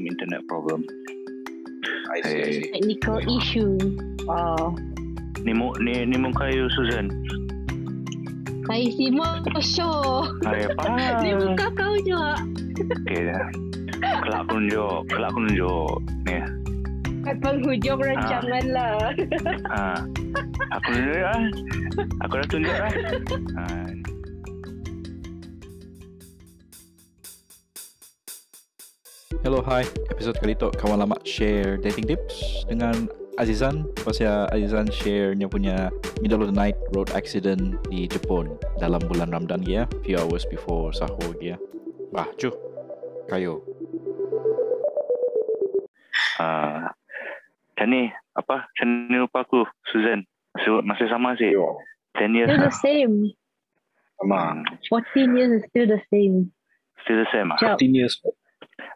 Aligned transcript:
some 0.00 0.06
internet 0.06 0.40
problem. 0.48 0.84
I 2.16 2.20
see, 2.24 2.52
see. 2.52 2.70
Technical 2.72 3.18
issue. 3.20 3.76
Oh. 4.24 4.72
Ni 5.44 5.52
mo 5.52 5.76
ni 5.76 6.08
ni 6.08 6.16
mo 6.16 6.32
kayo 6.32 6.72
Susan. 6.72 7.12
Hai 8.64 8.88
si 8.96 9.12
Mo 9.12 9.24
show. 9.60 10.24
Hai 10.46 10.72
apa? 10.72 11.20
Ni 11.24 11.36
muka 11.36 11.68
kau 11.76 11.92
je. 12.00 12.16
Okey 12.16 13.28
dah. 13.28 13.44
Kelak 14.24 14.48
aku 14.48 14.56
nunjuk, 14.56 15.00
kelak 15.12 15.28
aku 15.34 15.38
nunjuk. 15.44 15.94
Ni. 16.24 16.38
Kat 17.20 17.36
penghujung 17.44 18.00
rancangan 18.00 18.64
lah. 18.72 19.12
Ha. 19.68 19.84
Aku 20.80 20.88
nunjuk 20.96 21.24
ah. 21.28 21.44
Aku 22.24 22.32
dah 22.40 22.46
tunjuk 22.48 22.72
ah. 22.84 22.92
Ha. 23.58 23.99
Hello, 29.50 29.66
hi. 29.66 29.82
Episod 30.14 30.38
kali 30.38 30.54
tu 30.54 30.70
kawan 30.78 31.02
lama 31.02 31.18
share 31.26 31.74
dating 31.74 32.06
tips 32.06 32.62
dengan 32.70 33.10
Azizan. 33.34 33.82
Pasal 33.98 34.46
Azizan 34.54 34.86
share 34.94 35.34
dia 35.34 35.50
punya 35.50 35.90
middle 36.22 36.46
of 36.46 36.54
the 36.54 36.54
night 36.54 36.78
road 36.94 37.10
accident 37.18 37.74
di 37.90 38.06
Jepun 38.06 38.54
dalam 38.78 39.02
bulan 39.10 39.34
Ramadan 39.34 39.66
ya, 39.66 39.90
few 40.06 40.14
hours 40.22 40.46
before 40.46 40.94
sahur 40.94 41.34
ya. 41.42 41.58
Ah, 42.14 42.30
cu. 42.38 42.54
Kayo. 43.26 43.66
Ha. 46.38 46.46
Macam 47.74 47.86
ni, 47.90 48.06
apa? 48.38 48.70
Macam 48.70 48.86
ni 49.10 49.18
lupa 49.18 49.42
aku, 49.42 49.66
Susan. 49.90 50.22
Masih, 50.54 50.78
masih 50.86 51.06
sama 51.10 51.34
sih. 51.34 51.58
Yo, 51.58 51.74
10 52.22 52.38
years 52.38 52.54
Still 52.54 52.70
the 52.70 52.74
same. 52.78 53.14
sama. 54.22 54.62
14 54.94 55.34
years 55.34 55.50
is 55.58 55.66
still 55.66 55.90
the 55.90 55.98
same. 56.06 56.54
Still 57.02 57.18
the 57.18 57.28
same 57.34 57.50
ah. 57.50 57.58
Jap. 57.58 57.82
14 57.82 57.98
years. 57.98 58.14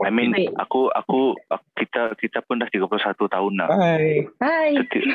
I 0.05 0.11
mean, 0.11 0.33
Wait. 0.33 0.51
aku, 0.56 0.88
aku, 0.91 1.34
kita 1.77 2.14
kita 2.17 2.39
pun 2.45 2.58
dah 2.58 2.69
31 2.69 2.89
tahun 3.28 3.53
lah. 3.58 3.69
Bye. 3.70 4.27
Hai. 4.41 4.72
Seti- 4.78 5.14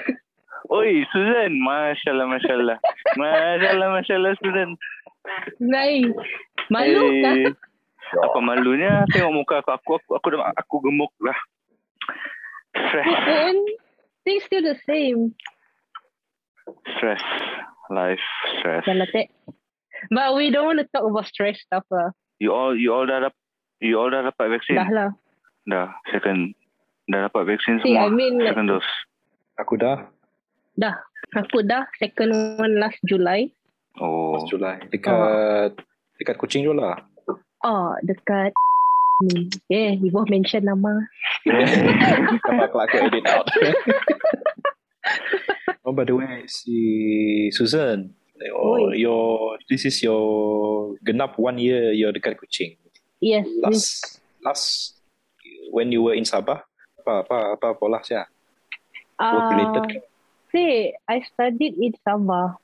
Oi, 0.69 1.01
Susan. 1.09 1.55
Masya 1.57 2.09
Allah, 2.13 2.27
Masya 2.27 2.53
Allah. 2.53 2.77
Masya 3.15 3.67
Allah, 3.73 3.87
Masya 3.95 4.13
Allah, 4.17 4.33
Susan. 4.37 4.69
Hai. 5.71 6.03
Malu 6.69 7.03
kah? 7.23 7.35
Eh, 7.35 7.51
Apa 8.09 8.37
malunya? 8.41 9.05
Tengok 9.09 9.33
muka 9.33 9.55
aku. 9.61 9.71
Aku, 9.71 9.91
aku, 9.97 10.11
aku, 10.17 10.27
dah- 10.33 10.53
aku 10.53 10.75
gemuk 10.81 11.13
lah. 11.21 11.37
Stress. 12.73 13.07
Things 14.25 14.43
still 14.45 14.61
the 14.61 14.77
same. 14.85 15.33
Stress. 16.97 17.21
Life, 17.89 18.21
stress. 18.59 18.85
Dah. 18.85 19.25
But 20.13 20.35
we 20.37 20.53
don't 20.53 20.65
want 20.69 20.79
to 20.79 20.87
talk 20.93 21.05
about 21.09 21.25
stress 21.25 21.57
stuff 21.59 21.83
lah. 21.89 22.13
You 22.37 22.53
all, 22.53 22.71
you 22.77 22.93
all 22.93 23.03
dah 23.09 23.33
you 23.81 23.95
all 23.99 24.11
dah 24.11 24.27
dapat 24.27 24.59
vaksin? 24.59 24.75
Dah 24.75 24.89
lah. 24.91 25.09
Dah, 25.67 25.87
second. 26.11 26.53
Dah 27.09 27.31
dapat 27.31 27.55
vaksin 27.55 27.81
See, 27.81 27.95
semua. 27.95 28.07
I 28.07 28.13
mean, 28.13 28.39
second 28.43 28.67
dose. 28.67 28.91
Aku 29.59 29.75
dah 29.75 30.07
Dah. 30.79 30.95
Aku 31.35 31.59
dah 31.67 31.83
second 31.99 32.31
one 32.55 32.79
last 32.79 32.95
July. 33.03 33.51
Oh. 33.99 34.39
oh. 34.39 34.47
Julai 34.47 34.79
dekat 34.87 35.75
dekat 36.15 36.39
kucing 36.39 36.63
je 36.63 36.71
lah. 36.71 36.95
Oh, 37.67 37.91
dekat 38.07 38.55
ni. 39.27 39.51
Eh, 39.67 39.99
you 39.99 40.07
both 40.15 40.31
mention 40.31 40.63
nama. 40.63 41.03
Apa 41.43 42.71
kelak 42.71 42.87
aku 42.87 42.97
edit 43.11 43.25
out. 43.27 43.43
oh, 45.83 45.91
by 45.91 46.07
the 46.07 46.15
way, 46.15 46.47
si 46.47 47.51
Susan. 47.51 48.15
Oh, 48.55 48.95
your 48.95 49.59
this 49.67 49.83
is 49.83 49.99
your 49.99 50.95
genap 51.03 51.35
one 51.35 51.59
year 51.59 51.91
you're 51.91 52.15
dekat 52.15 52.39
kucing. 52.39 52.79
Yes. 53.19 53.45
yes. 53.47 53.59
Last 53.63 53.87
last 54.39 54.65
when 55.71 55.91
you 55.91 56.03
were 56.03 56.15
in 56.15 56.23
Sabah 56.23 56.63
apa 56.99 57.13
apa 57.27 57.37
apa 57.55 57.67
pola 57.75 57.99
sih? 58.01 58.15
Work 59.19 59.47
related. 59.51 59.83
Uh, 59.83 59.87
see, 60.51 60.95
I 61.05 61.19
studied 61.27 61.75
in 61.75 61.91
Sabah. 62.07 62.55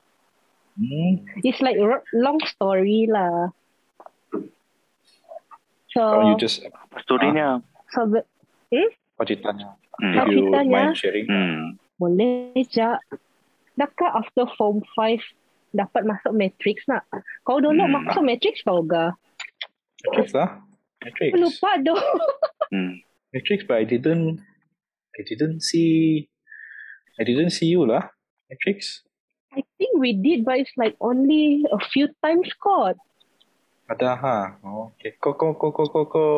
Hmm. 0.79 1.23
It's 1.43 1.59
like 1.59 1.75
long 2.15 2.39
story 2.47 3.07
lah. 3.07 3.51
So, 5.91 6.01
Oh, 6.03 6.23
you 6.31 6.35
just 6.35 6.63
storynya? 7.07 7.63
so 7.95 8.03
the, 8.07 8.19
apa 9.15 9.23
ceritanya? 9.23 9.79
Hmm. 9.95 10.11
If 10.11 10.23
you 10.27 10.51
ceritanya? 10.51 10.71
mind 10.71 10.95
sharing. 10.95 11.27
Hmm. 11.27 11.79
boleh 11.95 12.51
je. 12.67 12.89
Dekat 13.75 14.11
after 14.11 14.47
form 14.55 14.83
5 14.99 15.19
dapat 15.71 16.03
masuk 16.03 16.31
matrix 16.35 16.83
nak. 16.87 17.03
Kau 17.43 17.59
dulu 17.59 17.83
Hmm. 17.87 18.03
masuk 18.03 18.23
matrix 18.23 18.59
kau 18.63 18.83
ga? 18.83 19.15
Matrix 20.05 20.31
lah. 20.37 20.61
Matrix. 21.01 21.31
Aku 21.33 21.37
lupa 21.41 21.71
doh. 21.81 21.99
Hmm. 22.69 23.01
Matrix, 23.33 23.65
but 23.67 23.81
I 23.81 23.85
didn't, 23.85 24.39
I 25.17 25.21
didn't 25.25 25.65
see, 25.65 26.29
I 27.19 27.23
didn't 27.25 27.51
see 27.51 27.73
you 27.73 27.83
lah. 27.83 28.13
Matrix. 28.47 29.01
I 29.55 29.63
think 29.79 29.95
we 29.95 30.11
did 30.11 30.43
but 30.43 30.59
it's 30.59 30.75
like 30.75 30.99
only 30.99 31.63
a 31.71 31.79
few 31.91 32.11
times 32.19 32.51
kot. 32.59 32.99
Ada 33.87 34.17
ha. 34.17 34.37
Oh, 34.65 34.91
okay. 34.91 35.15
Kau 35.21 35.37
kau 35.37 35.55
kau 35.55 35.71
kau 35.71 35.87
kau 35.87 36.05
kau 36.09 36.33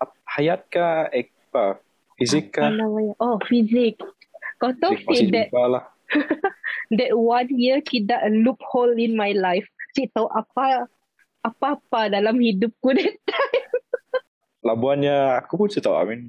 ap- 0.00 0.18
hayat 0.34 0.66
kah? 0.72 1.06
Eh, 1.14 1.30
apa? 1.52 1.78
Fizik 2.18 2.56
namanya? 2.58 3.14
Oh, 3.22 3.38
fizik. 3.46 4.00
Kau 4.58 4.72
tahu 4.74 4.96
sih 5.14 5.30
that 5.30 5.50
lah. 5.52 5.84
that 6.98 7.12
one 7.14 7.50
year 7.54 7.78
tidak 7.84 8.18
a 8.22 8.30
loophole 8.30 8.96
in 8.96 9.14
my 9.14 9.30
life. 9.34 9.66
Cik 9.94 10.10
tahu 10.14 10.26
apa 10.30 10.90
apa-apa 11.44 12.08
dalam 12.08 12.40
hidupku 12.40 12.96
that 12.96 13.14
time. 13.28 13.68
Labuannya 14.66 15.44
aku 15.44 15.60
pun 15.60 15.68
tahu. 15.68 15.92
I 15.92 16.04
mean, 16.08 16.22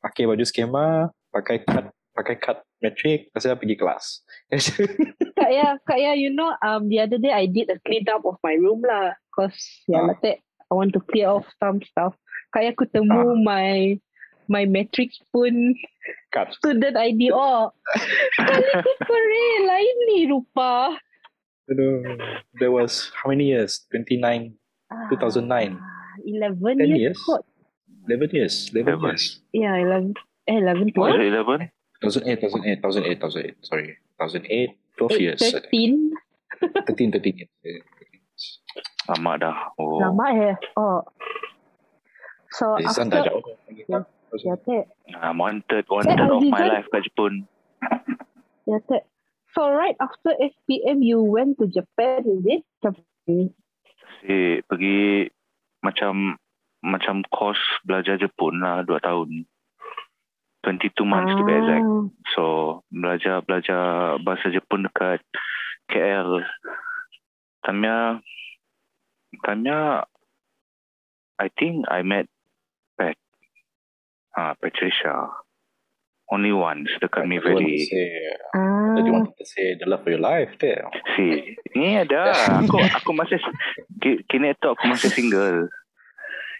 pakai 0.00 0.24
baju 0.24 0.44
skema, 0.48 1.12
pakai 1.28 1.60
cut, 1.60 1.92
pakai 2.16 2.36
cut 2.40 2.58
matrix, 2.80 3.28
pasal 3.36 3.60
pergi 3.60 3.76
kelas. 3.76 4.24
Kak 5.38 5.50
ya, 5.52 5.76
Kak 5.84 6.00
ya, 6.00 6.16
you 6.16 6.32
know, 6.32 6.56
um, 6.64 6.88
the 6.88 7.04
other 7.04 7.20
day 7.20 7.32
I 7.32 7.44
did 7.44 7.68
a 7.68 7.76
clean 7.84 8.08
up 8.08 8.24
of 8.24 8.40
my 8.40 8.56
room 8.56 8.80
lah. 8.80 9.12
Cause, 9.36 9.56
ya 9.84 10.00
Ah. 10.00 10.16
I 10.16 10.72
want 10.72 10.96
to 10.96 11.04
clear 11.04 11.28
off 11.28 11.44
some 11.60 11.84
stuff. 11.84 12.16
Kak 12.56 12.64
ya, 12.64 12.72
aku 12.72 12.88
temu 12.88 13.36
my 13.44 14.00
my 14.48 14.64
matrix 14.68 15.16
pun 15.32 15.76
cut. 16.32 16.52
student 16.56 16.96
ID. 16.96 17.32
Oh, 17.32 17.72
sekali 18.36 18.68
ku 18.84 18.92
kore, 19.04 19.46
lain 19.68 19.96
ni 20.08 20.18
rupa. 20.28 20.96
That 21.68 22.70
was 22.70 23.10
how 23.22 23.30
many 23.30 23.56
years? 23.56 23.86
29, 23.90 24.54
2009. 25.10 25.78
Ah, 25.80 26.16
11 26.24 26.78
10 26.78 26.88
years. 26.88 26.98
years? 27.00 27.18
kot. 27.24 27.42
11 28.08 28.30
years. 28.32 28.54
11 28.72 28.88
Eleven. 28.92 29.08
years. 29.10 29.40
Yeah, 29.52 29.74
11. 29.76 30.14
Eh, 30.46 30.60
11, 30.60 30.92
Was 30.96 31.16
12? 31.16 31.20
it 31.20 31.32
11? 31.32 31.70
2008, 32.04 32.40
2008, 32.40 32.82
2008, 32.82 33.20
2008. 33.20 33.56
Sorry. 33.64 33.88
2008, 34.20 34.76
12 34.98 35.20
years. 35.20 35.40
I 35.42 35.50
think. 35.50 35.64
13. 35.72 36.12
13, 36.84 37.12
13 37.12 37.36
years. 37.38 37.80
Lama 39.08 39.32
dah. 39.38 39.56
Oh. 39.80 40.00
Lama 40.04 40.26
eh. 40.36 40.56
Oh. 40.76 41.00
So, 42.52 42.76
dah 42.76 42.92
after... 43.08 43.24
jauh. 43.24 43.42
tak? 43.88 44.04
Ya, 44.42 44.54
Tek. 44.66 44.90
I'm 45.14 45.38
wanted, 45.38 45.86
wanted 45.86 46.18
of 46.18 46.42
my 46.50 46.66
life 46.66 46.90
kat 46.90 47.06
Jepun. 47.06 47.46
Yeah, 48.66 48.82
that. 48.90 49.06
So 49.54 49.70
right 49.70 49.94
after 50.02 50.34
SPM, 50.34 51.06
you 51.06 51.22
went 51.22 51.62
to 51.62 51.70
Japan, 51.70 52.26
is 52.26 52.42
it? 52.58 52.62
Japan. 52.82 53.54
Si 54.20 54.58
pergi 54.66 55.30
macam 55.86 56.34
macam 56.82 57.22
course 57.30 57.62
belajar 57.86 58.18
Jepun 58.18 58.58
lah 58.58 58.82
dua 58.82 58.98
tahun. 58.98 59.46
22 60.66 61.04
months 61.04 61.36
to 61.36 61.44
be 61.44 61.52
exact. 61.54 61.84
Ah. 61.84 62.04
So 62.34 62.42
belajar 62.90 63.44
belajar 63.44 64.16
bahasa 64.24 64.50
Jepun 64.50 64.90
dekat 64.90 65.22
KL. 65.86 66.42
Tanya 67.62 68.18
tanya 69.44 70.08
I 71.38 71.46
think 71.52 71.86
I 71.86 72.02
met 72.02 72.26
Pat 72.96 73.14
ah 74.34 74.56
Patricia 74.58 75.30
only 76.32 76.50
once 76.50 76.88
dekat 76.98 77.28
me 77.28 77.36
You 77.38 78.83
Ah. 78.96 79.04
you 79.04 79.12
want 79.12 79.32
to 79.32 79.44
say 79.44 79.74
the 79.74 79.84
love 79.84 80.00
of 80.00 80.08
your 80.08 80.20
life 80.20 80.54
there. 80.58 80.86
si 81.14 81.56
ni 81.72 81.96
ada 81.96 82.30
aku 82.58 82.78
aku 82.98 83.10
masih 83.10 83.38
ki- 83.98 84.22
kini 84.26 84.54
tu 84.56 84.68
aku 84.68 84.84
masih 84.86 85.08
single 85.08 85.66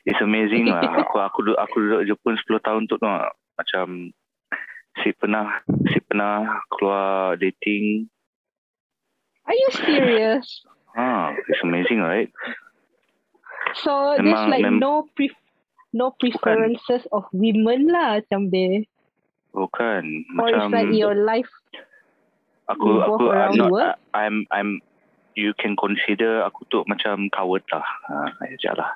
it's 0.02 0.18
amazing 0.18 0.66
lah 0.66 0.82
aku 0.98 1.16
aku 1.16 1.38
duduk 1.42 1.58
aku 1.58 1.76
duduk 1.78 2.02
Jepun 2.06 2.34
10 2.34 2.60
tahun 2.60 2.82
tu 2.86 2.96
tengok 2.96 3.24
macam 3.54 3.86
si 5.00 5.08
pernah 5.12 5.62
si 5.88 5.98
pernah 6.02 6.42
keluar 6.68 7.34
dating 7.36 8.06
Are 9.44 9.54
you 9.54 9.70
serious? 9.70 10.64
ah 10.94 11.30
it's 11.46 11.62
amazing 11.62 12.00
right 12.00 12.28
So 13.74 14.14
there's 14.14 14.22
Memang- 14.22 14.50
like 14.50 14.62
mem- 14.62 14.78
no 14.78 15.08
pre 15.12 15.34
no 15.90 16.14
preferences 16.14 17.06
of 17.10 17.26
women 17.32 17.90
lah 17.90 18.22
macam 18.22 18.46
dia. 18.46 18.86
bukan 19.50 20.02
Or 20.38 20.46
it's 20.46 20.58
macam 20.62 20.70
like 20.70 20.90
your 20.90 21.14
life. 21.14 21.50
Aku 22.66 22.88
you 22.88 23.02
aku 23.02 23.24
I'm 23.30 23.52
not 23.54 23.70
work? 23.70 23.94
I'm 24.12 24.36
I'm 24.50 24.80
you 25.34 25.50
can 25.58 25.74
consider 25.74 26.46
aku 26.46 26.62
tu 26.70 26.86
macam 26.86 27.26
coward 27.28 27.66
lah 27.68 27.82
ha 28.06 28.30
aja 28.46 28.70
lah 28.72 28.90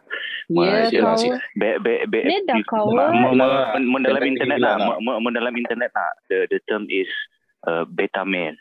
Ya, 0.48 0.88
Yelah, 0.88 1.12
kawan. 1.12 1.18
sih. 1.20 1.30
Be, 1.54 1.76
be, 1.76 2.08
be, 2.08 2.24
Dia 2.24 2.40
dah 2.46 2.56
you- 2.56 2.64
kawan. 2.64 2.94
ma- 2.96 3.12
ma- 3.12 3.34
ma- 3.34 3.36
Lah, 3.36 3.76
ma- 3.76 4.00
dalam 4.00 4.22
dia 4.22 4.30
internet 4.32 4.58
lah, 4.64 4.80
lah. 4.80 4.96
ma- 4.96 5.20
ma- 5.20 5.34
dalam 5.34 5.52
internet 5.52 5.92
lah, 5.92 6.08
the 6.32 6.48
the 6.48 6.56
term 6.64 6.88
is 6.88 7.10
uh, 7.68 7.84
beta 7.84 8.24
male. 8.24 8.56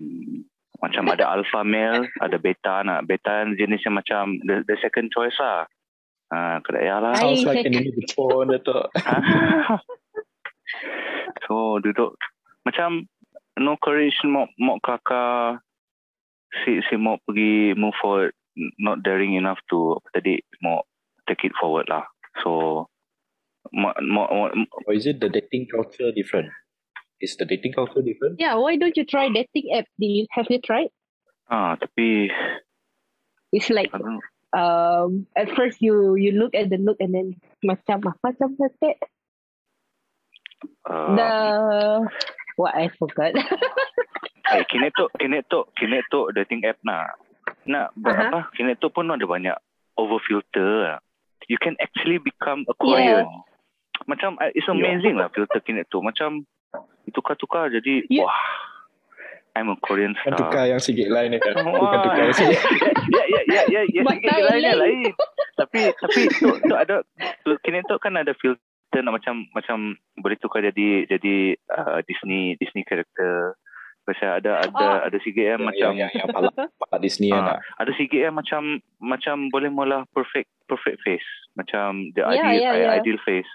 Hmm. 0.00 0.48
Macam 0.80 1.12
ada 1.12 1.28
alpha 1.28 1.60
male, 1.60 2.08
ada 2.20 2.40
beta 2.40 2.80
nak. 2.80 3.04
Beta 3.04 3.44
jenisnya 3.52 3.92
macam 3.92 4.40
the, 4.48 4.64
the 4.64 4.80
second 4.80 5.12
choice 5.12 5.36
lah. 5.36 5.68
Ah, 6.32 6.56
kedaya 6.64 7.04
lah. 7.04 7.12
Ai, 7.12 7.36
Sounds 7.36 7.44
like 7.44 7.68
Jepun 7.68 8.48
Datuk. 8.48 8.88
Ah. 9.04 9.20
so 11.44 11.78
duduk 11.78 12.16
macam 12.64 13.04
no 13.60 13.76
courage 13.80 14.16
mau 14.24 14.48
mau 14.60 14.76
kelakar 14.80 15.60
si 16.62 16.80
si 16.88 16.94
mau 16.96 17.16
pergi 17.24 17.76
move 17.76 17.96
forward 18.00 18.32
not 18.80 19.00
daring 19.04 19.36
enough 19.36 19.60
to 19.68 19.96
apa 20.00 20.20
tadi 20.20 20.34
mau 20.64 20.84
take 21.28 21.44
it 21.48 21.54
forward 21.56 21.88
lah 21.88 22.04
so 22.44 22.84
mau 23.72 23.92
mau, 24.00 24.28
mau 24.30 24.48
Or 24.86 24.94
is 24.94 25.08
it 25.10 25.18
the 25.18 25.26
dating 25.26 25.66
culture 25.66 26.14
different? 26.14 26.54
Is 27.18 27.34
the 27.34 27.48
dating 27.48 27.74
culture 27.74 28.04
different? 28.04 28.38
Yeah, 28.38 28.60
why 28.60 28.76
don't 28.76 28.94
you 28.94 29.08
try 29.08 29.26
dating 29.32 29.72
app? 29.72 29.88
Do 29.98 30.06
you, 30.06 30.28
have 30.36 30.46
you 30.52 30.60
tried? 30.60 30.92
ah 31.50 31.78
tapi 31.78 32.30
It's 33.54 33.70
like 33.70 33.90
I 33.94 33.98
don't 34.02 34.22
um 34.56 35.26
at 35.34 35.50
first 35.54 35.82
you 35.82 36.14
you 36.14 36.34
look 36.34 36.54
at 36.54 36.70
the 36.70 36.78
look 36.78 36.98
and 36.98 37.14
then 37.14 37.38
macam 37.62 38.02
apa 38.06 38.34
macam 38.34 38.54
that 38.58 38.98
Uh, 40.86 41.12
the 41.18 41.32
what 42.56 42.74
I 42.74 42.88
forgot. 42.98 43.32
eh, 44.52 44.62
kini 44.70 44.88
tu 44.94 45.04
kini 45.18 45.42
tu 45.46 45.64
kini 45.76 46.00
tu 46.08 46.30
dating 46.32 46.62
app 46.66 46.78
nak 46.86 47.18
nak 47.66 47.90
ber, 47.98 48.14
Aha. 48.14 48.22
apa 48.30 48.40
kini 48.54 48.74
tu 48.78 48.90
pun 48.90 49.10
ada 49.10 49.26
banyak 49.26 49.56
over 49.98 50.18
filter 50.22 50.98
you 51.50 51.58
can 51.58 51.74
actually 51.82 52.18
become 52.18 52.62
a 52.70 52.74
Korean 52.78 53.26
macam 54.06 54.38
uh, 54.38 54.50
it's 54.54 54.68
amazing 54.70 55.18
lah 55.18 55.30
filter 55.34 55.58
kini 55.62 55.82
tu 55.90 55.98
macam 56.02 56.46
tukar-tukar 57.10 57.70
jadi 57.70 58.06
You- 58.10 58.26
wah 58.26 58.38
I'm 59.56 59.72
a 59.72 59.76
Korean 59.80 60.12
Kan 60.20 60.36
star 60.36 60.52
tukar 60.52 60.64
yang 60.68 60.76
sikit 60.76 61.08
lain 61.08 61.32
ni 61.32 61.40
kan. 61.40 61.56
Bukan 61.56 61.80
Wah. 61.80 62.04
tukar 62.04 62.28
yang 62.28 62.36
sikit. 62.36 62.60
ya 63.16 63.24
ya 63.24 63.40
ya 63.48 63.60
ya 63.72 63.80
ya 63.88 64.02
sikit 64.04 64.36
lain. 64.52 64.76
lain 64.76 65.00
tapi 65.56 65.80
tapi 65.96 66.20
tu, 66.36 66.52
tu 66.60 66.74
ada 66.76 67.00
tu, 67.40 67.56
kini 67.64 67.80
tu 67.88 67.96
kan 67.96 68.20
ada 68.20 68.36
filter 68.36 68.60
nak 69.00 69.16
macam 69.16 69.44
macam 69.50 69.78
boleh 70.14 70.36
tukar 70.36 70.60
jadi 70.62 71.04
jadi 71.06 71.36
uh, 71.68 71.98
Disney 72.04 72.54
Disney 72.56 72.82
character 72.82 73.56
Pasal 74.02 74.38
ada 74.38 74.62
ada 74.62 74.70
Oh. 74.70 74.98
ada 75.02 75.18
sikit 75.18 75.42
yang 75.42 75.66
macam 75.66 75.90
yang, 75.90 76.06
yang, 76.06 76.10
yang 76.14 76.28
palak, 76.30 76.54
palak 76.54 77.00
Disney 77.02 77.26
kan 77.26 77.42
nak. 77.42 77.58
ada 77.74 77.90
sikit 77.92 78.20
yang 78.22 78.34
macam 78.34 78.62
macam 78.96 79.50
boleh 79.50 79.66
mula 79.66 80.06
perfect 80.14 80.46
perfect 80.64 81.02
face 81.02 81.26
macam 81.52 82.14
the 82.14 82.22
Ya, 82.22 82.30
ideal 82.30 82.54
ya, 82.54 82.70
ya. 82.78 82.88
ideal 82.96 83.18
face 83.20 83.50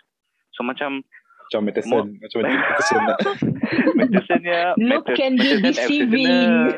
so 0.51 0.59
macam 0.61 1.07
Macam 1.47 1.67
Matheson. 1.67 2.05
Macam 2.15 2.39
Matheson 2.47 3.01
nak. 3.01 3.19
Mathesonnya 3.99 4.59
Look 4.77 5.03
can 5.11 5.35
be 5.35 5.59
deceiving. 5.61 6.71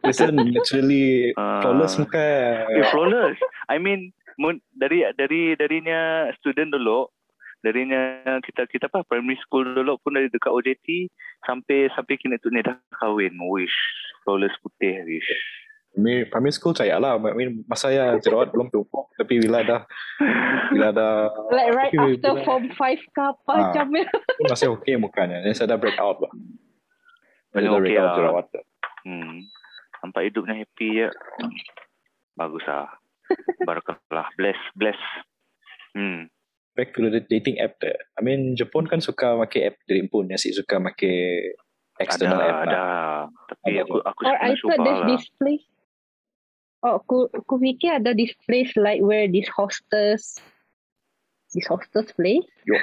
Matheson 0.00 0.32
naturally 0.36 1.32
Ah. 1.36 1.60
flawless 1.60 1.96
muka. 1.96 2.24
Eh, 2.68 2.84
flawless. 2.88 3.36
I 3.68 3.76
mean, 3.76 4.12
mun, 4.36 4.60
dari 4.72 5.04
dari 5.14 5.54
darinya 5.56 6.32
student 6.36 6.72
dulu, 6.72 7.08
darinya 7.64 8.00
kita 8.44 8.68
kita 8.68 8.86
apa 8.86 9.00
primary 9.02 9.40
school 9.40 9.64
dulu 9.64 9.96
pun 9.98 10.12
dari 10.12 10.28
dekat 10.28 10.52
OJT 10.52 11.08
sampai 11.42 11.88
sampai 11.90 12.14
kini 12.14 12.36
tu 12.38 12.52
ni 12.52 12.60
dah 12.60 12.76
kahwin. 12.94 13.32
Wish 13.48 13.72
flawless 14.20 14.52
putih 14.60 15.00
wish. 15.02 15.32
Primary, 15.90 16.26
primary 16.26 16.50
school 16.50 16.74
saya 16.74 16.98
lah. 16.98 17.14
I 17.16 17.32
mean, 17.32 17.62
masa 17.64 17.86
saya 17.86 18.18
jerawat 18.18 18.50
belum 18.50 18.66
tumpuk. 18.68 19.14
Tapi 19.14 19.38
bila 19.38 19.62
dah, 19.62 19.86
bila 20.68 20.90
dah, 20.90 21.30
like 21.54 21.70
right 21.70 21.94
after 21.94 22.34
bila- 22.34 22.42
form 22.42 22.66
5 22.66 22.98
ke 23.14 23.22
apa 23.22 23.46
Ah. 23.48 23.58
macam 23.70 23.86
ya. 23.94 24.06
masih 24.42 24.74
okay 24.74 24.98
mukanya. 24.98 25.38
Dan 25.38 25.54
saya 25.54 25.70
dah 25.70 25.78
break 25.78 25.94
out 25.96 26.18
lah. 26.18 26.34
Dah 27.54 27.62
okay 27.62 27.78
break 27.78 27.94
out 27.94 28.10
lah. 28.10 28.14
jerawat. 28.18 28.46
Hmm. 29.06 29.46
Nampak 30.02 30.26
hidupnya 30.26 30.66
happy 30.66 30.88
ya. 30.98 31.08
Bagus 32.34 32.66
lah. 32.66 32.90
Barakallah. 33.62 34.26
Bless, 34.34 34.58
bless. 34.74 34.98
Hmm. 35.94 36.26
Back 36.74 36.90
to 36.94 37.06
the 37.06 37.22
dating 37.22 37.62
app 37.62 37.78
there. 37.78 37.98
I 38.18 38.20
mean, 38.20 38.58
Jepun 38.58 38.90
kan 38.90 38.98
suka 38.98 39.38
pakai 39.38 39.70
app 39.70 39.78
dari 39.86 40.02
pun. 40.10 40.26
Yang 40.26 40.40
si 40.42 40.48
suka 40.58 40.82
pakai 40.82 41.54
external 42.02 42.42
ada, 42.42 42.50
app 42.50 42.60
ada. 42.66 42.72
lah. 42.74 43.18
Tapi 43.46 43.70
Ada 43.70 43.82
aku 43.86 43.96
aku 44.02 44.20
Or 44.26 44.36
I 44.42 44.50
thought 44.58 44.80
there's 44.82 45.02
lah. 45.02 45.10
this 45.10 45.24
place. 45.38 45.66
Oh, 46.84 47.00
aku, 47.00 47.30
aku 47.32 47.54
fikir 47.56 48.02
ada 48.02 48.12
this 48.12 48.34
place 48.44 48.74
like 48.76 49.00
where 49.00 49.24
this 49.24 49.48
hostess, 49.48 50.36
this 51.54 51.64
hostess 51.64 52.12
place. 52.12 52.44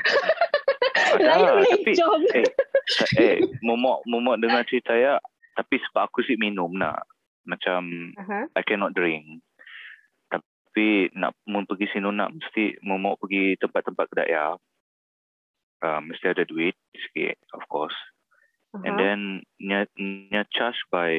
Ada, 1.12 1.22
Lain 1.28 1.44
boleh 1.44 1.70
tapi 1.76 1.92
job. 1.94 2.20
eh, 2.34 2.48
eh, 3.20 3.36
momok 3.62 4.02
momok 4.08 4.40
dengar 4.40 4.64
cerita 4.64 4.96
ya, 4.96 5.20
tapi 5.54 5.76
sebab 5.86 6.08
aku 6.08 6.24
sih 6.24 6.40
minum 6.40 6.72
nak. 6.74 7.04
Macam 7.44 7.84
Aha. 8.16 8.48
I 8.56 8.62
cannot 8.64 8.96
drink. 8.96 9.44
Tapi 10.72 11.12
nak 11.20 11.36
mau 11.52 11.68
pergi 11.68 11.92
sini 11.92 12.08
nak 12.16 12.32
mesti 12.32 12.80
momok 12.80 13.28
pergi 13.28 13.60
tempat-tempat 13.60 14.06
kedai 14.08 14.32
ya. 14.32 14.56
Uh, 15.84 16.00
mesti 16.00 16.32
ada 16.32 16.48
duit 16.48 16.80
sikit, 16.96 17.36
of 17.52 17.68
course. 17.68 17.96
And 18.72 18.96
Aha. 18.96 19.00
then 19.04 19.20
nya 19.60 19.84
nya 20.00 20.48
charge 20.48 20.80
by 20.88 21.12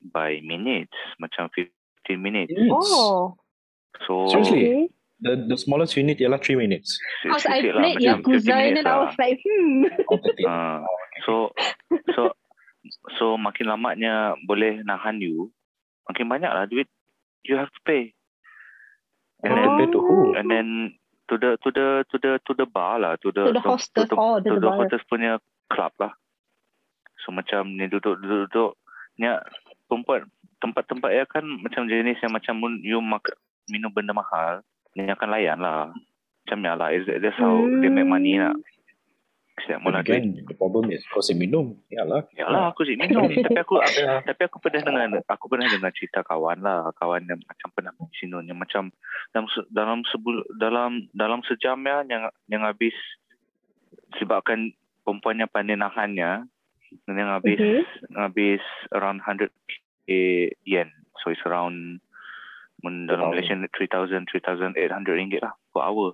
by 0.00 0.40
minutes, 0.40 0.96
macam 1.20 1.52
15 1.52 1.68
minutes. 2.16 2.56
Oh, 2.72 3.36
So 4.08 4.32
Seriously? 4.32 4.64
okay. 4.64 4.80
The, 5.22 5.38
the 5.46 5.54
smallest 5.60 5.94
unit 5.94 6.18
ialah 6.18 6.40
3 6.42 6.56
minutes. 6.56 6.98
Because 7.22 7.46
I 7.46 7.62
lah, 7.68 7.78
played 7.78 8.02
15 8.02 8.10
Yakuza 8.10 8.54
and 8.58 8.74
then 8.80 8.86
I 8.88 8.96
lah. 8.96 9.06
was 9.06 9.14
like, 9.20 9.38
hmm. 9.38 9.86
30. 10.08 10.50
Ah, 10.50 10.82
so 11.22 11.54
so 12.16 12.34
so 13.20 13.38
makin 13.38 13.70
lamanya 13.70 14.34
boleh 14.48 14.82
nahan 14.82 15.22
you, 15.22 15.54
makin 16.10 16.26
banyak 16.26 16.50
lah 16.50 16.66
duit 16.66 16.88
you 17.46 17.54
have 17.54 17.70
to 17.70 17.80
pay. 17.86 18.10
And 19.42 19.50
then 19.50 19.58
Oh. 19.58 19.66
Compared 19.74 19.92
to 19.92 20.00
who? 20.00 20.18
and 20.34 20.46
then 20.46 20.66
to 21.28 21.34
the 21.34 21.50
to 21.62 21.68
the 21.70 21.86
to 22.10 22.16
the 22.18 22.32
to 22.46 22.52
the 22.54 22.66
bar 22.66 22.98
lah, 22.98 23.18
to 23.22 23.30
the 23.30 23.50
To 23.50 23.54
the 23.54 23.62
hostess. 23.62 24.06
to, 24.08 24.14
Oh, 24.14 24.38
to, 24.38 24.46
to 24.46 24.54
the 24.58 24.62
the 24.62 24.70
hostess 24.70 25.02
punya 25.06 25.38
club 25.66 25.90
lah. 25.98 26.12
So 27.22 27.30
macam 27.30 27.74
ni 27.74 27.86
duduk 27.86 28.18
duduk 28.18 28.50
duduk 28.50 28.70
ni 29.18 29.26
tempat 29.86 30.26
tempat-tempat 30.58 31.10
ya 31.10 31.24
kan 31.26 31.42
macam 31.42 31.86
jenis 31.86 32.22
yang 32.22 32.30
macam 32.30 32.54
you 32.82 33.02
makan 33.02 33.34
minum 33.66 33.90
benda 33.90 34.10
mahal, 34.10 34.62
ni 34.94 35.06
akan 35.06 35.28
layan 35.30 35.58
lah. 35.58 35.90
Macam 36.46 36.58
ni 36.58 36.70
lah, 36.70 36.88
Is- 36.90 37.06
that's 37.06 37.38
how 37.38 37.54
they 37.78 37.86
make 37.86 38.06
money 38.06 38.38
lah. 38.38 38.54
Setiap 39.62 39.84
mula 39.84 40.00
duit. 40.00 40.16
again, 40.18 40.42
the 40.48 40.56
problem 40.56 40.88
is 40.90 41.04
kau 41.12 41.20
si 41.20 41.36
minum. 41.36 41.76
Yalah. 41.86 42.24
Yalah 42.34 42.72
aku 42.72 42.82
sih 42.82 42.96
minum 42.96 43.28
tapi 43.46 43.60
aku 43.60 43.78
tapi 44.24 44.42
aku 44.48 44.58
pernah 44.58 44.80
dengar 44.80 45.22
aku 45.28 45.44
pernah 45.46 45.68
dengar 45.68 45.92
cerita 45.92 46.24
kawan 46.24 46.64
lah 46.64 46.88
kawan 46.96 47.22
yang 47.28 47.38
macam 47.38 47.68
pernah 47.70 47.92
sini 48.16 48.42
yang 48.42 48.56
macam 48.56 48.88
dalam 49.32 49.48
dalam 49.72 50.00
sebul 50.08 50.44
dalam 50.56 51.08
dalam 51.12 51.40
sejam 51.44 51.80
ya 51.82 52.04
yang 52.04 52.22
yang 52.48 52.62
habis 52.62 52.92
sebabkan 54.20 54.72
perempuannya 55.02 55.48
pandai 55.48 55.76
nahannya 55.76 56.44
dan 57.08 57.14
yang 57.16 57.32
habis 57.32 57.56
Mhm. 57.58 57.82
habis 58.14 58.62
around 58.92 59.24
100 59.24 59.48
yen 60.62 60.88
so 61.24 61.32
it's 61.32 61.40
around 61.48 61.98
mun 62.82 63.08
dalam 63.08 63.32
2,000. 63.32 63.32
Malaysian 63.32 63.60
3000 63.72 64.28
3800 64.28 65.16
ringgit 65.16 65.40
lah 65.40 65.56
per 65.72 65.80
hour 65.82 66.12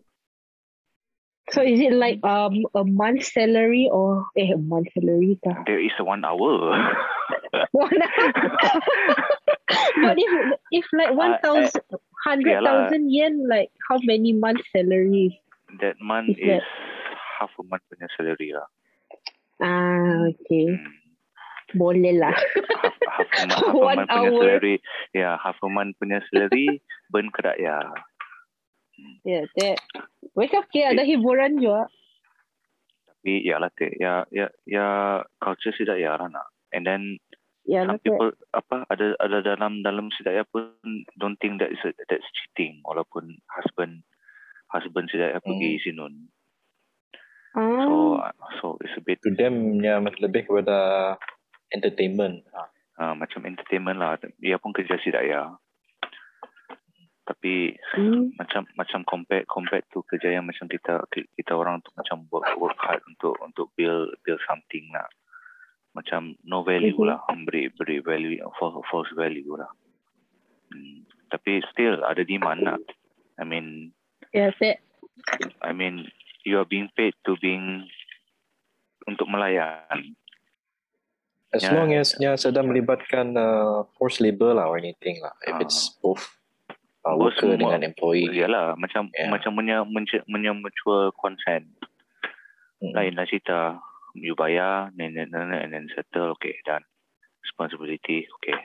So 1.48 1.64
is 1.64 1.80
it 1.80 1.96
like 1.96 2.20
um 2.28 2.68
a 2.76 2.84
month 2.84 3.24
salary 3.24 3.88
or 3.88 4.28
eh 4.36 4.52
a 4.52 4.60
month 4.60 4.92
salary 4.92 5.40
kah? 5.40 5.64
there 5.64 5.80
is 5.80 5.96
a 5.96 6.04
one 6.04 6.20
hour 6.20 6.76
One 7.72 7.88
But 10.04 10.16
if 10.20 10.30
if 10.70 10.86
like 10.92 11.12
one 11.16 11.40
thousand 11.40 11.80
hundred 12.24 12.62
thousand 12.64 13.12
yen, 13.12 13.46
like 13.48 13.70
how 13.88 13.98
many 14.04 14.32
month 14.32 14.62
salaries? 14.74 15.34
that 15.80 16.00
month 16.00 16.32
Is 16.32 16.60
is 16.60 16.64
half 17.36 17.52
a 17.60 17.62
month 17.68 17.84
punya 17.92 18.08
salary 18.16 18.56
lah 18.56 18.64
Ah, 19.58 20.30
okay. 20.30 20.70
Hmm. 20.70 20.86
Boleh 21.74 22.14
lah. 22.14 22.30
half, 22.30 22.94
half 22.94 23.30
a 23.42 23.44
month, 23.50 23.58
half 23.58 23.74
a 23.74 23.82
month 23.82 24.06
punya 24.06 24.30
hour. 24.30 24.38
salary. 24.38 24.76
Ya, 25.10 25.18
yeah, 25.18 25.34
half 25.42 25.58
a 25.58 25.68
month 25.68 25.98
punya 25.98 26.22
salary 26.30 26.78
burn 27.12 27.26
ke 27.34 27.42
ya. 27.58 27.82
Yeah, 29.26 29.50
that. 29.58 29.82
Wes 30.38 30.54
okay, 30.54 30.94
ada 30.94 31.02
hiburan 31.02 31.58
juga. 31.58 31.90
Tapi 33.10 33.42
ya 33.42 33.58
lah 33.58 33.74
ya 33.98 34.22
ya 34.30 34.46
ya 34.62 34.86
culture 35.42 35.74
tidak 35.74 35.98
ya 35.98 36.14
lah 36.14 36.30
nak. 36.30 36.46
And 36.70 36.86
then 36.86 37.18
Ya, 37.68 37.84
some 37.84 38.00
people 38.00 38.32
apa 38.56 38.88
ada 38.88 39.12
ada 39.20 39.44
dalam 39.44 39.84
dalam 39.84 40.08
sidaya 40.16 40.40
pun 40.48 40.72
don't 41.20 41.36
think 41.36 41.60
that 41.60 41.68
is 41.68 41.80
a, 41.84 41.92
that's 42.08 42.24
cheating 42.32 42.80
walaupun 42.80 43.36
husband 43.52 44.00
husband 44.72 45.12
sidaya 45.12 45.36
pergi 45.44 45.76
sinun. 45.84 46.32
So 47.52 48.16
Ah, 48.24 48.32
so 48.60 48.80
it's 48.80 48.96
a 48.96 49.04
bit 49.04 49.20
To 49.20 49.32
them, 49.36 49.84
nya 49.84 50.00
lebih 50.00 50.48
kepada 50.48 51.16
entertainment. 51.76 52.48
uh, 52.98 53.14
macam 53.14 53.44
entertainment 53.44 54.00
lah. 54.00 54.16
Dia 54.40 54.56
pun 54.56 54.72
kerja 54.72 54.96
sidaya. 55.04 55.52
Tapi 57.28 57.76
Hmm. 57.92 58.32
macam 58.40 58.64
macam 58.80 59.04
compare 59.04 59.44
compare 59.44 59.84
tu 59.92 60.00
kerja 60.08 60.40
yang 60.40 60.48
macam 60.48 60.64
kita 60.72 61.04
kita 61.12 61.52
orang 61.52 61.84
tu 61.84 61.92
macam 61.92 62.24
work 62.32 62.48
work 62.56 62.78
hard 62.80 63.04
untuk 63.04 63.36
untuk 63.44 63.68
build 63.76 64.16
build 64.24 64.40
something 64.48 64.88
lah. 64.96 65.04
Macam 65.98 66.38
no 66.46 66.62
value 66.62 66.94
Mhm. 66.94 67.08
lah, 67.10 67.18
beri 67.42 67.66
beri 67.74 67.98
value 67.98 68.38
false, 68.54 68.78
false 68.86 69.10
value 69.18 69.58
lah. 69.58 69.66
Hmm. 70.70 71.02
Tapi 71.28 71.58
still 71.74 71.98
ada 72.06 72.22
demand 72.22 72.62
lah. 72.62 72.78
I 73.36 73.44
mean 73.44 73.90
Yeah, 74.30 74.54
that. 74.62 74.78
I 75.60 75.74
mean 75.74 76.06
you 76.46 76.62
are 76.62 76.68
being 76.68 76.86
paid 76.94 77.18
to 77.26 77.34
being 77.42 77.82
untuk 79.04 79.26
melayan. 79.26 80.14
As 81.48 81.64
Ya. 81.64 81.72
long 81.72 81.90
as 81.90 82.12
nya 82.20 82.36
sedang 82.36 82.68
melibatkan 82.68 83.32
uh, 83.32 83.88
forced 83.96 84.20
labor 84.20 84.52
lah 84.52 84.68
or 84.68 84.76
anything 84.76 85.18
lah. 85.18 85.32
If 85.42 85.56
Ah. 85.56 85.64
it's 85.64 85.96
both 85.98 86.20
uh, 87.08 87.16
worker 87.16 87.48
semua- 87.48 87.72
dengan 87.72 87.88
employee. 87.88 88.28
Yalah 88.30 88.76
macam 88.76 89.08
Yeah. 89.16 89.32
macam 89.32 89.56
punya 89.56 89.80
punya 90.28 90.52
mutual 90.52 91.10
consent. 91.16 91.66
Mm. 92.78 92.92
Lain 92.94 93.14
lah 93.16 93.26
cerita. 93.26 93.80
You 94.20 94.34
bayar, 94.34 94.90
and 94.98 95.16
then, 95.16 95.30
and 95.34 95.72
then 95.72 95.86
settle, 95.94 96.34
okay, 96.36 96.58
done. 96.66 96.82
Responsibility, 97.42 98.26
okay, 98.38 98.58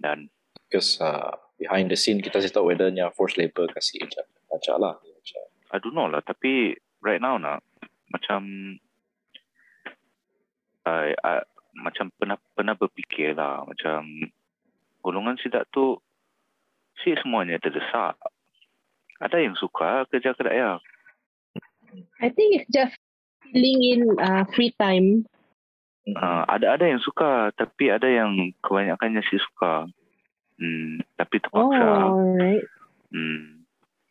done. 0.00 0.28
Because 0.68 1.00
uh, 1.00 1.34
behind 1.58 1.90
the 1.90 1.96
scene 1.96 2.20
kita 2.20 2.40
tak 2.40 2.52
tahu 2.52 2.70
whether 2.72 2.90
nya 2.92 3.10
forced 3.12 3.40
labor 3.40 3.66
kasih 3.72 4.04
je. 4.04 4.22
Macam 4.52 4.76
lah. 4.78 4.94
Macam. 5.00 5.42
I 5.72 5.76
don't 5.82 5.94
know 5.96 6.06
lah, 6.06 6.22
tapi 6.22 6.78
right 7.02 7.18
now 7.18 7.40
nak, 7.40 7.64
macam, 8.12 8.42
I, 10.86 11.16
I, 11.18 11.42
macam 11.74 12.14
pernah 12.14 12.38
pernah 12.54 12.78
berfikir 12.78 13.34
lah, 13.34 13.66
macam, 13.66 14.30
golongan 15.02 15.36
sidak 15.42 15.68
tu, 15.74 15.98
si 17.02 17.12
semuanya 17.20 17.58
terdesak. 17.58 18.16
Ada 19.20 19.36
yang 19.42 19.58
suka 19.58 20.06
kerja 20.08 20.32
kedai 20.32 20.58
ya. 20.58 20.78
I 22.18 22.30
think 22.32 22.58
it's 22.58 22.70
just 22.74 22.98
filling 23.50 23.80
in 23.82 24.00
uh, 24.16 24.44
free 24.52 24.72
time. 24.76 25.26
Uh, 26.06 26.44
ada 26.46 26.76
ada 26.76 26.84
yang 26.84 27.00
suka, 27.00 27.48
tapi 27.52 27.88
ada 27.88 28.04
yang 28.04 28.32
kebanyakannya 28.60 29.24
si 29.24 29.36
suka. 29.36 29.88
Hmm, 30.54 31.00
tapi 31.16 31.40
Oh, 31.50 31.72
terpaksa. 31.72 31.84
alright. 32.06 32.64
Hmm, 33.10 33.64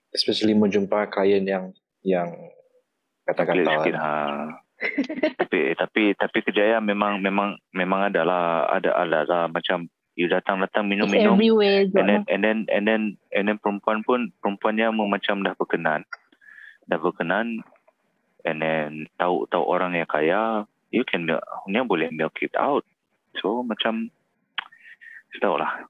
Especially 0.09 0.53
menjumpa 0.53 1.07
klien 1.07 1.43
yang 1.43 1.71
yang 2.01 2.29
kata-kata 3.23 3.55
Pelik 3.55 3.71
sikit 3.79 3.95
ha. 3.95 4.11
tapi 5.39 5.71
tapi 5.79 6.03
tapi 6.11 6.37
kejayaan 6.43 6.83
memang 6.83 7.23
memang 7.23 7.55
memang 7.71 8.11
ada 8.11 8.27
lah 8.27 8.67
ada 8.67 8.91
ada 8.91 9.23
lah 9.23 9.43
macam 9.47 9.87
you 10.13 10.27
datang 10.27 10.59
datang 10.59 10.91
minum 10.91 11.07
It's 11.07 11.15
minum 11.15 11.39
everywhere. 11.39 11.87
and 11.87 12.05
then 12.05 12.21
and 12.27 12.41
then 12.43 12.57
and 12.67 12.83
then 12.83 13.01
and 13.31 13.47
then 13.47 13.55
perempuan 13.57 14.03
pun 14.03 14.35
perempuannya 14.43 14.91
mau 14.91 15.07
macam 15.07 15.39
dah 15.39 15.55
berkenan 15.55 16.03
dah 16.85 16.99
berkenan 16.99 17.63
and 18.43 18.59
then 18.62 19.07
tahu 19.19 19.47
tahu 19.50 19.63
orang 19.63 19.95
yang 19.95 20.09
kaya 20.09 20.67
you 20.93 21.03
can 21.07 21.25
milk, 21.25 21.43
dia 21.67 21.81
boleh 21.83 22.09
milk 22.13 22.35
it 22.43 22.53
out 22.59 22.85
so 23.39 23.63
macam 23.65 24.12
tahu 25.41 25.57
lah 25.57 25.88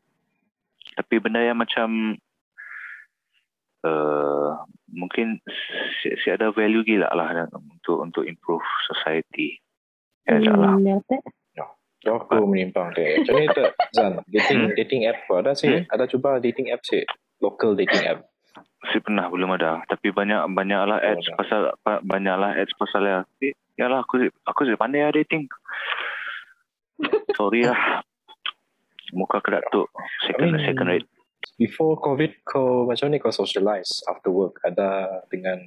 tapi 0.94 1.20
benda 1.20 1.42
yang 1.42 1.60
macam 1.60 2.16
uh, 3.84 4.50
mungkin 4.94 5.42
si, 6.00 6.14
si 6.22 6.28
ada 6.30 6.54
value 6.54 6.86
gila 6.86 7.10
lah 7.12 7.50
untuk 7.52 7.98
untuk 8.00 8.24
improve 8.24 8.64
society 8.88 9.60
ya 10.24 10.40
hmm. 10.40 10.58
lah 10.58 10.74
Hmm, 10.74 10.88
yeah, 10.88 11.00
that. 11.10 11.24
So 12.04 12.20
aku 12.20 12.44
menyimpang 12.44 12.92
dia. 13.00 13.16
Macam 13.24 13.34
ni 13.40 13.48
tak 13.56 13.72
Zan, 13.96 14.20
dating 14.28 14.76
dating 14.76 15.02
app 15.08 15.24
apa 15.24 15.36
ada 15.40 15.52
sih? 15.56 15.88
Ada 15.88 16.04
cuba 16.12 16.36
dating 16.44 16.68
app 16.76 16.84
sih? 16.84 17.08
Local 17.40 17.80
dating 17.80 18.04
app. 18.04 18.28
Si 18.92 19.00
pernah 19.00 19.28
belum 19.28 19.54
ada. 19.54 19.80
Tapi 19.86 20.10
banyak 20.10 20.44
banyak 20.52 20.82
lah 20.84 20.98
Oh, 20.98 21.10
ads 21.10 21.24
dah. 21.24 21.36
pasal 21.38 21.62
pa- 21.80 22.02
banyak 22.02 22.36
lah 22.36 22.52
ads 22.54 22.74
pasal 22.74 23.02
ya 23.02 23.18
ya 23.74 23.86
lah 23.88 24.02
aku 24.02 24.20
aku 24.44 24.66
sih 24.66 24.76
pandai 24.76 25.02
lah 25.02 25.12
dating. 25.12 25.48
Sorry 27.38 27.64
lah. 27.64 28.04
Muka 29.12 29.40
kedak 29.40 29.70
tu 29.70 29.86
second 30.24 30.50
I 30.50 30.58
mean, 30.58 30.66
second 30.66 30.90
rate 30.90 31.08
Before 31.54 31.96
COVID, 31.96 32.42
kau 32.42 32.90
macam 32.90 33.14
ni 33.14 33.22
kau 33.22 33.30
socialize 33.30 34.02
after 34.08 34.34
work? 34.34 34.58
Ada 34.64 35.22
dengan 35.28 35.60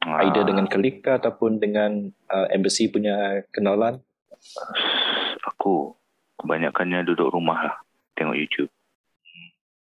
Ah, 0.00 0.24
either 0.24 0.42
dengan 0.42 0.64
klik 0.64 1.04
ke 1.04 1.12
ataupun 1.12 1.60
dengan 1.60 2.08
uh, 2.26 2.48
embassy 2.48 2.88
punya 2.88 3.44
kenalan? 3.52 4.00
aku 5.44 5.92
kebanyakannya 6.36 7.04
duduk 7.04 7.28
rumah 7.30 7.68
lah. 7.68 7.76
Tengok 8.16 8.32
YouTube 8.32 8.72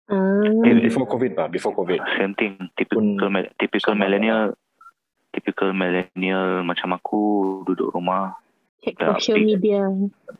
Ah, 0.08 0.40
Eh, 0.64 0.80
before 0.80 1.04
COVID 1.04 1.32
bah, 1.32 1.48
before 1.48 1.72
COVID. 1.72 2.00
same 2.16 2.32
thing 2.32 2.56
typical 2.74 3.28
me- 3.28 3.52
typical 3.56 3.92
millennial 3.92 4.56
typical 5.30 5.70
millennial 5.70 6.64
macam 6.64 6.96
aku 6.96 7.20
duduk 7.62 7.92
rumah 7.92 8.32
check 8.80 8.96
social 8.96 9.36
update. 9.36 9.60
media. 9.60 9.84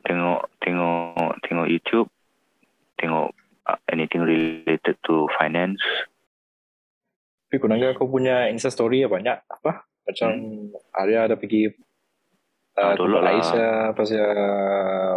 tengok 0.02 0.40
tengok 0.58 1.36
tengok 1.44 1.66
YouTube 1.68 2.08
tengok 2.96 3.28
uh, 3.64 3.78
anything 3.88 4.24
related 4.24 4.96
to 5.04 5.28
finance 5.36 5.78
Tapi 7.44 7.56
kau 7.56 7.68
nangga 7.68 7.92
kau 7.92 8.08
punya 8.08 8.48
Insta 8.48 8.68
story 8.68 9.04
ya 9.04 9.08
banyak 9.08 9.40
apa? 9.40 9.84
Macam 10.04 10.32
Arya 10.92 11.28
ada 11.28 11.36
pergi 11.36 11.68
Ah, 12.72 12.92
uh, 12.92 12.94
Dulu 12.94 13.18
lah. 13.18 13.34
Malaysia 13.34 13.66
pasal 13.90 14.22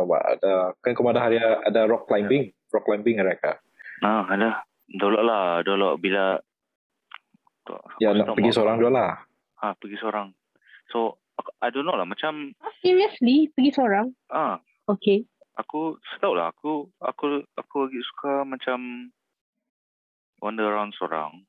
wah, 0.04 0.24
ada 0.26 0.74
kan 0.82 0.92
kau 0.92 1.06
ada 1.06 1.22
hari 1.22 1.38
ada 1.38 1.86
rock 1.86 2.10
climbing, 2.10 2.50
rock 2.68 2.84
climbing 2.84 3.22
ada 3.22 3.38
kah? 3.38 3.56
Nah, 4.02 4.26
ada. 4.26 4.66
Dulu 4.88 5.18
lah, 5.22 5.62
dulu 5.62 5.96
bila 5.96 6.36
Ya 8.02 8.12
nak 8.12 8.34
pergi 8.34 8.52
seorang 8.52 8.76
dulu 8.76 8.92
lah. 8.92 9.22
Ha, 9.62 9.78
pergi 9.78 9.96
seorang. 9.96 10.34
So, 10.90 11.22
aku- 11.38 11.56
I 11.62 11.70
don't 11.70 11.86
know 11.86 11.96
lah 11.96 12.04
macam 12.04 12.52
Ah, 12.60 12.74
seriously? 12.82 13.48
Pergi 13.54 13.72
seorang? 13.72 14.12
ah, 14.28 14.60
Okay. 14.90 15.24
aku 15.54 15.96
tahu 16.18 16.34
lah 16.34 16.50
aku 16.50 16.90
aku 16.98 17.46
aku 17.54 17.76
lagi 17.86 18.02
suka 18.04 18.44
macam 18.44 19.08
wander 20.42 20.66
around 20.66 20.92
seorang. 20.98 21.46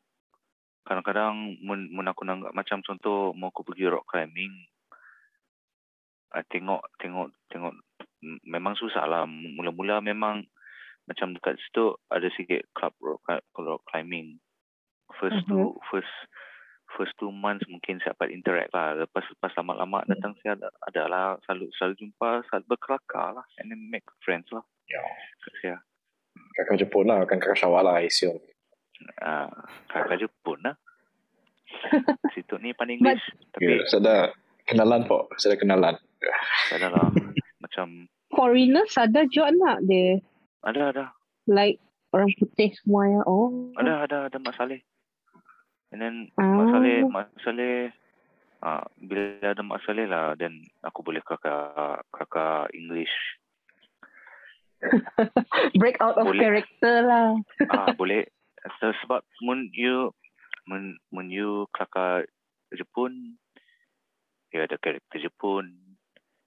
Kadang-kadang 0.85 1.59
mun, 1.59 1.89
mun 1.89 2.07
aku 2.07 2.23
nak 2.23 2.53
macam 2.53 2.85
contoh 2.85 3.33
mau 3.33 3.49
aku 3.49 3.65
pergi 3.65 3.89
rock 3.89 4.07
climbing. 4.07 4.53
I 6.33 6.45
tengok 6.47 6.85
tengok 7.01 7.33
tengok 7.49 7.73
memang 8.45 8.77
susah 8.77 9.09
lah. 9.09 9.25
Mula-mula 9.27 9.99
memang 9.99 10.45
macam 11.05 11.35
dekat 11.35 11.59
situ 11.59 11.97
ada 12.09 12.29
sikit 12.33 12.63
club 12.73 12.95
rock, 12.99 13.23
rock 13.55 13.83
climbing. 13.87 14.39
First 15.19 15.45
two 15.45 15.77
first 15.89 16.09
first 16.93 17.13
two 17.17 17.29
months 17.29 17.65
mungkin 17.67 18.01
saya 18.01 18.13
dapat 18.13 18.33
interact 18.33 18.71
lah. 18.71 18.97
Lepas 18.97 19.25
lepas 19.29 19.53
lama-lama 19.57 20.05
datang 20.07 20.33
saya 20.41 20.57
ada, 20.57 20.69
ada 20.85 21.03
lah 21.07 21.25
selalu 21.45 21.69
selalu 21.75 21.95
jumpa 21.99 22.29
selalu 22.47 22.65
berkelakar 22.67 23.29
lah 23.35 23.47
and 23.59 23.69
then 23.69 23.81
make 23.87 24.05
friends 24.21 24.49
lah. 24.51 24.65
Ya. 24.87 25.01
Kat 25.41 25.53
saya. 25.59 25.77
Kakak 26.53 26.77
Jepun 26.79 27.05
lah, 27.07 27.25
kan 27.25 27.41
kakak 27.41 27.57
Syawal 27.59 27.85
lah, 27.85 27.97
I 27.99 28.09
assume. 28.09 28.41
Ah, 29.19 29.49
kakak 29.89 30.21
Jepun 30.21 30.61
lah. 30.61 30.77
Situ 32.35 32.57
ni 32.59 32.73
pandai 32.73 32.97
But- 32.97 33.17
English. 33.17 33.25
Tapi 33.53 33.65
Ya, 33.65 33.77
sudah 33.89 34.19
kenalan 34.67 35.05
po, 35.05 35.29
sudah 35.37 35.57
kenalan. 35.57 35.97
tak 36.69 36.77
ada 36.77 36.89
lah. 36.89 37.09
Macam 37.65 38.09
Foreigners 38.29 38.97
ada 38.97 39.25
juga 39.29 39.53
nak 39.53 39.85
dia. 39.85 40.17
Ada 40.63 40.83
ada. 40.89 41.05
Like 41.45 41.79
orang 42.11 42.31
putih 42.37 42.71
semua 42.79 43.07
ya. 43.07 43.21
Oh. 43.25 43.71
Ada 43.75 44.07
ada 44.07 44.17
ada 44.27 44.39
Mak 44.39 44.55
Saleh. 44.55 44.81
And 45.91 45.99
then 45.99 46.15
Ah. 46.35 46.47
Mak 46.47 46.67
Saleh, 46.71 46.97
Mak 47.05 47.27
Saleh 47.41 47.77
ah, 48.61 48.83
bila 48.97 49.23
ada 49.43 49.61
Mak 49.61 49.83
Saleh 49.83 50.07
lah 50.07 50.33
then 50.35 50.55
aku 50.81 51.03
boleh 51.03 51.21
kakak 51.21 52.01
kakak 52.11 52.71
English. 52.73 53.13
Break 55.79 55.99
out 56.01 56.19
of 56.19 56.27
Boleh. 56.27 56.43
character 56.43 56.95
lah. 57.03 57.39
ah 57.71 57.95
boleh 57.95 58.27
So, 58.79 58.95
sebab 59.03 59.27
mun 59.43 59.75
you 59.75 60.15
mun 60.67 60.95
mun 61.11 61.27
you 61.27 61.67
kakak 61.73 62.31
Jepun 62.71 63.35
dia 64.49 64.71
ada 64.71 64.79
karakter 64.79 65.19
Jepun 65.19 65.67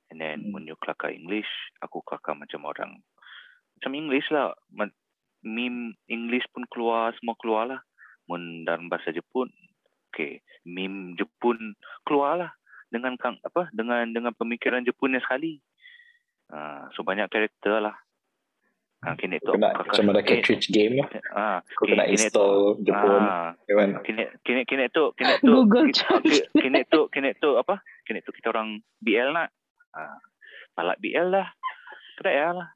and 0.08 0.18
then 0.18 0.40
Hmm. 0.42 0.52
mun 0.52 0.64
you 0.64 0.80
kelakar 0.80 1.12
English 1.12 1.50
aku 1.80 2.00
kelakar 2.02 2.32
macam 2.32 2.64
orang 2.64 3.04
macam 3.76 3.92
English 3.94 4.28
lah 4.30 4.56
meme 5.42 5.80
English 6.06 6.48
pun 6.50 6.66
keluar 6.66 7.14
semua 7.16 7.36
keluar 7.36 7.64
lah 7.68 7.82
mun 8.26 8.64
dalam 8.64 8.88
bahasa 8.88 9.10
Jepun 9.10 9.52
okay 10.08 10.40
meme 10.64 11.14
Jepun 11.14 11.78
keluar 12.02 12.38
lah 12.38 12.52
dengan 12.88 13.14
kang 13.16 13.38
apa 13.40 13.70
dengan 13.72 14.08
dengan 14.08 14.32
pemikiran 14.32 14.82
Jepunnya 14.82 15.20
sekali 15.20 15.60
Ah, 16.46 16.86
so 16.92 17.02
banyak 17.02 17.26
karakter 17.26 17.80
lah 17.80 17.98
Ah, 19.02 19.14
kini 19.14 19.38
tu 19.40 19.50
Kena 19.52 19.70
kakak- 19.72 19.86
macam 19.92 20.06
ada 20.08 20.18
kini- 20.20 20.30
cartridge 20.40 20.68
game 20.68 20.94
lah. 20.96 21.08
Ah, 21.30 21.58
Kau 21.68 21.86
kena 21.86 22.06
kini- 22.06 22.18
kini 22.18 22.26
tu- 22.26 22.26
install 22.32 22.54
Jepun. 22.82 23.18
Ah, 23.20 23.50
Kan? 23.64 23.90
kini 24.02 24.24
kini 24.42 24.62
kini 24.64 24.86
tu 24.88 25.14
kini 25.14 25.34
tu 25.40 25.50
Google 25.52 25.86
ki- 25.88 25.94
Translate. 25.96 26.26
ki- 26.48 26.58
kini 26.60 26.80
tu 26.88 27.02
kini 27.08 27.30
tu 27.36 27.50
apa? 27.56 27.76
Kini 28.02 28.22
tu 28.22 28.30
kita 28.30 28.50
orang 28.50 28.70
BL 28.96 29.30
nak. 29.32 29.50
Ah, 29.92 30.18
palak 30.72 30.98
BL 30.98 31.28
lah. 31.28 31.50
Kedai 32.16 32.34
ya 32.36 32.50
lah. 32.52 32.70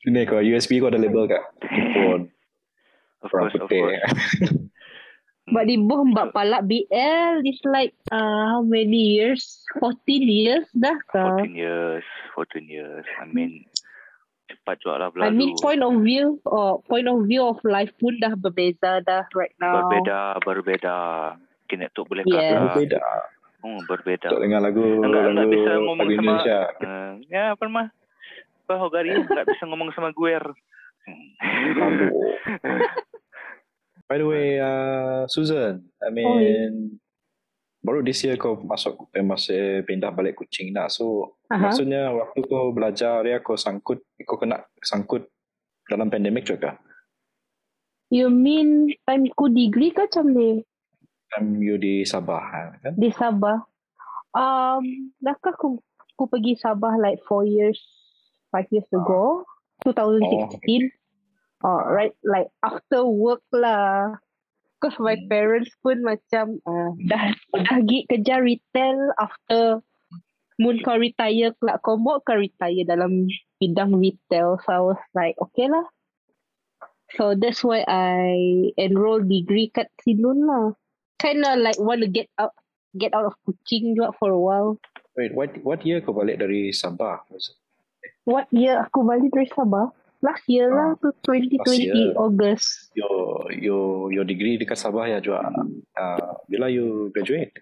Sini 0.00 0.24
kau 0.24 0.40
USB 0.40 0.78
kau 0.78 0.88
ada 0.88 0.96
label 0.96 1.26
kah? 1.26 1.44
Jepun. 1.62 2.32
Of 3.20 3.28
Orang 3.28 3.52
course, 3.52 3.54
of 3.54 3.68
putih. 3.68 3.80
course. 3.84 4.04
But 5.50 5.66
di 5.66 5.76
boh 5.76 6.06
mbak 6.06 6.30
palak 6.30 6.62
BL 6.64 7.42
is 7.42 7.58
like 7.66 7.90
uh, 8.08 8.22
how 8.48 8.62
many 8.62 9.18
years? 9.18 9.66
14 9.82 9.98
years 10.22 10.62
dah 10.72 10.94
ke? 11.04 11.18
14 11.42 11.52
years, 11.52 12.06
14 12.32 12.64
years. 12.64 13.02
I 13.18 13.26
mean, 13.26 13.66
cepat 14.46 14.78
juga 14.78 14.94
lah 14.96 15.08
I 15.08 15.12
berlalu. 15.12 15.34
mean 15.34 15.52
point 15.58 15.82
of 15.82 15.98
view 16.00 16.38
or 16.46 16.78
point 16.86 17.04
of 17.04 17.26
view 17.26 17.42
of 17.42 17.58
life 17.60 17.90
pun 17.98 18.14
dah 18.16 18.32
berbeza 18.32 19.02
dah 19.02 19.26
right 19.34 19.50
now. 19.58 19.74
Berbeda, 19.82 20.38
berbeda. 20.40 20.96
Kena 21.66 21.90
tu 21.90 22.06
boleh 22.06 22.22
Yes. 22.24 22.54
kata. 22.54 22.78
Beda. 22.78 23.00
Hmm, 23.60 23.80
berbeda. 23.84 24.28
Tak 24.30 24.40
dengar 24.40 24.60
lagu 24.62 24.80
Enggak- 24.80 25.10
enggak 25.26 25.34
lagu, 25.36 25.50
bisa 25.50 25.70
ngomong 25.74 25.96
lagu 25.98 26.08
sama- 26.08 26.14
Indonesia. 26.14 26.58
Uh, 26.78 27.10
ya, 27.26 27.44
apa 27.52 27.62
nama? 27.66 27.84
Apa 28.70 28.86
Hogari 28.86 29.10
nggak 29.10 29.50
bisa 29.50 29.66
ngomong 29.66 29.90
sama 29.90 30.14
gue. 30.14 30.30
By 34.06 34.22
the 34.22 34.26
way, 34.30 34.62
uh, 34.62 35.26
Susan, 35.26 35.82
I 35.98 36.14
mean, 36.14 37.02
baru 37.82 38.06
this 38.06 38.22
year 38.22 38.38
kau 38.38 38.62
masuk 38.62 39.10
eh, 39.10 39.26
masih 39.26 39.82
pindah 39.82 40.14
balik 40.14 40.38
Kuching 40.38 40.70
nak. 40.70 40.94
So, 40.94 41.34
Aha. 41.50 41.66
maksudnya 41.66 42.14
waktu 42.14 42.46
kau 42.46 42.70
belajar 42.70 43.26
ya 43.26 43.42
kau 43.42 43.58
sangkut, 43.58 44.06
kau 44.22 44.38
kena 44.38 44.62
sangkut 44.78 45.26
dalam 45.90 46.06
pandemik 46.06 46.46
juga. 46.46 46.78
You 48.06 48.30
mean 48.30 48.94
time 49.02 49.34
ku 49.34 49.50
degree 49.50 49.90
ke 49.90 50.06
macam 50.06 50.30
ni? 50.30 50.62
Time 51.34 51.58
you 51.58 51.74
di 51.74 52.06
Sabah 52.06 52.70
kan? 52.86 52.94
Di 52.94 53.10
Sabah. 53.10 53.66
Um, 54.30 55.10
dah 55.18 55.34
aku, 55.34 55.82
aku 56.14 56.24
pergi 56.30 56.54
Sabah 56.54 56.94
like 57.02 57.18
4 57.26 57.50
years, 57.50 57.82
5 58.52 58.74
years 58.74 58.90
ago. 58.92 59.46
2016. 59.86 60.90
Oh, 61.60 61.84
right, 61.84 62.12
like 62.24 62.48
after 62.64 63.04
work 63.04 63.44
lah. 63.52 64.16
Because 64.80 64.96
my 64.96 65.12
Hmm. 65.12 65.28
parents 65.28 65.68
pun 65.84 66.00
macam 66.00 66.56
uh, 66.64 66.96
dah 67.04 67.36
dah 67.52 67.68
pergi 67.68 68.08
kerja 68.08 68.40
retail 68.40 69.12
after 69.20 69.84
mun 70.56 70.80
kau 70.80 70.96
retire 70.96 71.52
kelak 71.60 71.84
kau 71.84 72.00
mau 72.00 72.16
kau 72.24 72.40
retire 72.40 72.88
dalam 72.88 73.28
bidang 73.60 73.92
retail. 74.00 74.56
So 74.64 74.68
I 74.72 74.80
was 74.80 75.00
like, 75.12 75.36
okay 75.36 75.68
lah. 75.68 75.84
So 77.20 77.36
that's 77.36 77.60
why 77.60 77.84
I 77.84 78.32
enroll 78.80 79.20
degree 79.20 79.68
kat 79.68 79.92
Sinun 80.00 80.48
lah. 80.48 80.72
Kinda 81.20 81.60
like 81.60 81.76
want 81.76 82.00
to 82.00 82.08
get 82.08 82.32
out 82.40 82.56
get 82.96 83.12
out 83.12 83.28
of 83.28 83.36
Kuching 83.44 83.92
juga 83.92 84.16
for 84.16 84.32
a 84.32 84.40
while. 84.40 84.80
Wait, 85.12 85.36
what 85.36 85.52
what 85.60 85.84
year 85.84 86.00
kau 86.00 86.16
balik 86.16 86.40
dari 86.40 86.72
Sabah? 86.72 87.20
Was 87.28 87.52
it? 87.52 87.59
What 88.24 88.46
year 88.50 88.78
aku 88.78 89.02
balik 89.02 89.32
dari 89.32 89.48
Sabah? 89.48 89.90
Last 90.20 90.44
year 90.46 90.68
lah, 90.68 91.00
tu 91.00 91.08
2020 91.24 91.80
year. 91.80 92.12
August. 92.12 92.92
Your 92.92 93.48
your 93.48 94.12
your 94.12 94.24
degree 94.24 94.60
dekat 94.60 94.76
Sabah 94.76 95.08
ya 95.08 95.16
juga. 95.16 95.48
Uh, 95.96 96.36
bila 96.44 96.68
you 96.68 97.08
graduate? 97.16 97.56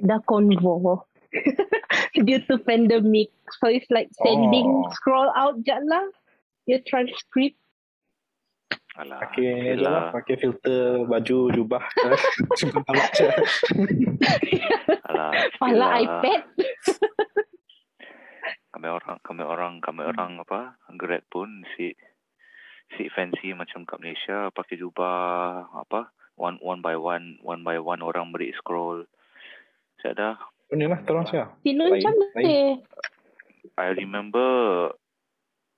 Dah 0.00 0.22
convo. 0.22 1.02
Due 2.16 2.40
to 2.46 2.56
pandemic. 2.62 3.34
So 3.58 3.66
it's 3.68 3.90
like 3.90 4.08
sending, 4.22 4.64
Oh. 4.64 4.88
scroll 4.94 5.28
out 5.34 5.58
je 5.66 5.74
lah. 5.82 6.06
Your 6.64 6.80
transcript. 6.86 7.58
Alah, 8.96 9.20
Pakai 9.28 9.76
lah, 9.76 10.08
pakai 10.08 10.40
filter 10.40 11.04
baju 11.04 11.52
jubah. 11.52 11.84
Simpan 12.56 12.80
tamak 12.88 13.10
je. 13.12 13.28
Alah, 15.04 15.30
Pala 15.60 15.68
yelah. 15.68 15.90
iPad. 16.00 16.42
Kami 18.72 18.88
orang, 18.88 19.16
kami 19.20 19.42
orang, 19.76 19.84
kami 19.84 20.02
orang 20.08 20.32
apa? 20.40 20.60
Grad 20.96 21.24
pun 21.28 21.64
si 21.76 21.92
si 22.96 23.10
fancy 23.12 23.52
macam 23.52 23.84
kat 23.84 24.00
Malaysia 24.00 24.48
pakai 24.56 24.80
jubah 24.80 25.68
apa? 25.76 26.08
One 26.36 26.56
one 26.64 26.80
by 26.80 26.96
one, 26.96 27.40
one 27.44 27.60
by 27.60 27.76
one 27.80 28.00
orang 28.00 28.32
beri 28.32 28.56
scroll. 28.56 29.04
Saya 30.00 30.16
dah 30.16 30.36
Ini 30.66 30.90
lah, 30.90 30.98
terang 31.06 31.28
saya. 31.30 31.46
Lain, 31.62 31.78
macam 31.78 32.14
mana? 32.34 32.82
I 33.76 33.88
remember 33.94 34.50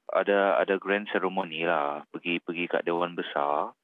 ada 0.08 0.56
ada 0.56 0.80
grand 0.80 1.11
ceremony 1.12 1.68
lah 1.68 2.08
pergi 2.08 2.40
pergi 2.40 2.64
kat 2.64 2.88
dewan 2.88 3.12
besar 3.12 3.76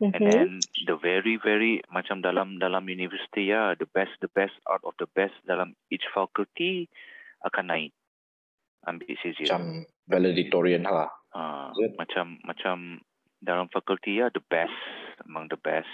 and 0.00 0.16
Mhm. 0.16 0.24
then 0.24 0.48
the 0.88 0.96
very 0.96 1.36
very 1.36 1.84
macam 1.92 2.24
dalam 2.24 2.56
dalam 2.56 2.88
university 2.88 3.52
ya 3.52 3.76
the 3.76 3.84
best 3.92 4.16
the 4.24 4.32
best 4.32 4.56
out 4.72 4.80
of 4.88 4.96
the 4.96 5.04
best 5.12 5.36
dalam 5.44 5.76
each 5.92 6.08
faculty 6.16 6.88
akan 7.44 7.68
naik 7.68 7.92
ambil 8.86 9.12
sijil 9.18 9.46
Macam 9.50 9.82
valedictorian 10.06 10.86
lah. 10.86 11.10
uh, 11.34 11.70
macam 11.98 12.38
macam 12.42 13.02
dalam 13.38 13.66
fakulti 13.68 14.18
ya 14.18 14.30
the 14.32 14.40
best 14.46 14.74
among 15.26 15.50
the 15.50 15.58
best 15.58 15.90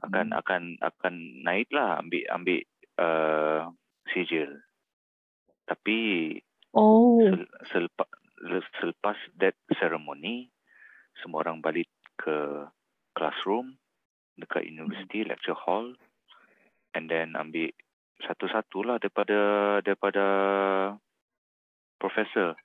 akan 0.00 0.32
Hmm. 0.32 0.40
akan 0.40 0.62
akan 0.80 1.14
naik 1.44 1.68
lah 1.72 2.00
ambil 2.00 2.24
ambil 2.30 2.60
uh, 2.96 3.68
sijil 4.08 4.48
tapi 5.66 5.98
Oh. 6.70 7.18
sel, 7.18 7.50
selepas 7.66 8.06
selepas 8.78 9.18
that 9.34 9.58
ceremony 9.74 10.54
semua 11.18 11.42
orang 11.42 11.58
balik 11.58 11.90
ke 12.14 12.62
classroom 13.12 13.74
dekat 14.38 14.64
university 14.64 15.26
lecture 15.26 15.58
hall 15.58 15.90
and 16.94 17.10
then 17.10 17.34
ambil 17.34 17.66
satu-satu 18.22 18.86
lah 18.86 18.96
daripada 18.96 19.38
daripada 19.82 20.24
professor. 22.00 22.56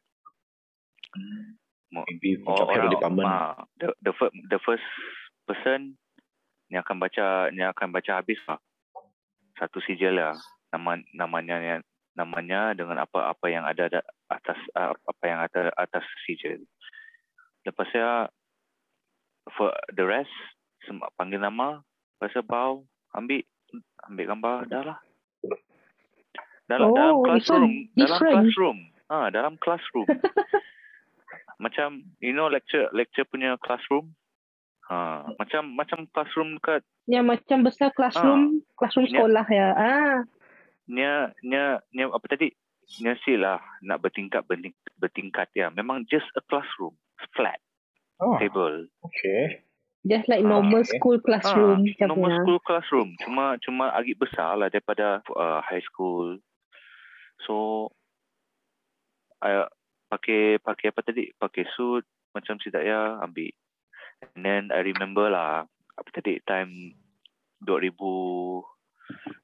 Mo- 1.91 2.03
Maybe 2.07 2.39
macam 2.39 2.65
head 2.67 2.83
of 2.83 2.91
department. 2.91 3.27
ah, 3.27 3.55
the 3.77 3.87
the 4.01 4.11
first 4.11 4.35
the 4.49 4.59
first 4.59 4.87
person 5.45 5.95
ni 6.67 6.75
akan 6.75 6.97
baca 6.97 7.51
ni 7.51 7.61
akan 7.61 7.93
baca 7.93 8.19
habis 8.19 8.39
lah 8.47 8.57
satu 9.55 9.79
sijil 9.79 10.15
lah. 10.15 10.35
Nama 10.71 10.99
namanya 11.13 11.79
namanya 12.11 12.73
dengan 12.73 12.99
apa 12.99 13.29
apa 13.29 13.45
yang 13.47 13.63
ada 13.63 13.87
da- 13.87 14.09
atas 14.27 14.59
ah, 14.73 14.91
apa 14.91 15.23
yang 15.23 15.39
ada 15.39 15.71
atas 15.75 16.03
sijil. 16.25 16.63
Lepas 17.63 17.87
saya 17.91 18.27
for 19.53 19.69
the 19.93 20.03
rest 20.03 20.31
semua 20.83 21.07
panggil 21.13 21.39
nama 21.39 21.79
lepas 22.17 22.33
saya 22.33 22.43
bow 22.43 22.83
ambil 23.13 23.39
ambil 24.05 24.25
gambar 24.27 24.57
dah 24.67 24.83
lah. 24.83 24.97
Dalam 26.65 26.91
dalam 26.91 27.13
Oh, 27.13 27.21
so 27.21 27.29
classroom 27.29 27.71
dalam 27.93 28.17
different. 28.19 28.33
classroom 28.41 28.77
ah 29.07 29.29
dalam 29.29 29.55
classroom 29.61 30.07
macam 31.63 32.03
you 32.19 32.33
know 32.35 32.49
lecture 32.51 32.89
lecture 32.91 33.23
punya 33.27 33.55
classroom 33.63 34.11
ha 34.91 35.25
macam 35.39 35.71
macam 35.73 36.05
classroom 36.11 36.57
dekat 36.59 36.81
Yang 37.05 37.25
macam 37.37 37.57
besar 37.61 37.89
classroom, 37.93 38.65
classroom 38.73 39.05
Ya. 39.05 39.11
sekolah 39.13 39.45
ya. 39.45 39.67
Ah. 39.77 40.17
nya 40.89 41.29
nya 41.45 41.81
nya 41.93 42.09
apa 42.09 42.25
tadi 42.25 42.49
nya 43.01 43.17
lah 43.41 43.57
nak 43.81 44.01
bertingkat 44.01 44.45
berting, 44.45 44.73
bertingkat 45.01 45.49
ya 45.57 45.69
memang 45.73 46.05
just 46.09 46.25
a 46.37 46.41
classroom 46.45 46.93
flat 47.33 47.57
Oh, 48.15 48.39
table 48.39 48.87
okay. 49.03 49.59
Just 50.07 50.29
like 50.29 50.45
Ah, 50.45 50.49
normal 50.55 50.85
okay. 50.85 50.95
school 50.95 51.17
classroom 51.19 51.81
Ah, 51.81 51.83
macam 51.83 52.07
normal 52.15 52.31
ya. 52.31 52.37
school 52.39 52.59
classroom 52.63 53.09
cuma 53.25 53.57
cuma 53.59 53.91
agak 53.91 54.21
besar 54.21 54.55
lah 54.55 54.69
daripada 54.71 55.19
uh, 55.35 55.59
high 55.65 55.83
school 55.83 56.39
so 57.43 57.89
I 59.43 59.67
pakai 60.07 60.61
pakai 60.61 60.87
apa 60.93 61.01
tadi? 61.03 61.31
Pakai 61.35 61.65
suit 61.75 62.05
macam 62.31 62.59
si 62.59 62.71
ya 62.71 63.19
ambil. 63.19 63.51
And 64.35 64.43
then 64.45 64.63
I 64.71 64.83
remember 64.85 65.27
lah 65.27 65.67
apa 65.99 66.09
tadi? 66.11 66.39
Time 66.47 66.95
2000 67.63 68.63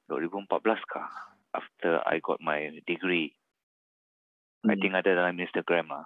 2014 0.07 0.91
kah? 0.91 1.09
After 1.51 1.99
I 2.07 2.23
got 2.23 2.39
my 2.39 2.79
degree. 2.87 3.35
I 4.63 4.75
Hmm. 4.75 4.79
think 4.79 4.93
ada 4.95 5.17
dalam 5.17 5.35
Instagram 5.35 5.91
lah. 5.91 6.05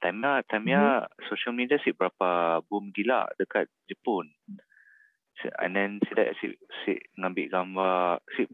Time-nya 0.00 0.42
time-nya 0.48 1.06
social 1.28 1.52
media 1.52 1.76
si 1.84 1.92
berapa 1.92 2.60
boom 2.66 2.88
gila 2.92 3.28
dekat 3.36 3.68
Jepun. 3.88 4.32
And 5.60 5.72
then 5.72 6.00
si 6.04 6.12
dah 6.12 6.28
si, 6.40 6.52
si 6.84 7.00
ngambil 7.16 7.48
gambar 7.48 8.20
si 8.36 8.44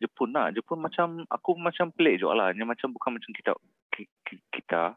Jepun 0.00 0.32
lah. 0.32 0.52
Jepun 0.52 0.80
macam 0.80 1.24
aku 1.28 1.56
macam 1.60 1.92
pelik 1.92 2.20
juga 2.20 2.32
lah 2.36 2.48
Dia 2.56 2.64
macam 2.64 2.92
bukan 2.96 3.20
macam 3.20 3.30
kita 3.36 3.52
ki- 3.52 3.60
ki- 3.60 3.79
kita 4.50 4.94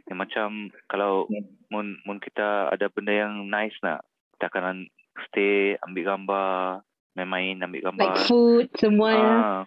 Dia 0.00 0.14
macam 0.14 0.48
kalau 0.86 1.26
mun, 1.68 1.98
mun 2.00 2.18
kita 2.18 2.70
ada 2.70 2.86
benda 2.86 3.10
yang 3.12 3.44
nice 3.44 3.74
nak 3.80 4.00
kita 4.34 4.48
akan 4.48 4.86
stay 5.26 5.76
ambil 5.82 6.04
gambar 6.08 6.80
main-main 7.12 7.58
ambil 7.58 7.84
gambar 7.84 8.14
Like 8.14 8.24
food 8.24 8.66
semua 8.74 9.10
ya. 9.10 9.20
ah, 9.20 9.60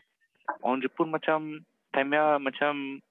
orang 0.61 0.79
Jepun 0.79 1.09
macam 1.09 1.61
time-nya 1.91 2.39
macam 2.39 3.03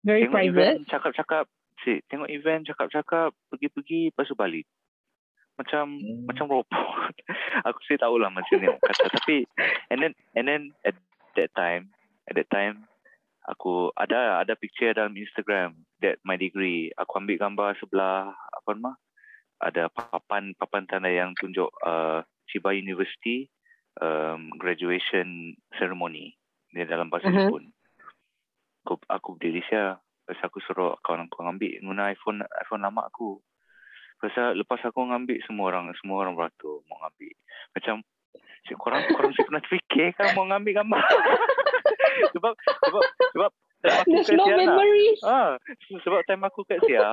Very 0.00 0.24
tengok 0.24 0.32
private. 0.32 0.56
event 0.56 0.80
cakap-cakap 0.86 1.44
si 1.78 2.00
tengok 2.06 2.28
event 2.28 2.64
cakap-cakap 2.64 3.30
pergi-pergi 3.48 4.08
lepas 4.08 4.24
tu 4.24 4.34
balik 4.34 4.64
macam 5.56 5.92
Hmm. 5.92 6.24
macam 6.24 6.48
robot 6.48 6.72
aku 7.68 7.80
sih 7.84 8.00
tahu 8.00 8.16
lah 8.16 8.32
macam 8.32 8.56
ni 8.56 8.64
orang 8.64 8.80
kata 8.80 9.12
tapi 9.12 9.44
and 9.90 10.00
then 10.00 10.12
and 10.32 10.46
then 10.46 10.62
at 10.82 10.96
that 11.34 11.52
time 11.52 11.92
at 12.24 12.34
that 12.34 12.48
time 12.48 12.88
aku 13.50 13.90
ada 13.98 14.38
ada 14.38 14.54
picture 14.54 14.94
dalam 14.94 15.18
Instagram 15.18 15.74
that 15.98 16.22
my 16.22 16.38
degree 16.38 16.94
aku 16.94 17.18
ambil 17.18 17.36
gambar 17.36 17.74
sebelah 17.82 18.30
apa 18.30 18.70
nama 18.72 18.94
ada 19.60 19.90
papan 19.90 20.54
papan 20.56 20.86
tanda 20.86 21.10
yang 21.10 21.34
tunjuk 21.36 21.68
uh, 21.84 22.22
Chiba 22.48 22.72
University 22.72 23.50
um, 24.00 24.48
graduation 24.56 25.52
ceremony 25.76 26.38
di 26.70 26.86
dalam 26.86 27.10
bahasa 27.10 27.28
Mhm. 27.28 27.36
Jepun. 27.36 27.64
Aku 28.86 28.94
aku 29.10 29.28
berdiri 29.36 29.60
saya. 29.68 30.00
Lepas 30.24 30.46
aku 30.46 30.62
suruh 30.62 30.94
kawan 31.02 31.26
aku 31.26 31.42
ambil 31.42 31.74
guna 31.82 32.14
iPhone 32.14 32.40
iPhone 32.62 32.86
lama 32.86 33.10
aku. 33.10 33.42
Lepas, 34.22 34.54
lepas 34.56 34.80
aku 34.86 35.00
ngambil 35.10 35.42
semua 35.44 35.74
orang 35.74 35.90
semua 36.00 36.22
orang 36.24 36.38
beratur 36.38 36.80
mau 36.86 37.02
ngambil. 37.04 37.34
Macam 37.76 37.94
si 38.64 38.72
korang 38.78 39.02
korang 39.12 39.32
si 39.34 39.42
pernah 39.42 39.64
fikir 39.66 40.14
kan 40.14 40.32
mau 40.38 40.46
ngambil 40.46 40.80
gambar. 40.80 41.02
sebab 42.34 42.52
sebab 42.82 43.02
sebab 43.32 43.50
time 43.80 43.96
aku 43.96 44.10
There's 44.12 44.28
kat 44.28 44.36
no 44.36 44.44
Sia 44.44 44.54
nak- 44.54 44.60
memories. 44.60 45.20
Ah, 45.22 45.50
sebab 46.04 46.20
time 46.24 46.42
aku 46.44 46.60
kat 46.64 46.80
Sia, 46.84 47.08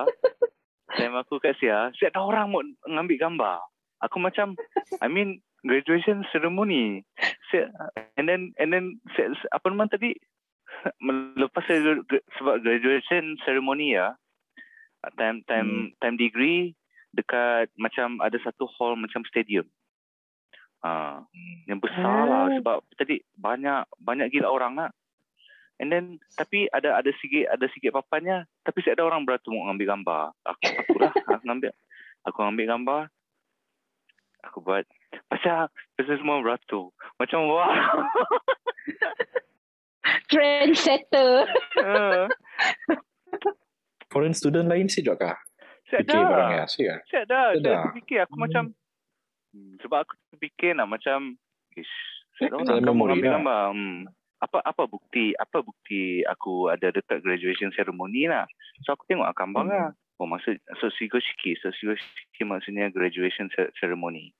time 0.94 1.14
aku 1.16 1.40
kat 1.40 1.54
Sia, 1.56 1.88
siap 1.96 2.12
ada 2.12 2.20
orang 2.20 2.46
mau 2.48 2.60
ngambil 2.84 3.16
gambar. 3.18 3.58
Aku 3.98 4.22
macam, 4.22 4.54
I 5.02 5.10
mean, 5.10 5.42
graduation 5.64 6.22
ceremony. 6.30 7.02
Siap, 7.50 7.66
and 8.14 8.30
then, 8.30 8.54
and 8.56 8.70
then, 8.70 9.00
siap, 9.12 9.34
apa 9.50 9.66
nama 9.66 9.88
tadi? 9.88 10.14
Lepas 11.34 11.66
sebab 12.38 12.62
graduation 12.62 13.34
ceremony 13.42 13.96
ya, 13.96 14.14
time 15.16 15.42
time 15.48 15.90
time 15.98 16.14
degree 16.14 16.76
dekat 17.10 17.72
macam 17.74 18.20
ada 18.20 18.36
satu 18.38 18.68
hall 18.68 18.94
macam 18.94 19.24
stadium. 19.26 19.66
Ah, 20.78 21.26
yang 21.66 21.82
besar 21.82 22.22
lah 22.22 22.46
Ah. 22.46 22.54
sebab 22.54 22.76
tadi 22.94 23.18
banyak 23.34 23.82
banyak 23.98 24.30
gila 24.30 24.46
orang 24.46 24.78
lah. 24.78 24.90
And 25.78 25.88
then 25.88 26.04
tapi 26.34 26.66
ada 26.70 26.98
ada 26.98 27.10
sikit 27.18 27.46
ada 27.48 27.66
sikit 27.70 27.94
papannya 27.94 28.46
tapi 28.62 28.82
saya 28.82 28.98
ada 28.98 29.06
orang 29.06 29.22
beratur 29.22 29.54
mau 29.54 29.70
ambil 29.70 29.94
gambar. 29.94 30.34
Aku 30.44 30.62
aku 30.82 30.96
lah 30.98 31.12
aku 31.14 31.46
ambil 31.46 31.72
aku 32.22 32.38
ambil 32.42 32.66
gambar. 32.66 33.02
Aku 34.46 34.58
buat 34.62 34.86
pasal 35.26 35.70
pasal 35.94 36.18
semua 36.18 36.42
beratur. 36.42 36.90
Macam 37.16 37.46
wah. 37.46 37.70
Trendsetter. 40.28 41.44
Ah, 41.78 42.26
Foreign 44.12 44.32
student 44.32 44.68
lain 44.68 44.88
sih 44.88 45.04
juga? 45.04 45.36
Saya 45.88 46.04
Fikir 46.04 46.20
barang 46.20 46.52
ada. 46.52 46.64
Saya 46.68 46.92
ada. 47.24 47.40
Saya 47.56 47.76
terfikir 47.88 48.18
aku 48.24 48.34
Hmm. 48.36 48.42
macam 48.44 48.62
hmm, 49.52 49.72
sebab 49.80 49.98
aku 50.04 50.12
terfikir 50.32 50.72
lah 50.76 50.88
macam 50.88 51.36
ish, 51.76 51.92
saya 52.36 52.52
Ada 52.52 52.56
orang 52.56 52.66
kan 52.68 52.84
mau 52.84 52.92
memori 52.94 53.12
ambil 53.16 53.28
lah. 53.28 53.36
gambar. 53.36 53.64
Hmm. 53.72 53.98
Apa 54.38 54.62
apa 54.62 54.86
bukti 54.86 55.34
apa 55.34 55.60
bukti 55.60 56.22
aku 56.22 56.70
ada 56.70 56.88
dekat 56.88 57.20
graduation 57.20 57.74
ceremony 57.74 58.30
lah. 58.30 58.46
So 58.86 58.94
aku 58.94 59.02
tengok 59.06 59.34
gambar 59.34 59.62
Hmm. 59.64 59.72
lah. 59.72 59.88
Oh 60.18 60.26
maksud 60.26 60.58
so 60.78 60.90
Shigoshiki, 60.90 61.54
so 61.58 61.70
Shigoshiki 61.70 62.42
maksudnya 62.42 62.90
graduation 62.90 63.50
ce- 63.50 63.70
ceremony. 63.78 64.34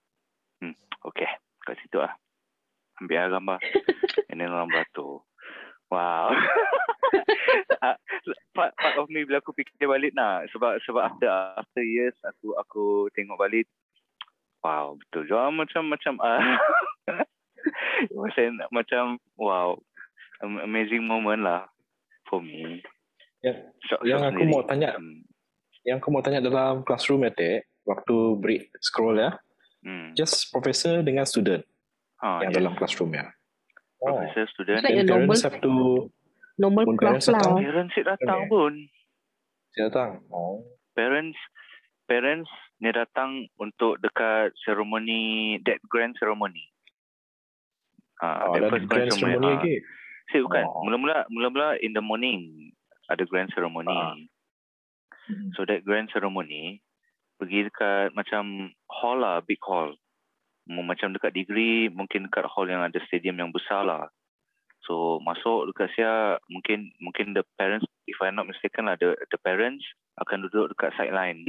Hmm, 0.58 0.74
okay. 1.02 1.26
Kat 1.62 1.78
situ 1.78 1.98
lah. 1.98 2.14
Ambil 2.98 3.18
lah 3.18 3.38
gambar. 3.38 3.58
And 4.30 4.38
then 4.38 4.50
orang 4.50 4.70
beratur. 4.70 5.22
Wow. 5.88 6.30
Ah, 7.80 7.96
part, 8.52 8.74
part 8.76 8.98
of 8.98 9.08
me 9.08 9.24
bila 9.24 9.40
aku 9.40 9.54
fikir 9.54 9.88
balik 9.88 10.12
nak 10.12 10.50
sebab 10.52 10.76
sebab 10.84 11.08
after 11.08 11.30
after 11.56 11.80
years 11.80 12.12
aku 12.20 12.52
aku 12.58 12.84
tengok 13.14 13.38
balik 13.38 13.64
wow 14.60 14.92
betul 14.92 15.24
juga 15.24 15.48
macam 15.48 15.88
macam 15.88 16.18
ah 16.20 16.42
macam 18.18 18.44
macam 18.68 19.04
wow 19.38 19.78
amazing 20.40 21.02
moment 21.02 21.40
lah 21.40 21.66
for 22.24 22.38
me. 22.38 22.82
Ya, 23.38 23.54
Shock, 23.84 24.02
yang 24.02 24.20
aku 24.20 24.42
sendiri. 24.42 24.50
mau 24.50 24.62
tanya. 24.62 24.90
Hmm. 24.94 25.22
Yang 25.82 25.96
aku 25.98 26.08
mau 26.10 26.20
tanya 26.20 26.40
dalam 26.40 26.82
classroom 26.82 27.22
ya, 27.22 27.30
Tek, 27.30 27.58
waktu 27.84 28.16
break 28.36 28.62
scroll 28.78 29.16
ya, 29.16 29.34
Hmm. 29.78 30.10
just 30.12 30.50
professor 30.50 31.00
dengan 31.00 31.22
student 31.22 31.62
Ha, 32.18 32.42
yang 32.42 32.50
yes. 32.50 32.56
dalam 32.56 32.72
classroom 32.74 33.14
ya. 33.14 33.30
Oh. 33.98 34.10
Professor, 34.12 34.44
student, 34.48 34.76
It's 34.76 34.86
like 34.86 34.94
And 34.96 35.06
normal 35.06 35.26
parents 35.28 35.42
have 35.44 35.58
to 35.60 35.72
normal 36.56 36.84
class 36.92 36.98
parents 36.98 37.26
datang. 37.28 37.52
lah. 37.52 37.62
parents 37.62 37.92
sit 37.94 38.04
datang 38.04 38.38
Okay. 38.40 38.50
pun. 38.50 38.72
dia 39.70 39.82
datang. 39.86 40.10
Oh. 40.28 40.66
Parents 40.92 41.38
parents 42.04 42.50
ni 42.76 42.90
datang 42.90 43.30
untuk 43.56 43.98
dekat 43.98 44.50
ceremony 44.60 45.20
that 45.62 45.78
grand 45.84 46.14
ceremony. 46.14 46.66
Ah, 48.18 48.50
Oh, 48.50 48.54
that 48.56 48.66
first 48.68 48.86
grand 48.88 49.10
ceremony 49.14 49.46
ah. 49.46 49.54
lagi. 49.54 49.74
Si 50.28 50.40
bukan. 50.44 50.64
Oh. 50.64 50.84
Mula-mula 50.84 51.24
mula-mula 51.32 51.68
in 51.80 51.96
the 51.96 52.04
morning 52.04 52.72
ada 53.08 53.24
grand 53.24 53.48
ceremony. 53.52 53.92
Ah. 53.92 54.16
So 55.56 55.64
that 55.68 55.84
grand 55.84 56.08
ceremony 56.12 56.80
pergi 57.38 57.70
dekat 57.70 58.12
macam 58.18 58.74
hall 58.90 59.22
lah, 59.22 59.40
big 59.44 59.62
hall. 59.62 59.94
Macam 60.68 61.16
dekat 61.16 61.32
degree, 61.32 61.88
mungkin 61.88 62.28
dekat 62.28 62.44
hall 62.44 62.68
yang 62.68 62.84
ada 62.84 63.00
stadium 63.08 63.40
yang 63.40 63.54
besar 63.54 63.88
lah. 63.88 64.12
So 64.84 65.20
masuk 65.24 65.72
dekat 65.72 65.92
sia 65.96 66.36
mungkin 66.48 66.92
mungkin 67.00 67.32
the 67.32 67.44
parents 67.56 67.88
if 68.08 68.16
I'm 68.20 68.36
not 68.36 68.48
mistaken 68.48 68.88
lah 68.88 68.96
the 68.96 69.16
the 69.32 69.38
parents 69.40 69.84
akan 70.20 70.48
duduk 70.48 70.76
dekat 70.76 70.92
sideline. 70.96 71.48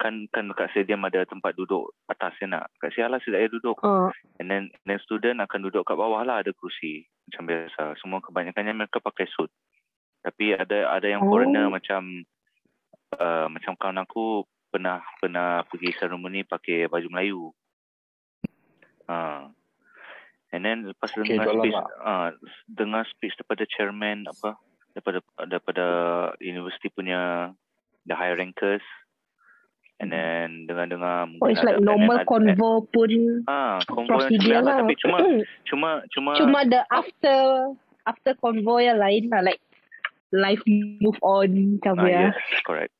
Kan 0.00 0.26
kan 0.32 0.48
dekat 0.48 0.72
stadium 0.72 1.04
ada 1.04 1.28
tempat 1.28 1.56
duduk 1.56 1.92
atas 2.08 2.32
ya 2.40 2.48
nak. 2.48 2.72
Kat 2.80 2.92
sia 2.96 3.08
lah 3.08 3.20
saya 3.20 3.48
duduk. 3.52 3.80
Oh, 3.84 4.08
And 4.40 4.48
then, 4.48 4.72
then 4.88 5.00
student 5.04 5.44
akan 5.44 5.68
duduk 5.68 5.84
kat 5.84 5.96
bawah 5.96 6.24
lah 6.24 6.40
ada 6.40 6.52
kerusi. 6.56 7.08
Macam 7.32 7.48
biasa. 7.48 7.96
Semua 8.04 8.20
kebanyakannya 8.20 8.84
mereka 8.84 9.00
pakai 9.00 9.24
suit. 9.32 9.48
Tapi 10.20 10.52
ada 10.52 10.92
ada 10.92 11.06
yang 11.08 11.24
Oh. 11.24 11.32
foreigner 11.32 11.72
macam 11.72 12.28
uh, 13.16 13.48
macam 13.48 13.72
kawan 13.80 14.04
aku 14.04 14.44
pernah 14.68 15.00
pernah 15.16 15.64
pergi 15.64 15.96
seremoni 15.96 16.44
pakai 16.44 16.86
baju 16.92 17.08
Melayu. 17.08 17.42
Uh. 19.08 19.48
And 20.52 20.60
then 20.68 20.84
lepas 20.92 21.08
Okay, 21.16 21.40
dengar 21.40 21.48
speech 21.48 21.72
lama. 21.72 21.88
uh, 22.04 22.28
dengar 22.68 23.02
speech 23.08 23.32
daripada 23.40 23.64
chairman 23.64 24.28
apa 24.28 24.60
daripada 24.92 25.18
daripada 25.48 25.86
universiti 26.44 26.92
punya 26.92 27.48
the 28.04 28.12
high 28.12 28.36
rankers 28.36 28.84
and 30.02 30.10
then 30.10 30.66
dengar-dengar 30.66 31.30
oh 31.38 31.46
it's 31.46 31.62
like 31.62 31.78
normal 31.78 32.18
convo 32.26 32.82
pun 32.90 33.46
Ah, 33.46 33.78
convoy 33.86 34.26
yang 34.26 34.34
procedure 34.34 34.60
lah. 34.66 34.76
tapi 34.82 34.94
cuma 34.98 35.18
cuma 35.62 35.90
cuma 36.10 36.30
Cuma 36.34 36.58
the 36.66 36.82
after 36.90 37.38
after 38.04 38.34
convo 38.42 38.82
yang 38.82 38.98
lain 38.98 39.30
lah 39.30 39.46
like 39.46 39.62
life 40.34 40.60
move 40.66 41.14
on 41.22 41.78
macam 41.78 42.02
ah, 42.02 42.08
ya. 42.10 42.20
yes, 42.34 42.36
correct. 42.66 42.90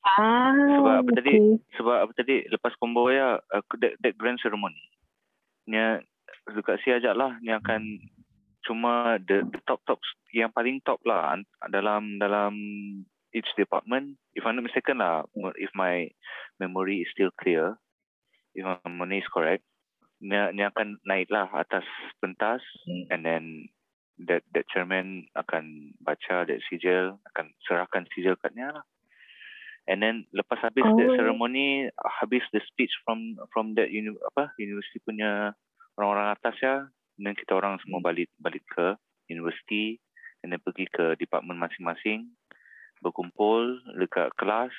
Ah, 0.00 0.56
Sebab 0.56 0.94
apa 1.04 1.10
tadi? 1.12 1.32
okay. 1.36 1.50
Sebab 1.76 1.96
apa 2.08 2.12
tadi 2.16 2.36
lepas 2.48 2.72
convoy 2.80 3.20
ya 3.20 3.36
uh, 3.36 3.62
that, 3.84 4.00
that 4.00 4.16
grand 4.16 4.40
ceremony. 4.40 4.80
Nya 5.68 6.00
dekat 6.48 6.80
si 6.80 6.88
ajak 6.88 7.12
lah 7.20 7.36
ni 7.44 7.52
akan 7.52 8.00
cuma 8.64 9.20
the, 9.28 9.44
the 9.52 9.60
top 9.68 9.84
top 9.84 10.00
yang 10.32 10.48
paling 10.56 10.80
top 10.88 11.02
lah 11.04 11.36
dalam 11.68 12.16
dalam 12.16 12.52
each 13.34 13.48
department 13.56 14.18
if 14.34 14.46
I'm 14.46 14.56
not 14.58 14.66
mistaken 14.66 14.98
lah 14.98 15.26
if 15.56 15.70
my 15.74 16.10
memory 16.58 17.02
is 17.06 17.10
still 17.14 17.30
clear 17.38 17.78
if 18.54 18.62
my 18.64 18.78
memory 18.86 19.22
is 19.22 19.30
correct 19.30 19.64
ni, 20.20 20.36
ni 20.54 20.62
akan 20.62 21.00
naik 21.08 21.32
lah 21.32 21.48
atas 21.54 21.86
pentas 22.20 22.60
Hmm. 22.84 23.04
and 23.10 23.20
then 23.24 23.44
that 24.20 24.44
that 24.52 24.68
chairman 24.68 25.24
akan 25.32 25.96
baca 26.04 26.44
that 26.44 26.60
sijil 26.68 27.16
akan 27.32 27.56
serahkan 27.64 28.04
sijil 28.12 28.36
katnya 28.36 28.68
lah 28.76 28.84
and 29.88 30.04
then 30.04 30.28
lepas 30.36 30.60
habis 30.60 30.84
oh. 30.84 30.96
that 31.00 31.16
ceremony 31.16 31.88
habis 32.20 32.44
the 32.52 32.60
speech 32.68 32.92
from 33.02 33.40
from 33.50 33.72
that 33.74 33.88
uni, 33.88 34.12
apa 34.36 34.52
university 34.60 35.00
punya 35.00 35.56
orang-orang 35.96 36.36
atas 36.36 36.56
ya 36.60 36.76
dan 37.16 37.32
kita 37.32 37.56
orang 37.56 37.80
semua 37.84 38.04
balik 38.04 38.28
balik 38.36 38.64
ke 38.68 38.96
universiti 39.32 39.96
and 40.44 40.52
then 40.52 40.60
pergi 40.60 40.88
ke 40.88 41.16
department 41.16 41.60
masing-masing 41.60 42.28
berkumpul 43.00 43.80
dekat 43.96 44.28
kelas 44.36 44.72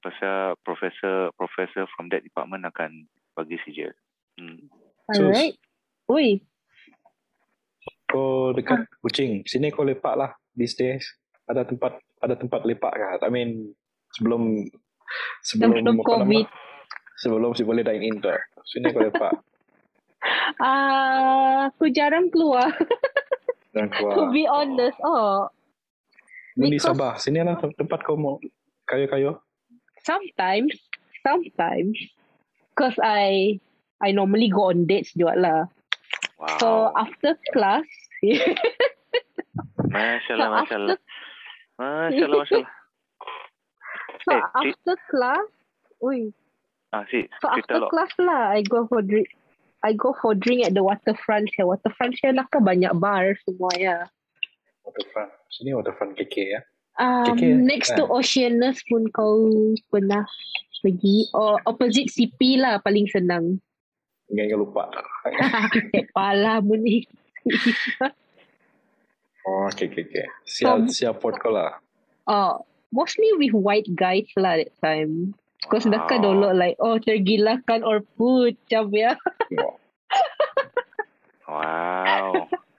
pasal 0.00 0.56
profesor 0.64 1.28
profesor 1.36 1.84
from 1.92 2.08
that 2.08 2.24
department 2.24 2.64
akan 2.64 3.04
bagi 3.32 3.60
sijil 3.62 3.92
hmm. 4.36 4.68
So- 5.12 5.28
Alright. 5.28 5.58
Ui, 6.10 6.42
Kau 8.06 8.50
dekat 8.50 8.90
kucing. 8.98 9.46
Sini 9.46 9.70
kau 9.70 9.86
lepak 9.86 10.18
lah 10.18 10.34
these 10.50 10.74
days. 10.74 11.06
Ada 11.46 11.62
tempat 11.62 11.98
ada 12.18 12.34
tempat 12.34 12.66
lepak 12.66 12.90
kah? 12.90 13.22
I 13.22 13.30
mean 13.30 13.70
sebelum 14.14 14.66
sebelum 15.46 15.70
Sebelum 15.78 15.94
apa 16.02 16.02
nama? 16.02 16.26
COVID. 16.26 16.46
Sebelum 17.22 17.50
si 17.54 17.62
boleh 17.62 17.86
dine 17.86 18.02
in 18.02 18.18
tu. 18.18 18.30
Sini 18.66 18.90
kau 18.90 19.02
lepak 19.02 19.30
ah 20.66 21.70
aku 21.70 21.90
jarang 21.90 22.26
keluar. 22.28 22.70
To 23.70 23.86
keluar. 23.86 24.34
be 24.34 24.44
honest, 24.50 24.98
oh 25.06 25.46
Ni 26.54 26.66
di 26.66 26.70
because- 26.72 26.90
Sabah. 26.90 27.12
Sini 27.16 27.40
lah 27.40 27.56
tem- 27.56 27.74
tempat 27.74 28.02
kau 28.02 28.14
mau 28.14 28.36
kayu-kayu. 28.84 29.38
sometimes, 30.00 30.72
sometimes, 31.20 31.92
because 32.70 32.96
I 32.98 33.60
I 33.98 34.10
normally 34.10 34.48
go 34.48 34.68
on 34.68 34.84
dates 34.84 35.12
juga 35.12 35.36
lah. 35.36 35.60
wow 36.36 36.56
So 36.56 36.68
after 36.94 37.36
class, 37.52 37.84
Masya 39.86 40.24
so 40.26 40.32
Allah, 40.34 40.48
Masya 40.56 40.76
Allah. 40.76 40.96
after 41.76 41.76
Masya 41.76 42.24
Allah, 42.24 42.40
Masya 42.40 42.56
Allah. 42.56 42.68
so 44.24 44.30
Eh, 44.30 44.42
after 44.54 44.94
class, 45.08 45.46
Ui. 46.00 46.32
Ah, 46.90 47.04
si, 47.06 47.28
So 47.38 47.46
after 47.46 47.76
lah. 47.78 47.88
class 47.88 48.10
lah, 48.16 48.50
I 48.50 48.64
go 48.64 48.88
for 48.88 49.04
drink. 49.04 49.28
I 49.80 49.92
go 49.92 50.16
for 50.16 50.32
drink 50.34 50.64
at 50.64 50.72
the 50.72 50.80
waterfront 50.80 51.48
here. 51.52 51.64
Waterfront 51.64 52.16
here 52.18 52.32
lah 52.32 52.48
kan 52.48 52.64
banyak 52.64 52.90
bar 52.96 53.36
semua 53.44 53.68
ya. 53.76 53.96
Waterfront. 54.90 55.30
Sini 55.48 55.70
waterfront 55.70 56.12
KK 56.18 56.34
ya. 56.42 56.60
Um, 56.98 57.24
KK, 57.32 57.42
next 57.64 57.94
to 57.94 58.04
Oceanus 58.04 58.82
pun 58.90 59.06
kau 59.14 59.46
pernah 59.88 60.26
pergi. 60.82 61.30
Or 61.32 61.62
opposite 61.64 62.10
CP 62.10 62.58
lah 62.58 62.82
paling 62.82 63.06
senang. 63.06 63.62
Ingat-ingat 64.28 64.58
lupa. 64.58 64.90
Kepala 65.94 66.58
pun 66.60 66.82
ni. 66.82 67.06
Oh, 69.48 69.72
okay, 69.72 69.88
okay, 69.88 70.04
okay. 70.04 70.28
Siap, 70.44 70.68
Tom- 70.68 70.92
siap 70.92 71.16
port 71.24 71.40
kau 71.40 71.48
lah. 71.48 71.80
Oh, 72.28 72.60
mostly 72.92 73.24
with 73.40 73.56
white 73.56 73.88
guys 73.96 74.28
lah 74.36 74.60
that 74.60 74.68
time. 74.84 75.32
Because 75.64 75.88
Wow. 75.88 75.96
dah 75.96 76.02
kan 76.12 76.20
download 76.20 76.60
like, 76.60 76.76
oh 76.76 77.00
tergilakan 77.00 77.80
or 77.80 78.04
put, 78.20 78.60
macam 78.68 78.92
ya. 78.92 79.16
Wow. 81.48 82.36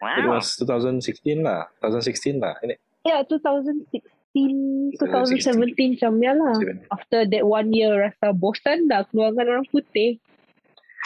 It 0.00 0.24
Wow. 0.24 0.40
was 0.40 0.56
2016 0.56 1.44
lah. 1.44 1.68
2016 1.84 2.40
lah. 2.40 2.56
Ini. 2.64 2.72
Yeah, 3.04 3.20
2016, 3.28 4.96
2017 4.96 6.00
macam 6.00 6.12
ya 6.24 6.32
lah. 6.32 6.56
After 6.88 7.28
that 7.28 7.44
one 7.44 7.68
year 7.76 7.92
rasa 8.08 8.32
bosan 8.32 8.88
dah 8.88 9.04
keluarkan 9.12 9.44
orang 9.44 9.66
putih. 9.68 10.16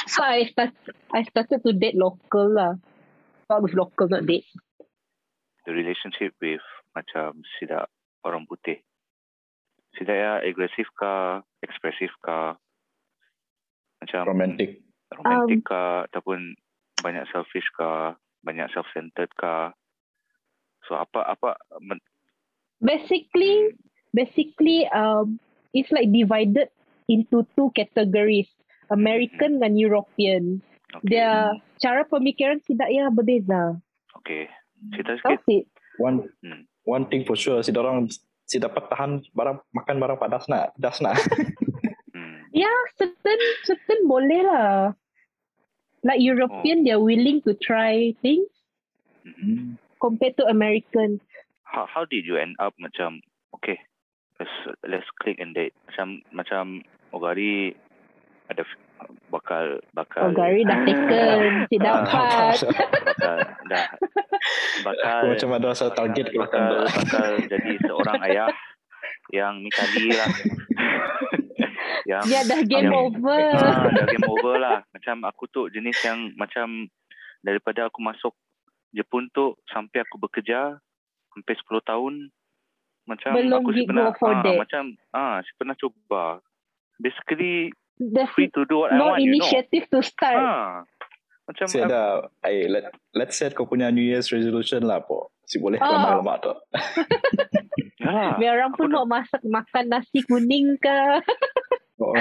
So 0.06 0.22
I 0.22 0.46
start 0.46 0.74
I 1.10 1.26
started 1.26 1.66
to 1.66 1.74
date 1.74 1.98
local 1.98 2.54
lah. 2.54 2.78
Start 3.46 3.66
with 3.66 3.74
local 3.74 4.06
not 4.06 4.30
date. 4.30 4.46
The 5.66 5.74
relationship 5.74 6.38
with 6.38 6.62
macam 6.94 7.42
sidak 7.58 7.90
orang 8.22 8.46
putih. 8.46 8.78
Sidak 9.98 10.14
ya 10.14 10.32
agresif 10.38 10.86
kah, 10.94 11.42
ekspresif 11.62 12.14
kah, 12.22 12.58
macam 14.02 14.22
Romantic. 14.26 14.82
romantic 15.14 15.62
Um, 15.62 15.66
kah, 15.66 16.06
ataupun 16.10 16.58
banyak 16.98 17.24
selfish 17.30 17.66
kah, 17.78 18.18
banyak 18.44 18.68
self-centered 18.70 19.32
kah. 19.34 19.72
So 20.84 20.94
apa 20.94 21.24
apa 21.24 21.56
men- 21.80 22.04
Basically, 22.78 23.72
basically 24.12 24.84
um 24.92 25.40
it's 25.72 25.88
like 25.88 26.12
divided 26.12 26.68
into 27.08 27.48
two 27.56 27.72
categories. 27.72 28.48
American 28.92 29.64
dan 29.64 29.80
European. 29.80 30.60
okay. 30.92 31.16
Dia 31.16 31.56
cara 31.80 32.04
pemikiran 32.04 32.60
tidak 32.60 32.92
ya 32.92 33.08
berbeza. 33.08 33.80
Okay. 34.20 34.44
Cerita 34.92 35.16
sikit. 35.24 35.64
One 35.96 36.28
Hmm. 36.44 36.68
one 36.84 37.08
thing 37.08 37.24
for 37.24 37.32
sure, 37.32 37.64
si 37.64 37.72
orang 37.72 38.12
si 38.44 38.60
dapat 38.60 38.84
tahan 38.92 39.24
barang 39.32 39.56
makan 39.72 39.96
barang 39.96 40.18
padas 40.20 40.44
nak, 40.52 40.76
pedas 40.76 41.00
nak. 41.00 41.16
Hmm. 42.12 42.44
Ya, 42.52 42.70
certain 42.94 43.40
certain 43.64 44.04
boleh 44.04 44.44
lah. 44.44 44.92
Like 46.04 46.20
European, 46.20 46.84
they're 46.84 47.00
willing 47.00 47.40
to 47.48 47.56
try 47.56 48.12
things 48.20 48.52
Hmm. 49.24 49.80
compared 49.96 50.36
to 50.36 50.44
American. 50.44 51.16
How 51.64 51.88
how 51.88 52.04
did 52.04 52.28
you 52.28 52.36
end 52.36 52.60
up 52.60 52.76
macam 52.76 53.24
okay 53.56 53.80
let's 54.36 54.52
let's 54.84 55.08
click 55.24 55.40
and 55.40 55.56
date 55.56 55.72
macam 55.88 56.20
macam 56.28 56.64
Ogari 57.16 57.72
ada 58.52 58.68
bakal 59.32 59.80
bakal 59.96 60.28
Oh, 60.28 60.36
Gary 60.36 60.68
dah 60.68 60.76
taken, 60.86 61.64
si 61.72 61.80
Ah, 61.80 62.04
dapat. 62.04 62.56
bakal 63.00 63.36
dah 63.64 63.84
bakal 64.84 65.18
Aku 65.24 65.26
macam 65.32 65.50
ada 65.56 65.66
rasa 65.72 65.86
target 65.88 66.26
bakal, 66.36 66.68
tu. 66.68 66.80
bakal 66.92 67.28
jadi 67.48 67.72
seorang 67.80 68.20
ayah 68.28 68.52
yang 69.32 69.64
mikali 69.64 70.12
lah 70.12 70.28
yang 72.04 72.24
Ya 72.24 72.40
dah 72.42 72.60
game 72.60 72.86
yang- 72.86 72.96
over. 72.96 73.42
Ah, 73.52 73.86
dah 73.86 74.04
game 74.06 74.24
over 74.24 74.54
lah. 74.56 74.78
Macam 74.90 75.16
aku 75.22 75.44
tu 75.46 75.66
jenis 75.68 75.96
yang 76.00 76.32
macam 76.34 76.88
daripada 77.40 77.86
aku 77.86 78.00
masuk 78.00 78.32
Jepun 78.90 79.26
tu 79.28 79.58
sampai 79.66 80.00
aku 80.00 80.16
bekerja 80.16 80.78
hampir 81.30 81.54
10 81.58 81.82
tahun 81.82 82.30
macam 83.04 83.30
Belum 83.32 83.58
aku 83.60 83.70
pernah 83.84 84.08
ah, 84.08 84.40
that. 84.40 84.54
macam 84.56 84.82
ah 85.10 85.38
si 85.40 85.50
pernah 85.54 85.74
cuba. 85.74 86.38
Basically 86.96 87.74
There's 87.94 88.30
free 88.30 88.50
to 88.50 88.62
do 88.64 88.80
what 88.80 88.90
I 88.90 88.96
no 88.96 89.04
want, 89.08 89.20
you 89.20 89.30
know. 89.30 89.38
initiative 89.38 89.86
to 89.88 89.98
start. 90.00 90.34
Ah. 90.34 90.86
Macam 91.44 91.66
Si 91.66 91.76
ada, 91.76 92.24
ay, 92.40 92.64
let, 92.64 92.88
let's 93.12 93.36
set 93.36 93.52
kau 93.52 93.62
punya 93.64 93.92
New 93.92 94.00
Year's 94.00 94.30
resolution 94.30 94.80
lah 94.80 94.98
po. 94.98 95.28
Si 95.44 95.58
boleh 95.58 95.76
Ah. 95.76 95.90
lama-lama 96.16 96.40
tu. 96.40 96.52
ah, 98.08 98.32
Biar 98.34 98.56
orang 98.56 98.72
pun 98.72 98.88
nak 98.88 99.04
masak 99.04 99.42
makan 99.44 99.84
nasi 99.90 100.24
kuning 100.24 100.78
ke. 100.78 100.98
Oh, 102.04 102.12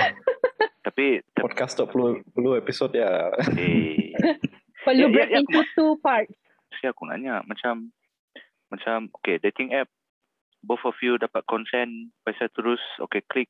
tapi 0.84 1.20
tapi 1.20 1.36
podcast 1.36 1.76
tu 1.76 1.84
perlu 1.84 2.24
perlu 2.32 2.56
episod 2.56 2.88
ya. 2.90 3.32
eh, 3.58 4.16
Perlu 4.86 5.00
Ya, 5.00 5.08
ya, 5.08 5.14
break 5.14 5.30
ya, 5.30 5.38
into 5.40 5.60
two 5.76 5.94
parts. 6.00 6.36
saya 6.76 6.92
aku 6.92 7.06
nanya 7.06 7.40
macam 7.44 7.92
macam 8.68 9.08
okay 9.14 9.38
dating 9.38 9.72
app 9.72 9.88
both 10.60 10.82
of 10.84 10.98
you 11.00 11.16
dapat 11.16 11.44
consent 11.46 12.10
pasal 12.22 12.50
terus 12.52 12.82
okay 12.98 13.22
klik 13.24 13.48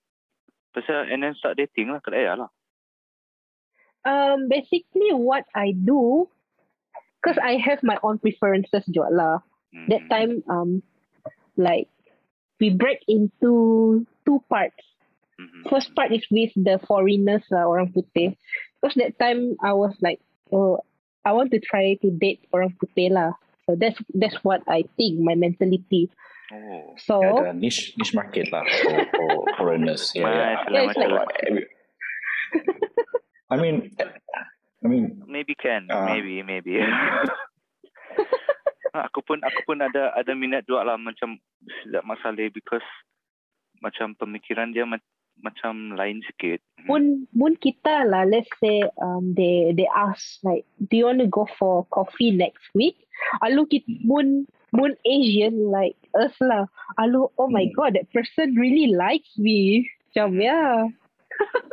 pasal 0.71 1.07
and 1.07 1.21
then 1.21 1.33
start 1.33 1.55
dating 1.55 1.87
lah 1.87 2.01
tak 2.01 2.13
payah 2.13 2.35
lah 2.35 2.51
Um, 4.03 4.51
basically 4.51 5.15
what 5.15 5.47
I 5.55 5.71
do, 5.71 6.27
because 7.23 7.39
I 7.39 7.55
have 7.55 7.79
my 7.87 7.95
own 8.03 8.19
preferences 8.19 8.83
juga 8.91 9.07
lah. 9.07 9.35
Hmm. 9.71 9.87
That 9.87 10.03
time, 10.11 10.43
um, 10.51 10.83
like 11.55 11.87
we 12.59 12.75
break 12.75 12.99
into 13.07 14.03
two 14.27 14.43
parts. 14.51 14.83
Mhm. 15.39 15.65
First 15.65 15.93
part 15.93 16.13
is 16.13 16.21
with 16.29 16.53
the 16.53 16.77
foreigners 16.85 17.41
lah, 17.49 17.65
orang 17.65 17.89
putih. 17.89 18.37
Because 18.77 18.93
that 18.99 19.17
time 19.17 19.57
I 19.59 19.73
was 19.73 19.95
like, 19.99 20.21
oh, 20.53 20.83
I 21.23 21.31
want 21.31 21.49
to 21.55 21.59
try 21.63 21.95
to 22.03 22.09
date 22.13 22.45
orang 22.53 22.75
putih 22.77 23.09
lah. 23.09 23.33
So 23.65 23.73
that's 23.79 23.97
that's 24.13 24.37
what 24.43 24.61
I 24.67 24.83
think, 24.99 25.23
my 25.23 25.33
mentality. 25.33 26.11
oh 26.51 26.93
So 26.99 27.17
Ada 27.23 27.55
niche 27.55 27.95
niche 27.97 28.13
market 28.13 28.51
lah 28.51 28.61
for, 28.61 28.97
for 29.15 29.31
foreigners. 29.57 30.11
Yeah, 30.13 30.27
yeah. 30.27 30.53
Mas, 30.67 30.67
Yeah, 30.69 30.83
it's 30.85 30.97
like- 30.99 31.71
I 33.49 33.55
mean, 33.57 33.93
I 34.83 34.85
mean, 34.85 35.23
maybe 35.25 35.53
can 35.55 35.87
Ah. 35.89 36.05
maybe 36.09 36.41
maybe 36.43 36.77
aku 38.93 39.25
pun 39.25 39.41
aku 39.41 39.59
pun 39.65 39.77
ada 39.81 40.13
ada 40.13 40.31
minat 40.37 40.65
juga 40.65 40.85
lah 40.93 40.97
macam 40.99 41.37
tidak 41.85 42.03
masalah 42.05 42.45
because 42.53 42.85
macam 43.81 44.13
pemikiran 44.13 44.69
dia 44.69 44.85
ma- 44.85 45.01
macam 45.41 45.97
lain 45.97 46.21
sikit 46.29 46.61
mun 46.83 47.23
mun 47.31 47.55
kita 47.63 48.03
lah, 48.11 48.27
let's 48.27 48.51
say 48.59 48.83
um 48.99 49.31
they 49.39 49.71
they 49.71 49.87
ask 49.95 50.39
like, 50.43 50.67
do 50.91 50.99
you 50.99 51.07
want 51.07 51.23
to 51.23 51.29
go 51.31 51.47
for 51.55 51.87
coffee 51.89 52.31
next 52.31 52.63
week? 52.75 52.99
Alu 53.39 53.63
kita 53.71 53.87
mun 54.03 54.43
mun 54.75 54.91
Asian 55.07 55.71
like 55.71 55.95
us 56.19 56.35
lah. 56.43 56.67
Alu, 56.99 57.31
oh 57.39 57.47
my 57.47 57.71
Hmm. 57.71 57.75
god, 57.75 57.91
that 57.95 58.11
person 58.11 58.55
really 58.59 58.91
likes 58.91 59.31
me. 59.39 59.87
Macam 60.11 60.37
ya. 60.43 60.91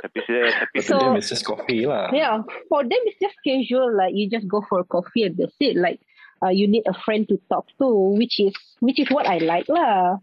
tapi 0.01 0.19
saya 0.25 0.47
tapi 0.65 0.79
So- 0.81 0.97
to 0.97 1.05
them 1.11 1.19
it's 1.19 1.29
just 1.29 1.45
coffee 1.45 1.85
lah. 1.85 2.09
Yeah, 2.15 2.41
for 2.71 2.87
them 2.87 3.03
it's 3.05 3.19
just 3.19 3.37
casual. 3.43 3.91
Like 3.93 4.15
you 4.15 4.31
just 4.31 4.47
go 4.47 4.63
for 4.71 4.87
coffee 4.87 5.27
and 5.27 5.35
that's 5.37 5.59
it. 5.59 5.75
Like 5.75 5.99
uh, 6.41 6.55
you 6.55 6.71
need 6.71 6.87
a 6.87 6.95
friend 7.03 7.27
to 7.29 7.37
talk 7.51 7.67
to, 7.83 7.89
which 8.15 8.39
is 8.39 8.55
which 8.79 9.03
is 9.03 9.11
what 9.11 9.27
I 9.27 9.43
like 9.43 9.67
lah. 9.69 10.17
I 10.17 10.23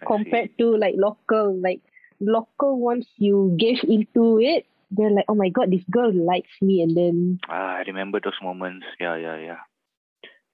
see. 0.00 0.06
Compared 0.06 0.48
to 0.58 0.74
like 0.80 0.96
local, 0.96 1.54
like 1.60 1.82
local 2.20 2.78
once 2.78 3.06
you 3.16 3.54
get 3.58 3.82
into 3.86 4.38
it, 4.42 4.66
they're 4.90 5.12
like, 5.12 5.26
oh 5.28 5.38
my 5.38 5.48
god, 5.48 5.70
this 5.70 5.84
girl 5.90 6.10
likes 6.12 6.52
me, 6.60 6.82
and 6.82 6.94
then 6.96 7.16
ah 7.48 7.78
I 7.78 7.86
remember 7.86 8.20
those 8.22 8.38
moments. 8.42 8.86
Yeah 8.98 9.16
yeah 9.16 9.36
yeah. 9.38 9.60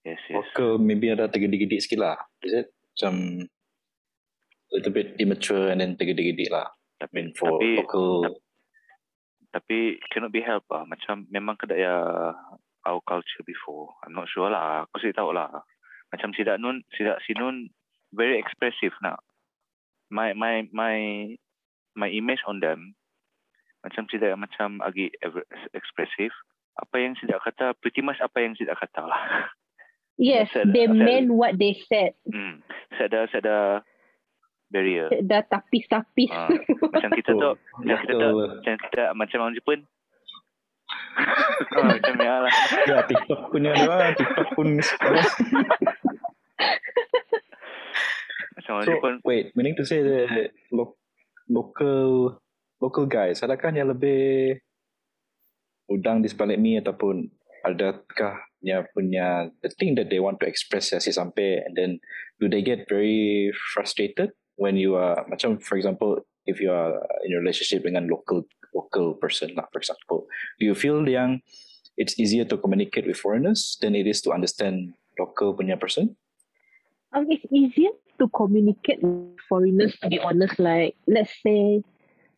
Yes 0.05 0.21
yes. 0.29 0.45
Local 0.45 0.79
maybe 0.79 1.09
ada 1.09 1.29
tergedik-gedik 1.29 1.81
sikit 1.81 2.01
lah. 2.01 2.17
Is 2.45 2.53
it? 2.53 2.69
Macam 2.95 3.15
little 4.75 4.95
bit 4.95 5.17
immature 5.23 5.71
and 5.71 5.81
then 5.81 5.97
tergedik-gedik 5.97 6.51
lah. 6.53 6.69
I 7.01 7.09
mean 7.13 7.33
for 7.37 7.59
Tapi- 7.59 7.79
local 7.85 8.09
tapi 9.55 10.03
cannot 10.11 10.35
be 10.35 10.43
helped 10.43 10.67
lah. 10.67 10.83
Macam 10.83 11.31
memang 11.31 11.55
kena 11.55 11.79
ya 11.79 11.95
our 12.85 13.01
culture 13.07 13.47
before. 13.47 13.95
I'm 14.03 14.13
not 14.13 14.27
sure 14.27 14.51
lah. 14.51 14.83
Aku 14.91 14.99
sih 14.99 15.15
tahu 15.15 15.31
lah. 15.31 15.63
Macam 16.11 16.35
sidak 16.35 16.59
nun 16.59 16.83
sidak 16.99 17.23
sinun 17.23 17.71
very 18.11 18.35
expressive 18.43 18.93
nak. 18.99 19.23
My 20.11 20.35
my 20.35 20.67
my 20.75 20.97
my 21.95 22.07
image 22.09 22.43
on 22.45 22.59
them. 22.59 22.95
Macam 23.81 24.07
sidak 24.07 24.35
macam 24.35 24.81
agi 24.81 25.13
ever- 25.21 25.45
expressive. 25.73 26.33
Apa 26.75 26.99
yang 26.99 27.15
sidak 27.15 27.39
kata 27.41 27.75
pretty 27.79 28.01
much 28.01 28.19
apa 28.19 28.39
yang 28.39 28.55
sidak 28.55 28.75
kata 28.77 29.05
lah. 29.05 29.23
Yes, 30.15 30.51
Sad- 30.51 30.71
they 30.71 30.87
meant 30.87 31.29
what 31.29 31.55
they 31.55 31.75
said. 31.85 32.15
hmm 32.25 32.63
saya 32.95 33.07
ada 33.09 33.21
saya 33.29 33.41
ada 33.41 33.59
barrier. 34.69 35.11
Dah 35.21 35.43
tapis-tapis. 35.45 36.31
Ah, 36.31 36.47
macam 36.85 37.11
kita 37.13 37.31
tu 37.31 37.43
Oh, 37.45 37.55
macam 37.79 37.99
kita 38.01 38.13
tu 38.15 38.29
macam 38.33 38.75
kita 38.81 39.03
macam 39.13 39.39
orang 39.41 39.55
Jepun. 39.55 39.81
Ah, 41.75 41.91
macam 41.91 42.15
ya 42.17 42.35
lah. 42.41 42.55
Ya 42.85 42.99
TikTok 43.05 43.41
punya 43.49 43.71
dia 43.73 44.15
TikTok 44.15 44.49
pun. 44.53 44.79
Macam 48.55 48.71
orang 48.73 48.85
So 48.85 48.93
Jepun. 48.93 49.15
wait, 49.23 49.51
meaning 49.55 49.75
to 49.75 49.83
say 49.83 50.01
the 50.01 50.27
lo- 50.71 50.95
local 51.49 52.39
local 52.81 53.07
guys 53.09 53.41
adakah 53.45 53.73
yang 53.73 53.93
lebih 53.93 54.61
udang 55.89 56.25
di 56.25 56.29
sebalik 56.33 56.57
mi 56.57 56.81
ataupun 56.81 57.29
adakah 57.65 58.41
yang 58.65 58.89
punya 58.97 59.53
the 59.61 59.69
thing 59.77 59.93
that 59.93 60.09
they 60.09 60.21
want 60.21 60.41
to 60.41 60.49
express 60.49 60.93
ya 60.93 61.01
si 61.01 61.13
sampai 61.13 61.61
and 61.65 61.77
then 61.77 62.01
do 62.41 62.49
they 62.49 62.65
get 62.65 62.89
very 62.89 63.53
frustrated 63.73 64.33
when 64.57 64.77
you 64.77 64.97
are 64.97 65.21
macam 65.29 65.61
for 65.61 65.77
example 65.77 66.17
if 66.49 66.61
you 66.61 66.73
are 66.73 66.97
in 67.29 67.37
a 67.37 67.41
relationship 67.41 67.85
dengan 67.85 68.09
local 68.09 68.45
local 68.73 69.17
person 69.21 69.53
lah 69.53 69.69
for 69.69 69.81
example 69.81 70.25
do 70.57 70.65
you 70.65 70.73
feel 70.73 71.05
yang 71.05 71.45
it's 71.97 72.19
easier 72.19 72.45
to 72.45 72.57
communicate 72.57 73.07
with 73.07 73.17
foreigners 73.17 73.79
than 73.81 73.95
it 73.95 74.07
is 74.07 74.21
to 74.23 74.33
understand 74.33 74.95
local 75.19 75.55
punya 75.55 75.79
person? 75.79 76.17
Um, 77.15 77.31
it's 77.31 77.47
easier 77.51 77.95
to 78.19 78.29
communicate 78.29 79.03
with 79.03 79.37
foreigners. 79.49 79.97
To 80.03 80.09
be 80.09 80.19
honest, 80.21 80.59
like 80.59 80.97
let's 81.07 81.33
say, 81.43 81.83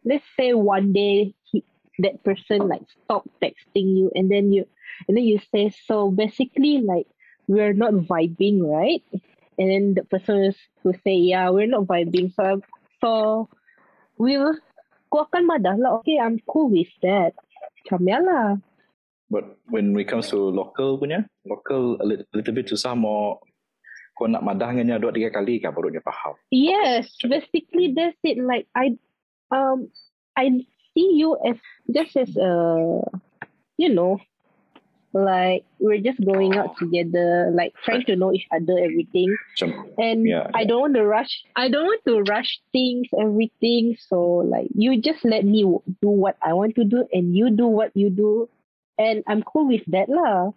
let's 0.05 0.25
say 0.39 0.55
one 0.55 0.93
day 0.93 1.35
he, 1.51 1.65
that 2.01 2.23
person 2.25 2.69
like 2.69 2.83
stop 3.05 3.29
texting 3.43 3.97
you, 3.97 4.11
and 4.15 4.31
then 4.31 4.53
you, 4.53 4.67
and 5.09 5.17
then 5.17 5.25
you 5.25 5.41
say 5.53 5.71
so. 5.71 6.11
Basically, 6.11 6.81
like 6.81 7.07
we're 7.49 7.75
not 7.75 7.95
vibing, 8.07 8.63
right? 8.63 9.03
And 9.59 9.71
then 9.71 9.95
the 9.95 10.05
person 10.05 10.53
is- 10.53 10.69
say, 11.03 11.17
yeah, 11.17 11.51
we're 11.51 11.67
not 11.67 11.89
vibing. 11.89 12.33
So, 12.35 12.61
so 13.01 13.49
we'll. 14.19 14.59
Okay, 15.15 16.19
I'm 16.19 16.39
cool 16.47 16.69
with 16.69 16.93
that. 17.01 17.33
Macam. 17.89 18.63
But 19.31 19.59
when 19.71 19.97
it 19.99 20.07
comes 20.07 20.29
to 20.31 20.39
local 20.39 20.99
punya, 20.99 21.27
local 21.47 21.97
a 21.99 22.05
little, 22.05 22.27
little 22.35 22.55
bit 22.55 22.67
susah 22.71 22.95
mau 22.95 23.41
kau 24.17 24.25
nak 24.25 24.41
madah 24.41 24.73
dengan 24.73 24.97
dia 24.97 25.03
dua 25.05 25.13
tiga 25.13 25.29
kali 25.29 25.61
kan 25.61 25.77
baru 25.77 25.93
dia 25.93 26.01
faham. 26.01 26.35
Yes, 26.49 27.13
basically 27.21 27.93
that's 27.93 28.17
it. 28.25 28.41
Like 28.41 28.65
I, 28.73 28.97
um, 29.53 29.93
I 30.33 30.65
see 30.97 31.21
you 31.21 31.37
as 31.45 31.61
just 31.93 32.17
as 32.17 32.33
a, 32.41 32.53
you 33.77 33.93
know, 33.93 34.17
like 35.13 35.65
we're 35.79 36.01
just 36.01 36.21
going 36.25 36.57
out 36.57 36.77
together, 36.77 37.53
like 37.53 37.73
trying 37.85 38.05
to 38.05 38.17
know 38.17 38.33
each 38.33 38.49
other, 38.53 38.77
everything. 38.81 39.33
Macam, 39.57 39.89
And 39.97 40.29
Yeah, 40.29 40.49
I 40.53 40.65
don't 40.65 40.81
want 40.81 40.97
to 40.97 41.05
rush. 41.05 41.45
I 41.57 41.69
don't 41.69 41.85
want 41.85 42.05
to 42.09 42.21
rush 42.29 42.61
things, 42.73 43.09
everything. 43.17 43.97
So 44.09 44.45
like 44.45 44.69
you 44.77 45.01
just 45.01 45.25
let 45.25 45.45
me 45.45 45.65
do 46.01 46.09
what 46.09 46.37
I 46.45 46.53
want 46.53 46.77
to 46.77 46.85
do, 46.85 47.09
and 47.13 47.37
you 47.37 47.51
do 47.51 47.67
what 47.67 47.93
you 47.97 48.11
do, 48.11 48.49
and 49.01 49.25
I'm 49.27 49.45
cool 49.45 49.69
with 49.69 49.85
that 49.89 50.09
lah. 50.09 50.53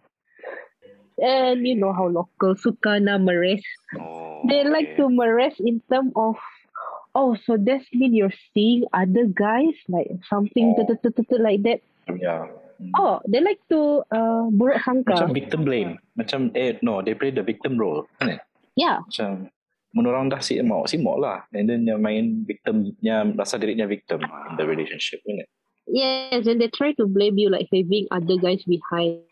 And 1.19 1.67
you 1.67 1.75
know 1.75 1.91
how 1.91 2.07
local 2.07 2.55
suka 2.55 2.99
na 2.99 3.19
meres 3.19 3.63
Oh, 3.99 4.43
they 4.47 4.63
like 4.63 4.95
to 4.95 5.11
meres 5.11 5.55
in 5.59 5.83
term 5.91 6.15
of 6.15 6.39
oh 7.17 7.35
so 7.43 7.59
that's 7.59 7.83
mean 7.91 8.15
you're 8.15 8.33
seeing 8.55 8.87
other 8.95 9.27
guys 9.27 9.75
like 9.91 10.07
something 10.29 10.73
Oh. 10.79 10.85
like 11.41 11.61
that 11.67 11.83
ya. 12.15 12.47
oh 12.95 13.19
they 13.27 13.43
like 13.43 13.59
to 13.67 13.99
uh, 14.15 14.47
buruk 14.53 14.79
sangka 14.85 15.17
Macam 15.19 15.35
victim 15.35 15.61
blame. 15.67 15.91
Macam 16.15 16.55
eh 16.55 16.79
no, 16.79 17.03
they 17.03 17.11
play 17.17 17.35
the 17.35 17.43
victim 17.43 17.75
role. 17.75 18.07
Yeah 18.79 19.03
Macam 19.03 19.51
menurut 19.91 20.15
orang 20.21 20.29
dah 20.29 20.39
si 20.39 20.55
mau, 20.61 20.85
si 20.85 21.01
mau 21.01 21.17
lah. 21.17 21.43
And 21.51 21.67
then 21.67 21.83
dia 21.83 21.97
main 21.99 22.45
victimnya 22.47 23.25
rasa 23.35 23.57
dirinya 23.59 23.89
victim 23.89 24.21
in 24.23 24.53
the 24.55 24.63
relationship. 24.63 25.19
Kan? 25.27 25.43
eh? 25.43 25.49
yes 25.89 26.45
and 26.45 26.61
they 26.61 26.69
try 26.69 26.93
to 26.93 27.09
blame 27.09 27.35
you 27.41 27.49
like 27.49 27.65
having 27.73 28.05
other 28.13 28.37
guys 28.37 28.61
behind 28.69 29.25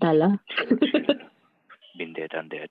dah 0.00 0.14
lah 0.14 0.32
Been 1.98 2.14
there, 2.14 2.28
done 2.30 2.46
that. 2.54 2.70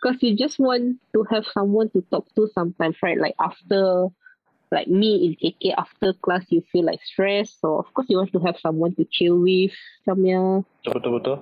because 0.00 0.20
you 0.22 0.36
just 0.36 0.58
want 0.58 0.96
to 1.12 1.24
have 1.30 1.44
someone 1.52 1.88
to 1.92 2.00
talk 2.12 2.24
to 2.36 2.48
sometimes 2.54 2.96
right 3.02 3.18
like 3.20 3.34
after 3.40 4.08
like 4.72 4.88
me 4.88 5.26
in 5.26 5.32
KK 5.36 5.74
after 5.76 6.12
class 6.12 6.44
you 6.48 6.62
feel 6.72 6.84
like 6.84 7.00
stressed 7.04 7.60
so 7.60 7.76
of 7.76 7.92
course 7.92 8.08
you 8.08 8.16
want 8.16 8.32
to 8.32 8.40
have 8.40 8.56
someone 8.60 8.94
to 8.96 9.04
chill 9.12 9.36
with 9.40 9.72
macam 10.04 10.18
ya 10.24 10.42
Betul 10.84 10.92
betul 11.00 11.12
betul. 11.20 11.38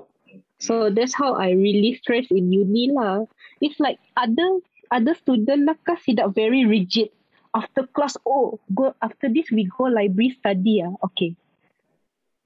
So 0.59 0.91
that's 0.91 1.15
how 1.15 1.39
I 1.39 1.55
really 1.55 1.95
stress 2.03 2.27
in 2.35 2.51
uni 2.51 2.91
lah. 2.91 3.31
It's 3.63 3.79
like 3.79 4.03
other 4.19 4.59
other 4.91 5.15
student 5.15 5.71
lah 5.71 5.79
kasi 5.87 6.19
dah 6.19 6.27
very 6.35 6.67
rigid. 6.67 7.15
After 7.55 7.87
class, 7.87 8.19
oh, 8.27 8.59
go 8.75 8.91
after 8.99 9.31
this 9.31 9.49
we 9.55 9.71
go 9.71 9.87
library 9.87 10.35
study 10.35 10.83
ah. 10.83 10.99
Okay. 11.07 11.39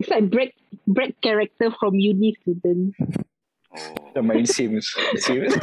It's 0.03 0.11
like 0.11 0.35
break 0.35 0.59
break 0.83 1.15
character 1.23 1.71
from 1.79 1.95
uni 1.95 2.35
students. 2.43 2.99
Oh, 3.71 4.11
Dia 4.19 4.23
main 4.27 4.43
Sims. 4.51 4.91
Sims. 5.23 5.55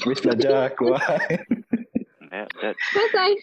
Habis 0.00 0.24
belajar 0.24 0.72
keluar. 0.72 1.04
that, 2.32 2.48
that, 2.48 2.74
Because 2.96 3.12
I 3.12 3.36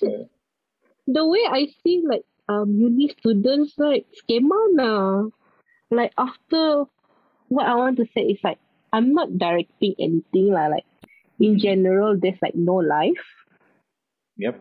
the 1.05 1.21
way 1.29 1.45
I 1.45 1.69
see 1.85 2.01
like 2.01 2.25
um 2.49 2.73
uni 2.73 3.13
students 3.13 3.77
like 3.77 4.09
schema 4.17 4.57
na. 4.73 5.29
Like 5.93 6.09
after 6.17 6.89
what 7.53 7.69
I 7.69 7.77
want 7.77 8.01
to 8.01 8.09
say 8.17 8.33
is 8.33 8.41
like 8.41 8.57
I'm 8.89 9.13
not 9.13 9.37
directing 9.37 9.93
anything 10.01 10.57
lah. 10.57 10.73
Like 10.73 10.89
in 11.37 11.61
general, 11.61 12.17
there's 12.17 12.41
like 12.41 12.57
no 12.57 12.81
life. 12.81 13.21
Yep. 14.41 14.57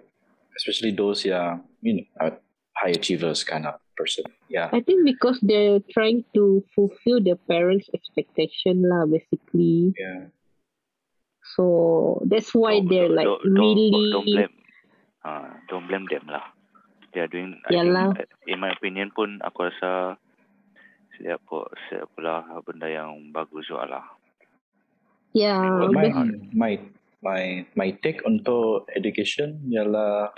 Especially 0.61 0.93
those 0.93 1.25
yang, 1.25 1.65
you 1.81 2.05
know, 2.05 2.37
high 2.77 2.93
achievers 2.93 3.49
kind 3.49 3.65
of 3.65 3.81
person. 3.99 4.31
Yeah. 4.47 4.71
I 4.71 4.79
think 4.79 5.03
because 5.03 5.43
they're 5.43 5.83
trying 5.91 6.23
to 6.39 6.63
fulfill 6.79 7.19
their 7.19 7.35
parents' 7.51 7.91
expectation 7.91 8.87
lah, 8.87 9.11
basically. 9.11 9.99
Yeah. 9.99 10.31
So 11.59 12.23
that's 12.31 12.55
why 12.55 12.79
don't- 12.79 12.89
they're 12.89 13.11
don't- 13.11 13.19
like 13.19 13.27
don't, 13.27 13.43
really. 13.51 13.91
Don't, 13.91 14.11
don't 14.15 14.29
blame. 14.31 14.55
Uh, 15.27 15.49
don't 15.67 15.87
blame 15.91 16.07
them 16.07 16.31
lah. 16.31 16.55
They 17.11 17.25
are 17.25 17.31
doing. 17.31 17.59
I 17.67 17.75
Yalah. 17.75 18.15
think, 18.15 18.31
uh, 18.31 18.53
in 18.53 18.63
my 18.63 18.71
opinion 18.71 19.11
pun, 19.11 19.43
aku 19.43 19.73
rasa 19.73 20.15
setiap 21.17 21.43
setiap 21.89 22.07
pula 22.15 22.47
benda 22.63 22.87
yang 22.87 23.35
bagus 23.35 23.67
juga 23.67 23.99
lah. 23.99 24.07
Yeah, 25.37 25.89
my, 25.93 26.09
my 26.55 26.73
my 27.21 27.43
my 27.77 27.89
take 28.01 28.25
untuk 28.25 28.89
education 28.97 29.61
ialah 29.69 30.33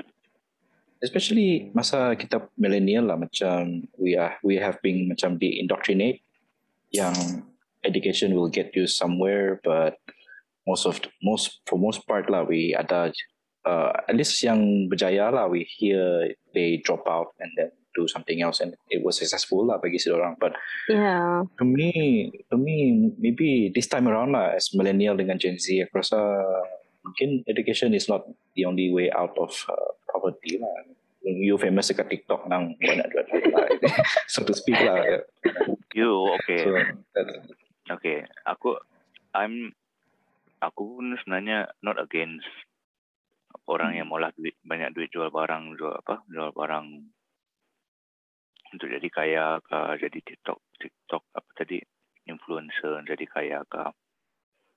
especially 1.00 1.72
masa 1.72 2.14
kita 2.16 2.48
millennial 2.60 3.08
lah 3.08 3.16
macam 3.16 3.88
we 3.96 4.16
are 4.16 4.36
we 4.44 4.60
have 4.60 4.76
been 4.84 5.08
macam 5.08 5.40
di 5.40 5.60
indoctrinate 5.60 6.20
yang 6.92 7.14
education 7.84 8.36
will 8.36 8.52
get 8.52 8.72
you 8.76 8.84
somewhere 8.84 9.58
but 9.64 9.96
most 10.68 10.84
of 10.84 11.00
most 11.24 11.64
for 11.64 11.80
most 11.80 12.04
part 12.04 12.28
lah 12.28 12.44
we 12.44 12.76
ada 12.76 13.08
uh, 13.64 13.90
at 14.08 14.14
least 14.14 14.36
yang 14.44 14.88
berjaya 14.92 15.32
lah 15.32 15.48
we 15.48 15.64
hear 15.64 16.32
they 16.52 16.80
drop 16.84 17.04
out 17.08 17.32
and 17.40 17.48
then 17.56 17.72
do 17.96 18.06
something 18.06 18.38
else 18.38 18.60
and 18.62 18.76
it 18.92 19.02
was 19.02 19.18
successful 19.18 19.66
lah 19.66 19.80
bagi 19.80 19.98
orang 20.12 20.38
but 20.38 20.54
yeah, 20.86 21.42
to 21.58 21.64
me, 21.66 22.30
to 22.50 22.56
me, 22.56 23.10
maybe 23.18 23.70
this 23.74 23.86
time 23.90 24.06
around 24.06 24.32
lah, 24.32 24.54
as 24.54 24.70
millennial 24.74 25.18
dengan 25.18 25.38
Gen 25.38 25.58
Z, 25.58 25.90
aku 25.90 25.98
rasa 25.98 26.18
mungkin 27.02 27.42
education 27.50 27.90
is 27.94 28.06
not 28.06 28.26
the 28.54 28.64
only 28.64 28.92
way 28.92 29.10
out 29.10 29.34
of 29.38 29.50
uh, 29.66 29.90
poverty 30.20 30.60
lah. 30.60 30.84
You 31.24 31.56
famous 31.56 31.88
dekat 31.92 32.08
TikTok 32.08 32.48
nang 32.48 32.76
banyak 32.80 33.08
duit 33.12 33.28
lah, 33.52 33.68
so 34.28 34.40
to 34.44 34.52
speak 34.56 34.76
lah. 34.80 35.04
You 35.92 36.36
okay? 36.40 36.64
So, 36.64 36.76
that's, 37.12 37.32
Okay, 37.90 38.24
aku 38.44 38.76
I'm 39.32 39.72
aku 40.60 41.00
pun 41.00 41.16
sebenarnya 41.20 41.72
not 41.84 41.96
against 42.00 42.48
orang 43.66 43.96
yang 43.96 44.08
maulah 44.08 44.30
duit 44.36 44.56
banyak 44.62 44.92
duit 44.94 45.10
jual 45.10 45.32
barang 45.32 45.74
jual 45.74 45.92
apa 45.92 46.22
jual 46.30 46.52
barang 46.54 46.86
untuk 48.70 48.88
jadi 48.88 49.08
kaya 49.10 49.44
ke 49.60 49.78
jadi 49.98 50.18
TikTok 50.22 50.58
TikTok 50.78 51.22
apa 51.34 51.50
tadi 51.58 51.82
influencer 52.30 53.02
jadi 53.02 53.24
kaya 53.26 53.58
ke 53.66 53.90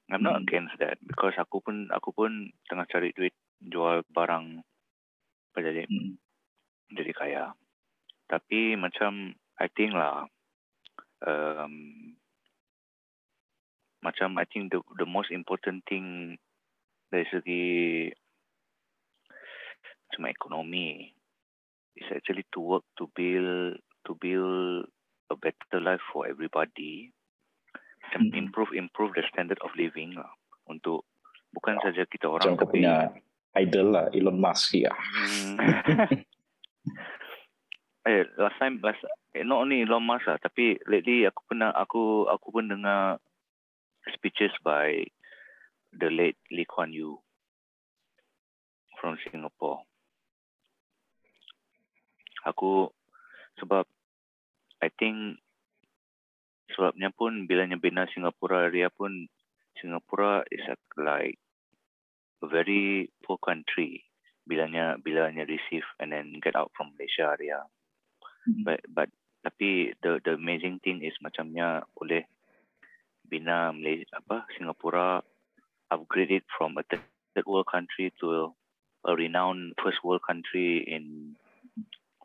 I'm 0.10 0.26
not 0.26 0.42
Hmm. 0.42 0.46
against 0.46 0.76
that 0.82 0.98
because 1.06 1.38
aku 1.38 1.62
pun 1.64 1.90
aku 1.94 2.12
pun 2.12 2.52
tengah 2.68 2.86
cari 2.90 3.14
duit 3.14 3.34
jual 3.62 4.02
barang 4.12 4.62
jadi 5.62 5.86
mm, 5.86 6.12
jadi 6.98 7.12
kaya. 7.14 7.46
Tapi 8.26 8.74
macam 8.80 9.38
I 9.62 9.68
think 9.70 9.94
lah 9.94 10.26
um, 11.22 11.76
macam 14.04 14.36
I 14.42 14.46
think 14.50 14.74
the 14.74 14.82
the 15.00 15.08
most 15.08 15.32
important 15.32 15.86
thing 15.88 16.36
dari 17.14 17.30
segi 17.30 17.66
macam 20.10 20.30
ekonomi 20.30 21.14
is 21.98 22.10
actually 22.10 22.46
to 22.54 22.60
work 22.60 22.86
to 22.98 23.08
build 23.14 23.80
to 24.06 24.12
build 24.18 24.90
a 25.32 25.36
better 25.38 25.80
life 25.80 26.04
for 26.12 26.28
everybody 26.28 27.14
macam 28.04 28.30
Mm. 28.30 28.46
improve 28.46 28.72
improve 28.76 29.16
the 29.18 29.26
standard 29.32 29.58
of 29.66 29.74
living 29.74 30.14
lah 30.14 30.30
untuk 30.70 31.08
bukan 31.56 31.80
saja 31.82 32.06
kita 32.06 32.30
macam 32.30 32.54
orang 32.54 32.54
kau 32.60 32.68
tapi 32.68 32.84
punya 32.84 33.10
idol 33.58 33.94
lah, 33.94 34.06
Elon 34.14 34.38
Musk 34.40 34.74
ya. 34.78 34.94
Hmm. 34.94 35.58
eh 38.04 38.28
last 38.36 38.60
time 38.60 38.84
last 38.84 39.00
eh, 39.32 39.48
not 39.48 39.64
only 39.64 39.88
Elon 39.88 40.04
Musk 40.04 40.28
lah 40.28 40.36
tapi 40.36 40.76
lately 40.92 41.24
aku 41.24 41.40
pernah 41.48 41.72
aku 41.72 42.28
aku 42.28 42.52
pun 42.52 42.68
dengar 42.68 43.16
speeches 44.12 44.52
by 44.60 45.08
the 45.96 46.12
late 46.12 46.36
Lee 46.52 46.68
Kuan 46.68 46.92
Yew 46.92 47.16
from 49.00 49.16
Singapore. 49.24 49.84
Aku 52.44 52.92
sebab 53.60 53.88
I 54.84 54.92
think 55.00 55.40
sebabnya 56.76 57.12
pun 57.12 57.48
bilanya 57.48 57.80
bina 57.80 58.04
Singapura 58.12 58.68
area 58.68 58.92
pun 58.92 59.32
Singapura 59.80 60.44
is 60.52 60.64
like 60.96 61.40
very 62.48 63.12
poor 63.24 63.38
country 63.40 64.04
bilanya 64.44 65.00
bilanya 65.00 65.48
receive 65.48 65.88
and 66.00 66.12
then 66.12 66.36
get 66.44 66.56
out 66.56 66.72
from 66.76 66.92
Malaysia 66.96 67.32
area. 67.32 67.64
Hmm. 68.44 68.64
But 68.68 68.84
but 68.92 69.10
tapi 69.44 69.96
the 70.04 70.20
the 70.24 70.36
amazing 70.36 70.84
thing 70.84 71.04
is 71.04 71.16
macamnya 71.24 71.88
boleh 71.96 72.28
bina 73.28 73.72
Malaysia 73.72 74.20
apa 74.20 74.44
Singapura 74.56 75.24
upgrade 75.92 76.44
it 76.44 76.46
from 76.58 76.76
a 76.76 76.84
third, 76.88 77.48
world 77.48 77.68
country 77.72 78.12
to 78.20 78.52
a 79.08 79.12
renowned 79.16 79.74
first 79.84 80.04
world 80.04 80.22
country 80.28 80.84
in 80.84 81.36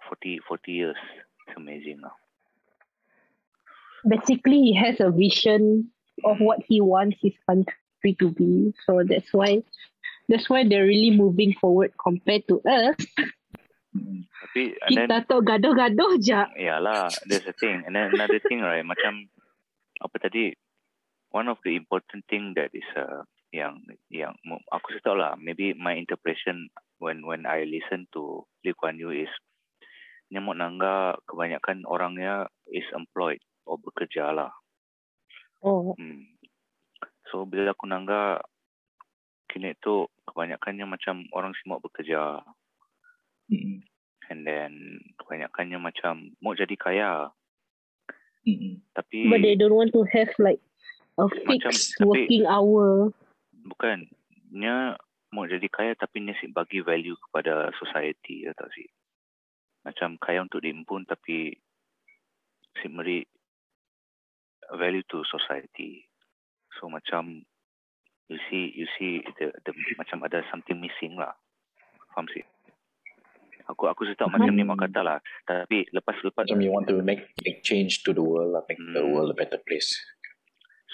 40 0.09 0.41
40 0.47 0.73
years. 0.73 1.01
It's 1.47 1.57
amazing 1.57 2.03
lah. 2.03 2.15
Basically, 4.07 4.73
he 4.73 4.75
has 4.79 5.03
a 5.03 5.11
vision 5.11 5.91
of 6.23 6.39
what 6.39 6.63
he 6.67 6.81
wants 6.81 7.19
his 7.21 7.35
country 7.47 8.15
to 8.19 8.31
be. 8.31 8.75
So 8.87 9.03
that's 9.03 9.33
why 9.35 9.63
that's 10.29 10.47
why 10.49 10.63
they're 10.63 10.87
really 10.87 11.11
moving 11.11 11.57
forward 11.57 11.93
compared 11.97 12.45
to 12.49 12.61
us. 12.69 12.97
Tapi 14.49 14.77
and 14.87 14.95
then 14.95 15.09
Kita 15.09 15.17
tu 15.27 15.37
gaduh-gaduh 15.43 16.13
je. 16.21 16.43
Yalah, 16.61 17.11
that's 17.27 17.45
the 17.49 17.57
thing. 17.57 17.83
And 17.89 17.97
then 17.97 18.13
another 18.15 18.39
thing, 18.45 18.61
right, 18.63 18.85
macam 18.85 19.27
apa 19.99 20.17
tadi, 20.21 20.55
one 21.33 21.49
of 21.49 21.59
the 21.65 21.75
important 21.75 22.23
thing 22.31 22.55
that 22.55 22.71
is 22.77 22.87
uh, 22.95 23.25
yang 23.51 23.81
yang 24.13 24.37
aku 24.71 25.01
tahu 25.01 25.17
lah, 25.19 25.35
maybe 25.41 25.73
my 25.75 25.97
interpretation 25.97 26.69
when 27.01 27.25
when 27.25 27.49
I 27.49 27.65
listen 27.65 28.07
to 28.13 28.45
Lee 28.63 28.77
Kuan 28.77 29.01
Yew 29.01 29.25
is 29.25 29.33
nyamuk 30.29 30.61
nangga 30.61 31.17
kebanyakan 31.25 31.89
orangnya 31.89 32.53
is 32.69 32.85
employed 32.93 33.41
or 33.65 33.81
bekerja 33.81 34.37
lah. 34.37 34.53
Oh, 35.65 35.97
Hmm. 35.97 36.29
So 37.29 37.45
bila 37.45 37.73
aku 37.77 37.89
nangga 37.89 38.41
kini 39.49 39.73
tu 39.81 40.07
kebanyakannya 40.25 40.85
macam 40.85 41.25
orang 41.33 41.57
semua 41.59 41.81
bekerja 41.81 42.45
Mm-mm. 43.49 43.81
and 44.29 44.41
then 44.45 44.73
kebanyakannya 45.17 45.81
macam 45.81 46.37
mau 46.39 46.53
jadi 46.53 46.77
kaya 46.77 47.33
Mm-mm. 48.45 48.85
tapi 48.93 49.25
but 49.27 49.41
they 49.41 49.57
don't 49.57 49.73
want 49.73 49.91
to 49.91 50.05
have 50.09 50.29
like 50.39 50.61
a 51.17 51.25
Macam, 51.25 51.73
fixed 51.73 51.97
tapi- 51.97 52.07
working 52.07 52.45
hour. 52.45 53.11
bukan 53.65 54.07
nya 54.49 54.95
mau 55.29 55.45
jadi 55.45 55.69
kaya 55.69 55.93
tapi 55.93 56.23
nya 56.23 56.37
si 56.37 56.49
bagi 56.49 56.81
value 56.81 57.17
kepada 57.19 57.69
society 57.77 58.45
ya 58.45 58.53
tak 58.53 58.69
sih 58.73 58.89
macam 59.83 60.17
kaya 60.17 60.41
untuk 60.41 60.61
diimpun 60.61 61.05
tapi 61.05 61.53
si 62.75 62.87
beri 62.87 63.25
value 64.71 65.05
to 65.05 65.25
society 65.25 66.05
so 66.77 66.87
macam 66.87 67.41
you 68.29 68.39
see 68.49 68.73
you 68.77 68.87
see 68.97 69.25
the, 69.41 69.53
the 69.65 69.73
macam 69.97 70.21
ada 70.25 70.45
something 70.53 70.77
missing 70.79 71.17
lah 71.17 71.33
faham 72.13 72.29
sih 72.33 72.45
aku 73.69 73.85
aku 73.89 74.09
suka 74.09 74.25
macam 74.29 74.53
ni 74.57 74.65
mak 74.65 74.81
kata 74.81 75.01
lah 75.05 75.19
tapi 75.45 75.85
lepas 75.93 76.17
lepas 76.25 76.49
Macam 76.49 76.65
you 76.65 76.73
want 76.73 76.89
to 76.89 77.01
make 77.05 77.29
make 77.45 77.61
change 77.61 78.01
to 78.05 78.17
the 78.17 78.25
world, 78.25 78.57
lah, 78.57 78.65
make 78.69 78.81
the 78.81 79.01
Hmm. 79.05 79.13
world 79.13 79.29
a 79.33 79.37
better 79.37 79.61
place. 79.61 79.93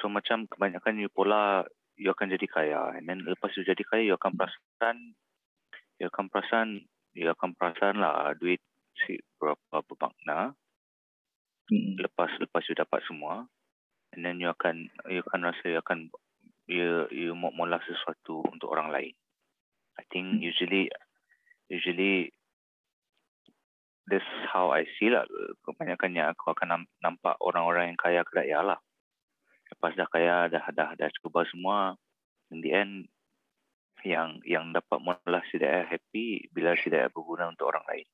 So 0.03 0.11
macam 0.11 0.51
kebanyakan 0.51 0.99
you 0.99 1.07
pola 1.07 1.63
you 1.95 2.11
akan 2.11 2.35
jadi 2.35 2.47
kaya 2.51 2.81
and 2.99 3.07
then 3.07 3.23
lepas 3.23 3.55
you 3.55 3.63
jadi 3.63 3.79
kaya 3.87 4.03
you 4.03 4.19
akan 4.19 4.35
perasan 4.35 5.15
you 6.03 6.11
akan 6.11 6.27
perasan 6.27 6.69
you 7.15 7.31
akan 7.31 7.55
perasan 7.55 8.03
lah 8.03 8.35
duit 8.35 8.59
si 9.07 9.23
berapa 9.39 9.87
bermakna 9.87 10.59
Mm-mm. 11.71 12.03
lepas 12.03 12.35
lepas 12.43 12.67
you 12.67 12.75
dapat 12.75 12.99
semua 13.07 13.47
and 14.11 14.27
then 14.27 14.43
you 14.43 14.51
akan 14.51 14.91
you 15.07 15.23
akan 15.31 15.47
rasa 15.47 15.65
you 15.71 15.79
akan 15.79 16.11
you 16.67 17.09
you 17.13 17.33
mau 17.37 17.53
mula 17.53 17.81
sesuatu 17.85 18.45
untuk 18.49 18.73
orang 18.73 18.91
lain. 18.91 19.15
I 20.01 20.03
think 20.11 20.43
usually 20.43 20.91
usually 21.71 22.35
that's 24.11 24.27
how 24.51 24.75
I 24.75 24.85
see 24.99 25.09
lah 25.09 25.25
kebanyakannya 25.65 26.35
aku 26.35 26.53
akan 26.53 26.69
nam- 26.69 26.93
nampak 27.01 27.39
orang-orang 27.41 27.95
yang 27.95 28.01
kaya 28.01 28.21
keraya 28.27 28.61
lah. 28.65 28.79
Lepas 29.73 29.97
dah 29.97 30.09
kaya 30.09 30.49
dah 30.51 30.65
dah 30.73 30.97
dah 30.99 31.09
cuba 31.21 31.47
semua 31.49 31.97
in 32.53 32.61
the 32.61 32.73
end 32.75 32.95
yang 34.05 34.37
yang 34.45 34.73
dapat 34.77 35.01
mula 35.01 35.41
si 35.49 35.57
dia 35.57 35.89
happy 35.89 36.51
bila 36.53 36.77
si 36.77 36.93
dia 36.93 37.09
berguna 37.09 37.49
untuk 37.49 37.73
orang 37.73 37.85
lain. 37.89 38.07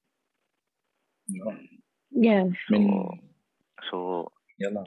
Yeah. 1.30 1.56
Yeah. 2.10 2.44
I 2.50 2.74
mean, 2.74 3.30
So 3.88 4.30
yalah. 4.60 4.86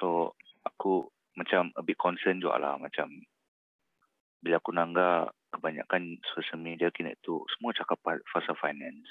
So 0.00 0.34
aku 0.64 1.10
macam 1.36 1.70
a 1.76 1.82
bit 1.84 2.00
concerned 2.00 2.40
juga 2.40 2.58
lah 2.58 2.74
macam 2.80 3.12
bila 4.40 4.58
aku 4.60 4.72
nangga 4.72 5.32
kebanyakan 5.52 6.20
social 6.36 6.60
media 6.60 6.92
kini 6.92 7.16
tu 7.24 7.40
semua 7.56 7.72
cakap 7.72 7.96
pa- 8.04 8.24
pasal 8.32 8.56
finance. 8.60 9.08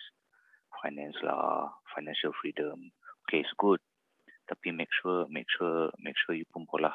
Finance 0.83 1.17
lah, 1.25 1.71
financial 1.95 2.35
freedom. 2.37 2.91
Okay, 3.25 3.41
it's 3.41 3.55
good. 3.57 3.81
Tapi 4.45 4.69
make 4.69 4.91
sure, 5.01 5.25
make 5.31 5.49
sure, 5.49 5.89
make 5.97 6.13
sure 6.19 6.37
you 6.37 6.45
pun 6.53 6.69
pola 6.69 6.93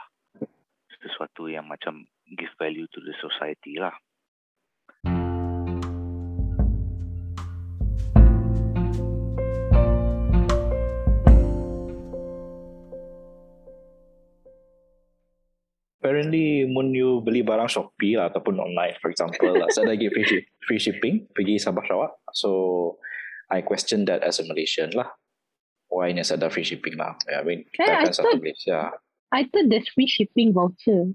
sesuatu 1.00 1.48
yang 1.50 1.66
macam 1.66 2.06
give 2.38 2.52
value 2.60 2.86
to 2.94 3.02
the 3.02 3.16
society 3.18 3.80
lah. 3.80 3.94
Apparently, 16.10 16.66
mun 16.66 16.90
you 16.90 17.22
beli 17.22 17.46
barang 17.46 17.70
Shopee 17.70 18.18
lah, 18.18 18.34
ataupun 18.34 18.58
online, 18.58 18.98
for 18.98 19.14
example, 19.14 19.54
lah, 19.54 19.70
saya 19.70 19.94
lagi 19.94 20.10
free, 20.10 20.42
free 20.66 20.82
shipping 20.82 21.30
pergi 21.30 21.54
Sabah 21.54 21.86
Sarawak. 21.86 22.18
So, 22.34 22.50
I 23.46 23.62
question 23.62 24.10
that 24.10 24.26
as 24.26 24.42
a 24.42 24.44
Malaysian 24.44 24.90
lah. 24.90 25.06
Why 25.86 26.10
ni 26.10 26.26
ada 26.26 26.50
free 26.50 26.66
shipping 26.66 26.98
lah? 26.98 27.14
I 27.30 27.46
mean, 27.46 27.62
kita 27.70 27.86
Eh, 27.86 27.94
I 27.94 28.02
kan 28.02 28.10
satu 28.10 28.42
Malaysia. 28.42 28.90
I 29.30 29.46
thought 29.46 29.70
there's 29.70 29.86
free 29.94 30.10
shipping 30.10 30.50
voucher. 30.50 31.14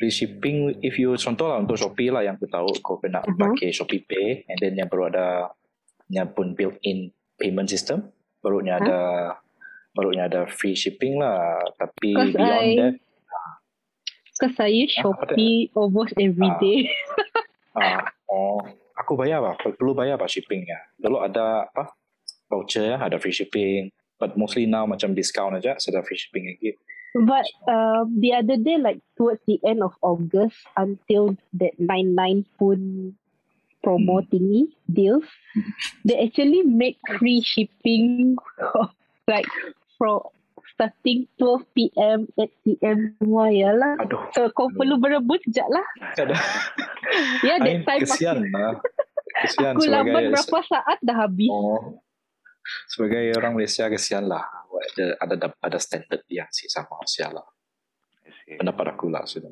Free 0.00 0.08
shipping, 0.08 0.80
if 0.80 0.96
you 0.96 1.12
contoh 1.20 1.52
lah 1.52 1.60
untuk 1.60 1.76
Shopee 1.76 2.08
lah 2.08 2.24
yang 2.24 2.40
aku 2.40 2.48
tahu, 2.48 2.72
kau 2.80 2.96
kena 3.04 3.20
Mhm. 3.20 3.36
pakai 3.36 3.68
Shopee 3.68 4.00
Pay, 4.00 4.48
and 4.48 4.56
then 4.64 4.80
yang 4.80 4.88
baru 4.88 5.12
ada, 5.12 5.52
yang 6.08 6.32
pun 6.32 6.56
built-in 6.56 7.12
payment 7.36 7.68
system, 7.68 8.08
barunya 8.40 8.80
Huh? 8.80 8.88
ada, 8.88 8.98
barunya 9.92 10.24
ada 10.24 10.48
free 10.48 10.72
shipping 10.72 11.20
lah. 11.20 11.60
Tapi 11.76 12.16
beyond 12.32 12.64
I- 12.64 12.78
that, 12.80 12.94
Because 14.40 14.72
use 14.72 14.96
Ah, 14.96 15.12
Shopee 15.12 15.68
almost 15.76 16.16
every 16.16 16.48
Ah. 16.48 16.56
day. 16.58 16.88
Ah, 17.76 18.02
oh, 18.26 18.58
aku 18.96 19.14
bayar 19.14 19.44
apa? 19.44 19.76
Perlu 19.76 19.92
bayar 19.92 20.16
apa 20.16 20.26
shippingnya? 20.26 20.90
Dulu 20.96 21.20
ada 21.22 21.68
apa? 21.68 21.92
Voucher 22.50 22.96
ya, 22.96 22.98
ada 22.98 23.20
free 23.20 23.36
shipping. 23.36 23.92
But 24.18 24.34
mostly 24.34 24.66
now 24.66 24.84
macam 24.88 25.14
discount 25.14 25.54
aja, 25.54 25.78
sudah 25.78 26.02
free 26.02 26.18
shipping 26.18 26.50
lagi. 26.50 26.74
But 27.14 27.46
um, 27.66 28.16
the 28.20 28.34
other 28.36 28.56
day, 28.56 28.78
like 28.78 28.98
towards 29.14 29.40
the 29.46 29.58
end 29.62 29.82
of 29.82 29.94
August, 30.02 30.56
until 30.76 31.34
that 31.58 31.74
99 31.78 32.46
pun 32.58 32.78
promo 33.82 34.20
thingy 34.28 34.70
deals, 34.86 35.24
they 36.04 36.20
actually 36.20 36.62
make 36.62 37.00
free 37.18 37.40
shipping 37.40 38.36
like 39.30 39.48
from 39.96 40.20
starting 40.74 41.26
12 41.38 41.64
p.m. 41.76 42.18
8 42.36 42.64
p.m. 42.66 42.98
semua 43.16 43.48
ya 43.50 43.70
lah. 43.72 43.94
Aduh, 44.00 44.20
So 44.32 44.48
kau 44.52 44.68
perlu 44.72 45.00
berebut 45.00 45.40
sekejap 45.46 45.68
lah. 45.68 45.86
ada. 46.16 46.34
Ya, 47.42 47.58
Ain, 47.58 47.66
that 47.66 47.78
time 47.90 48.00
kesian 48.06 48.38
aku, 48.38 48.54
lah. 48.54 48.74
Kesian 49.42 49.74
aku 49.74 49.82
lambat 49.90 50.22
sebagai 50.30 50.30
berapa 50.30 50.58
saat 50.62 50.98
dah 51.02 51.16
habis. 51.26 51.50
oh, 51.50 51.98
sebagai 52.86 53.24
orang 53.34 53.52
Malaysia 53.58 53.90
kesian 53.90 54.30
lah. 54.30 54.46
Ada 54.70 55.18
ada 55.18 55.34
ada 55.58 55.78
standard 55.82 56.22
yang 56.30 56.46
si 56.54 56.70
sama 56.70 57.02
Malaysia 57.02 57.34
lah. 57.34 57.46
Pendapat 58.46 58.94
aku 58.94 59.10
lah 59.10 59.26
sudah. 59.26 59.50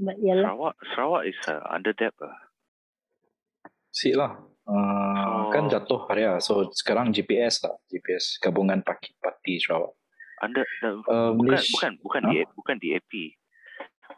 But 0.00 0.16
ya. 0.18 0.40
Sarawak, 0.40 0.74
Sarawak 0.96 1.22
is 1.28 1.36
uh, 1.44 1.60
under 1.68 1.92
debt 1.92 2.16
lah. 2.16 2.36
Si 3.92 4.16
lah. 4.16 4.40
Uh, 4.62 5.10
Oh. 5.12 5.50
Kan 5.50 5.66
jatuh 5.66 6.06
area. 6.08 6.38
So 6.38 6.70
sekarang 6.70 7.10
GPS 7.10 7.62
lah. 7.62 7.74
GPS 7.86 8.38
gabungan 8.38 8.80
Paki 8.80 9.12
Pati 9.18 9.58
Sarawak. 9.58 9.92
The, 10.42 10.62
Uh, 11.06 11.30
bukan 11.32 11.54
Malaysia- 11.54 11.70
bukan 11.70 11.92
bukan 12.02 12.20
di 12.26 12.36
bukan 12.52 12.76
DAP. 12.76 13.12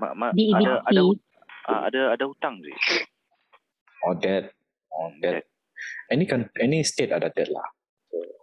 Ma, 0.00 0.08
ma, 0.14 0.26
Di 0.32 0.48
ada 0.48 0.80
EDP. 0.80 0.88
ada 0.88 1.02
ah, 1.66 1.80
ada 1.84 2.00
ada 2.12 2.24
hutang 2.24 2.58
sih. 2.60 2.76
Oh 4.02 4.16
that. 4.16 4.52
Oh 4.90 5.12
that. 5.20 5.44
Any 6.08 6.24
kan 6.24 6.48
any 6.56 6.80
state 6.82 7.12
ada 7.12 7.28
debt 7.28 7.52
lah. 7.52 7.68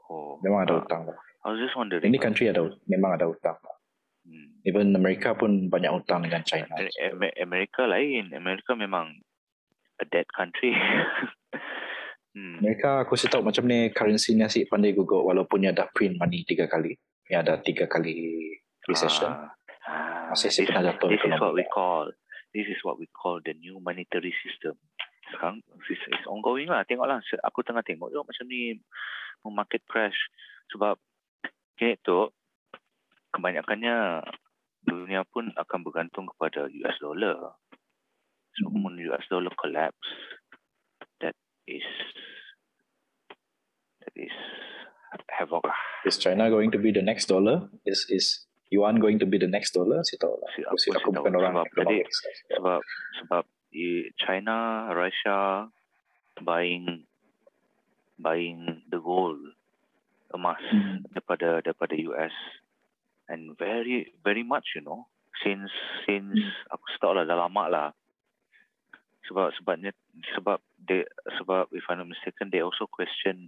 Oh, 0.07 0.37
Memang 0.41 0.65
ada 0.65 0.73
ah, 0.73 0.79
hutang 0.81 1.01
lah. 1.09 1.17
I 1.41 1.49
was 1.49 1.59
just 1.59 1.73
wondering. 1.73 2.05
Any 2.05 2.17
country 2.17 2.49
ada 2.49 2.69
memang 2.85 3.17
ada 3.17 3.25
hutang. 3.25 3.57
lah. 3.57 3.75
Hmm. 4.21 4.61
Even 4.61 4.93
Amerika 4.93 5.33
pun 5.33 5.65
banyak 5.67 5.89
hutang 5.89 6.21
dengan 6.21 6.45
China. 6.45 6.69
Amer- 6.77 7.33
Amerika 7.35 7.89
lain. 7.89 8.29
Amerika 8.31 8.77
memang 8.77 9.09
a 9.97 10.05
dead 10.05 10.29
country. 10.37 10.77
hmm. 12.35 12.63
Mereka 12.63 13.05
aku 13.05 13.17
rasa 13.17 13.27
tahu 13.27 13.43
macam 13.43 13.63
ni 13.67 13.91
currency 13.91 14.35
ni 14.35 14.43
asyik 14.45 14.71
pandai 14.71 14.95
gugur 14.95 15.23
walaupun 15.23 15.63
dia 15.63 15.75
dah 15.75 15.87
print 15.91 16.17
money 16.17 16.43
tiga 16.47 16.67
kali. 16.67 16.95
Dia 17.27 17.43
ada 17.43 17.59
tiga 17.59 17.87
kali 17.87 18.51
recession. 18.87 19.31
Ah, 19.31 19.51
ah, 19.87 20.33
Masih 20.33 20.49
this, 20.51 20.55
sih 20.61 20.63
pernah 20.67 20.91
jatuh 20.91 21.09
this 21.11 21.23
is 21.23 21.37
what 21.39 21.53
we 21.55 21.65
call 21.67 22.05
this 22.51 22.67
is 22.67 22.79
what 22.83 22.95
we 22.99 23.07
call 23.11 23.39
the 23.43 23.55
new 23.59 23.79
monetary 23.79 24.35
system. 24.43 24.75
Sekarang 25.31 25.63
it's, 25.87 26.03
it's 26.11 26.27
ongoing 26.27 26.67
lah. 26.67 26.83
Tengoklah 26.83 27.23
aku 27.43 27.59
tengah 27.63 27.83
tengok 27.83 28.11
tengok 28.11 28.27
macam 28.27 28.45
ni 28.47 28.79
market 29.47 29.81
crash 29.87 30.17
sebab 30.71 30.99
kini 31.79 31.97
tu 32.03 32.29
kebanyakannya 33.31 34.21
dunia 34.83 35.23
pun 35.29 35.49
akan 35.55 35.79
bergantung 35.81 36.27
kepada 36.35 36.67
US 36.67 36.97
dollar. 36.99 37.55
So 38.59 38.67
Hmm. 38.67 38.99
US 39.15 39.23
dollar 39.31 39.53
collapse 39.55 40.11
is 41.67 41.85
that 44.01 44.13
is 44.15 44.35
havoc 45.29 45.63
lah. 45.65 45.77
Is 46.05 46.17
China 46.17 46.49
going 46.49 46.71
to 46.73 46.79
be 46.81 46.91
the 46.91 47.01
next 47.05 47.29
dollar? 47.29 47.69
Is 47.85 48.05
is 48.09 48.45
yuan 48.73 48.97
going 48.97 49.19
to 49.19 49.27
be 49.27 49.37
the 49.37 49.49
next 49.49 49.73
dollar? 49.77 50.01
Saya 50.01 50.19
tahu 50.25 50.35
lah. 50.39 50.49
Si- 50.55 50.65
Aku, 50.65 50.75
aku 50.75 50.97
aku 50.97 51.09
bukan 51.13 51.31
tahu 51.33 51.41
orang 51.41 51.53
sebab 51.69 51.91
sebab 52.49 52.79
sebab 53.21 53.43
China, 54.19 54.89
Russia 54.91 55.69
buying 56.43 57.05
buying 58.19 58.83
the 58.89 58.99
gold 58.99 59.39
emas 60.31 60.61
Hmm. 60.71 61.03
daripada 61.11 61.59
daripada 61.59 61.91
US 62.07 62.31
and 63.27 63.51
very 63.59 64.11
very 64.23 64.43
much 64.47 64.79
you 64.79 64.83
know 64.83 65.11
since 65.43 65.67
since 66.07 66.39
aku 66.71 66.85
tahu 67.03 67.19
lah 67.19 67.27
dah 67.27 67.35
lama 67.35 67.63
lah 67.67 67.87
sebab 69.31 69.55
sebabnya 69.55 69.91
sebab 70.35 70.59
they 70.83 71.07
sebab 71.39 71.71
if 71.71 71.87
I'm 71.87 72.03
not 72.03 72.11
mistaken 72.11 72.51
they 72.51 72.59
also 72.59 72.83
question 72.83 73.47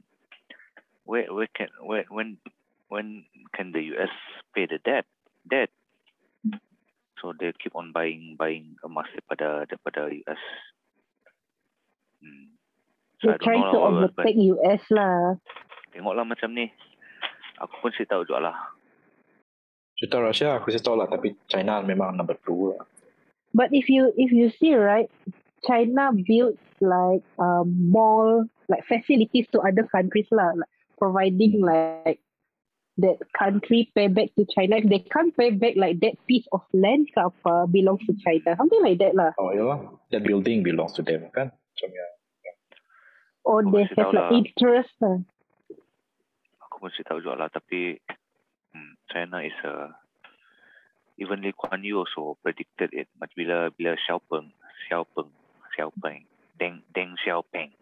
where 1.03 1.27
where 1.27 1.51
can 1.51 1.67
where 1.83 2.07
when 2.07 2.39
when 2.87 3.27
can 3.51 3.75
the 3.75 3.83
US 3.99 4.15
pay 4.55 4.63
the 4.63 4.79
debt 4.79 5.03
debt 5.43 5.67
so 7.19 7.35
they 7.35 7.51
keep 7.59 7.75
on 7.75 7.91
buying 7.91 8.39
buying 8.39 8.79
emas 8.79 9.11
daripada 9.11 9.67
daripada 9.67 10.07
US 10.07 10.41
hmm. 12.23 12.55
So 13.19 13.31
I 13.31 13.35
They're 13.35 13.43
don't 13.43 13.43
trying 13.43 13.63
know 13.67 13.75
to 13.75 13.79
lah 13.83 13.91
but 14.07 14.23
overtake 14.23 14.39
US 14.55 14.83
lah. 14.87 15.35
tengoklah 15.91 16.23
macam 16.23 16.55
ni 16.55 16.71
aku 17.59 17.75
pun 17.83 17.91
saya 17.91 18.07
tahu 18.07 18.23
juga 18.23 18.47
lah 18.47 18.57
Cerita 19.99 20.23
Russia 20.23 20.55
aku 20.55 20.71
saya 20.71 20.79
tahu 20.79 20.95
lah 20.95 21.11
tapi 21.11 21.35
China 21.51 21.83
memang 21.83 22.15
number 22.15 22.39
two 22.47 22.71
lah. 22.71 22.87
But 23.53 23.69
if 23.69 23.85
you 23.85 24.09
if 24.17 24.33
you 24.33 24.49
see 24.57 24.73
right, 24.73 25.05
China 25.65 26.11
built 26.13 26.59
like 26.81 27.23
um, 27.39 27.71
mall 27.89 28.45
like 28.69 28.83
facilities 28.87 29.47
to 29.51 29.59
other 29.59 29.83
countries 29.87 30.27
lah, 30.31 30.51
like 30.55 30.69
providing 30.99 31.59
like 31.63 32.19
that 33.01 33.17
country 33.33 33.89
pay 33.95 34.07
back 34.07 34.29
to 34.37 34.45
China. 34.53 34.77
If 34.77 34.87
they 34.89 35.01
can't 35.09 35.35
pay 35.35 35.51
back 35.51 35.73
like 35.75 35.99
that 36.01 36.19
piece 36.27 36.45
of 36.51 36.61
land 36.73 37.09
ke 37.11 37.19
apa 37.19 37.67
belongs 37.71 38.03
to 38.07 38.13
China, 38.21 38.55
something 38.55 38.83
like 38.83 38.99
that 38.99 39.15
lah. 39.15 39.31
Oh 39.39 39.51
ya 39.55 39.79
that 40.11 40.23
building 40.23 40.61
belongs 40.63 40.93
to 40.99 41.01
them 41.01 41.27
kan? 41.33 41.49
Macam 41.49 41.89
ya. 41.89 42.07
Or 43.43 43.59
Oh, 43.59 43.71
they 43.75 43.83
have 43.99 44.15
like 44.15 44.15
lah. 44.15 44.29
interest 44.31 44.93
lah. 45.03 45.19
aku 46.63 46.75
pun 46.79 46.89
saya 46.95 47.05
tahu 47.11 47.19
juga 47.19 47.43
lah 47.43 47.49
tapi 47.51 47.99
hmm, 48.71 48.93
China 49.11 49.43
is 49.43 49.53
a 49.67 49.91
even 51.19 51.43
Lee 51.43 51.53
Kuan 51.53 51.83
Yew 51.83 52.01
also 52.01 52.39
predicted 52.41 52.89
it 52.95 53.11
macam 53.19 53.35
bila 53.35 53.57
bila 53.75 53.93
Xiaopeng 53.99 54.49
Xiaopeng 54.87 55.29
Xiaopeng 55.73 56.23
Deng 56.55 56.85
Deng 56.93 57.17
Xiaopeng 57.17 57.73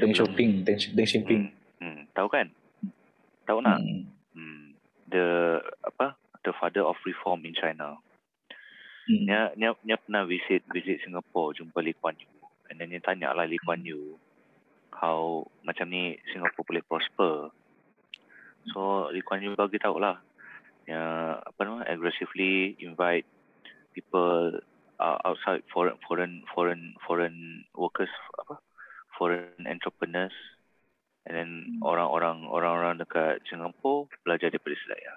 Deng 0.00 0.16
Xiaoping, 0.16 0.64
Deng, 0.64 0.78
Deng 0.96 1.08
Xiaoping. 1.08 1.42
hmm, 1.80 2.00
tahu 2.16 2.28
kan? 2.32 2.48
Tahu 3.44 3.58
nak? 3.60 3.76
Hmm. 3.84 4.08
hmm, 4.32 4.64
the 5.12 5.60
apa? 5.84 6.16
The 6.42 6.56
father 6.56 6.82
of 6.88 6.96
reform 7.04 7.44
in 7.44 7.52
China. 7.52 8.00
Hmm. 9.02 9.26
dia 9.26 9.50
dia, 9.58 9.74
dia 9.82 9.98
pernah 9.98 10.24
visit 10.24 10.62
visit 10.70 11.02
Singapore 11.04 11.58
jumpa 11.58 11.84
Lee 11.84 11.98
Kuan 11.98 12.16
Yew. 12.16 12.30
And 12.70 12.80
then 12.80 12.88
dia 12.88 13.04
tanya 13.04 13.36
lah 13.36 13.44
Lee 13.44 13.60
Kuan 13.60 13.84
Yew 13.84 14.16
how 14.96 15.44
macam 15.66 15.90
ni 15.90 16.16
Singapore 16.30 16.64
boleh 16.64 16.84
prosper. 16.88 17.34
So 18.72 19.10
Lee 19.12 19.26
Kuan 19.26 19.44
Yew 19.44 19.58
bagi 19.58 19.76
tahu 19.76 20.00
lah. 20.00 20.24
Ya 20.88 21.36
apa 21.36 21.60
nama 21.62 21.84
aggressively 21.84 22.80
invite 22.80 23.28
people 23.92 24.56
uh, 25.02 25.18
outside 25.26 25.66
foreign 25.74 25.98
foreign 26.06 26.46
foreign 26.54 26.94
foreign 27.02 27.66
workers 27.74 28.12
apa 28.38 28.62
foreign 29.18 29.66
entrepreneurs 29.66 30.34
and 31.26 31.34
then 31.34 31.50
orang-orang 31.82 32.46
orang-orang 32.46 33.02
dekat 33.02 33.42
Singapore 33.50 34.06
belajar 34.22 34.54
daripada 34.54 34.78
Sedaya 34.78 35.14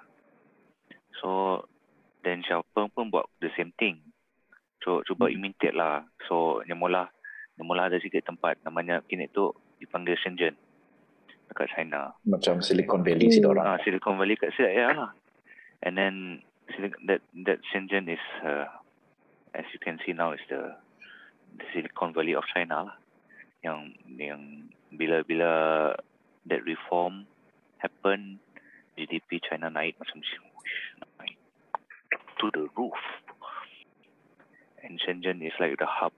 so 1.21 1.61
Deng 2.25 2.41
Xiaoping 2.41 2.89
pun 2.89 3.13
buat 3.13 3.29
the 3.37 3.53
same 3.53 3.69
thing. 3.77 4.01
So, 4.81 5.05
cuba 5.05 5.29
imitate 5.29 5.77
lah. 5.77 6.09
So, 6.25 6.65
yang 6.65 6.81
mula, 6.81 7.13
yang 7.53 7.69
mula 7.69 7.85
ada 7.85 8.01
sikit 8.01 8.25
tempat 8.25 8.57
namanya 8.65 9.05
kini 9.05 9.29
tu 9.29 9.53
dipanggil 9.77 10.17
Shenzhen 10.17 10.57
dekat 11.53 11.69
China. 11.77 12.17
Macam 12.25 12.65
Silicon 12.65 13.05
Valley 13.05 13.29
si 13.29 13.45
Hmm. 13.45 13.53
orang. 13.53 13.65
Ah, 13.69 13.77
Silicon 13.85 14.17
Valley 14.17 14.33
kat 14.41 14.57
Sedaya 14.57 14.89
lah. 14.97 15.11
And 15.85 15.93
then 16.01 16.41
that 17.05 17.21
that 17.45 17.61
Shenzhen 17.69 18.09
is 18.09 18.25
uh, 18.41 18.65
as 19.55 19.65
you 19.71 19.79
can 19.79 19.99
see 20.05 20.11
now 20.11 20.33
is 20.33 20.43
the 20.49 20.75
the 21.57 21.65
Silicon 21.71 22.13
Valley 22.13 22.35
of 22.35 22.43
China 22.51 22.91
lah. 22.91 22.97
Yang 23.63 23.95
yang 24.19 24.43
bila 24.91 25.23
bila 25.23 25.51
that 26.45 26.61
reform 26.67 27.25
happen 27.79 28.37
GDP 28.99 29.39
China 29.39 29.71
naik 29.71 29.95
macam 29.95 30.19
naik 31.19 31.39
to 32.39 32.51
the 32.51 32.67
roof. 32.75 32.99
And 34.83 35.01
Shenzhen 35.01 35.41
is 35.41 35.55
like 35.57 35.79
the 35.79 35.89
hub. 35.89 36.13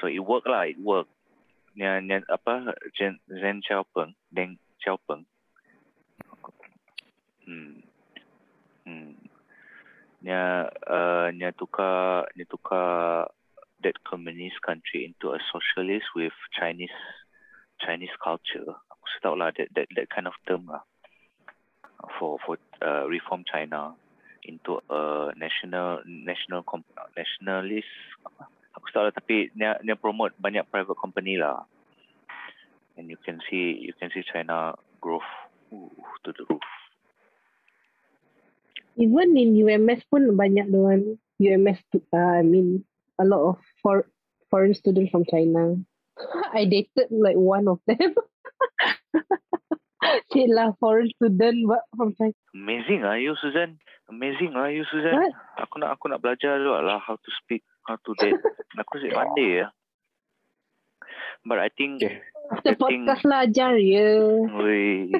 So 0.00 0.06
it 0.06 0.20
work 0.20 0.46
lah, 0.46 0.68
it 0.68 0.80
work. 0.80 1.08
Yang, 1.76 2.08
yang 2.08 2.24
apa 2.32 2.72
Zen, 2.96 3.20
Zen 3.28 3.60
Xiaopeng, 3.60 4.16
Deng 4.32 4.56
Xiaopeng. 4.80 5.28
Hmm. 7.44 7.84
Hmm. 8.88 9.25
Nya 10.26 10.66
uh, 10.90 11.30
nya 11.30 11.54
tukar 11.54 12.26
nya 12.34 12.42
tukar 12.50 13.30
that 13.86 13.94
communist 14.02 14.58
country 14.66 15.06
into 15.06 15.30
a 15.30 15.38
socialist 15.54 16.10
with 16.18 16.34
Chinese 16.50 16.98
Chinese 17.78 18.10
culture. 18.18 18.74
Aku 18.90 19.06
tahu 19.22 19.38
lah 19.38 19.54
that, 19.54 19.70
that 19.78 19.86
that 19.94 20.10
kind 20.10 20.26
of 20.26 20.34
term 20.50 20.66
lah 20.66 20.82
for 22.18 22.42
for 22.42 22.58
uh, 22.82 23.06
reform 23.06 23.46
China 23.46 23.94
into 24.42 24.82
a 24.90 25.30
national 25.38 26.02
national 26.06 26.66
nationalist? 27.14 27.94
Aku 28.74 28.86
tahu 28.90 29.06
lah 29.06 29.14
tapi 29.14 29.54
dia 29.54 29.78
dia 29.78 29.94
promote 29.94 30.34
banyak 30.42 30.66
private 30.74 30.98
company 30.98 31.38
lah. 31.38 31.62
And 32.98 33.06
you 33.06 33.20
can 33.22 33.38
see 33.46 33.78
you 33.78 33.94
can 33.94 34.10
see 34.10 34.26
China 34.26 34.74
growth 34.98 35.28
ooh, 35.70 35.92
to 36.26 36.34
the 36.34 36.42
roof. 36.50 36.66
Even 38.96 39.36
in 39.36 39.52
UMS 39.52 40.00
pun 40.08 40.32
banyak 40.36 40.72
dengan 40.72 41.20
UMS 41.36 41.80
uh, 42.16 42.40
I 42.40 42.44
mean 42.44 42.80
a 43.20 43.24
lot 43.28 43.56
of 43.56 43.56
for, 43.84 44.08
foreign 44.48 44.72
students 44.72 45.12
from 45.12 45.28
China. 45.28 45.76
I 46.56 46.64
dated 46.64 47.12
like 47.12 47.36
one 47.36 47.68
of 47.68 47.80
them. 47.84 48.16
Cik 50.32 50.48
lah 50.48 50.72
foreign 50.80 51.10
student 51.18 51.68
but 51.68 51.84
from 51.92 52.16
China. 52.16 52.32
Amazing 52.56 53.04
ah 53.04 53.20
you 53.20 53.36
Susan. 53.36 53.76
Amazing 54.08 54.56
ah 54.56 54.70
you 54.72 54.86
Susan. 54.88 55.12
What? 55.12 55.34
Aku 55.60 55.76
nak 55.82 55.98
aku 55.98 56.08
nak 56.08 56.24
belajar 56.24 56.56
juga 56.56 56.80
lah 56.80 56.98
how 57.02 57.20
to 57.20 57.30
speak, 57.42 57.60
how 57.84 58.00
to 58.00 58.10
date. 58.16 58.38
aku 58.80 59.02
sih 59.02 59.12
pandai 59.12 59.64
ya. 59.64 59.66
But 61.44 61.60
I 61.60 61.68
think 61.68 62.00
Okay. 62.00 62.22
After 62.46 62.72
I 62.72 62.78
think- 62.78 63.04
podcast 63.10 63.22
lah 63.26 63.42
ajar 63.42 63.74
ya. 63.74 64.06
Wei, 64.62 65.10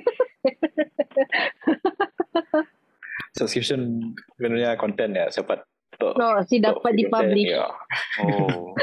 Subscription 3.37 4.13
sebenarnya 4.37 4.81
konten 4.81 5.13
ya 5.13 5.29
tahu. 5.97 6.13
No, 6.21 6.45
si 6.45 6.61
dapat 6.61 6.93
dipublish. 6.95 7.51
Ya. 7.57 7.67
oh. 8.21 8.77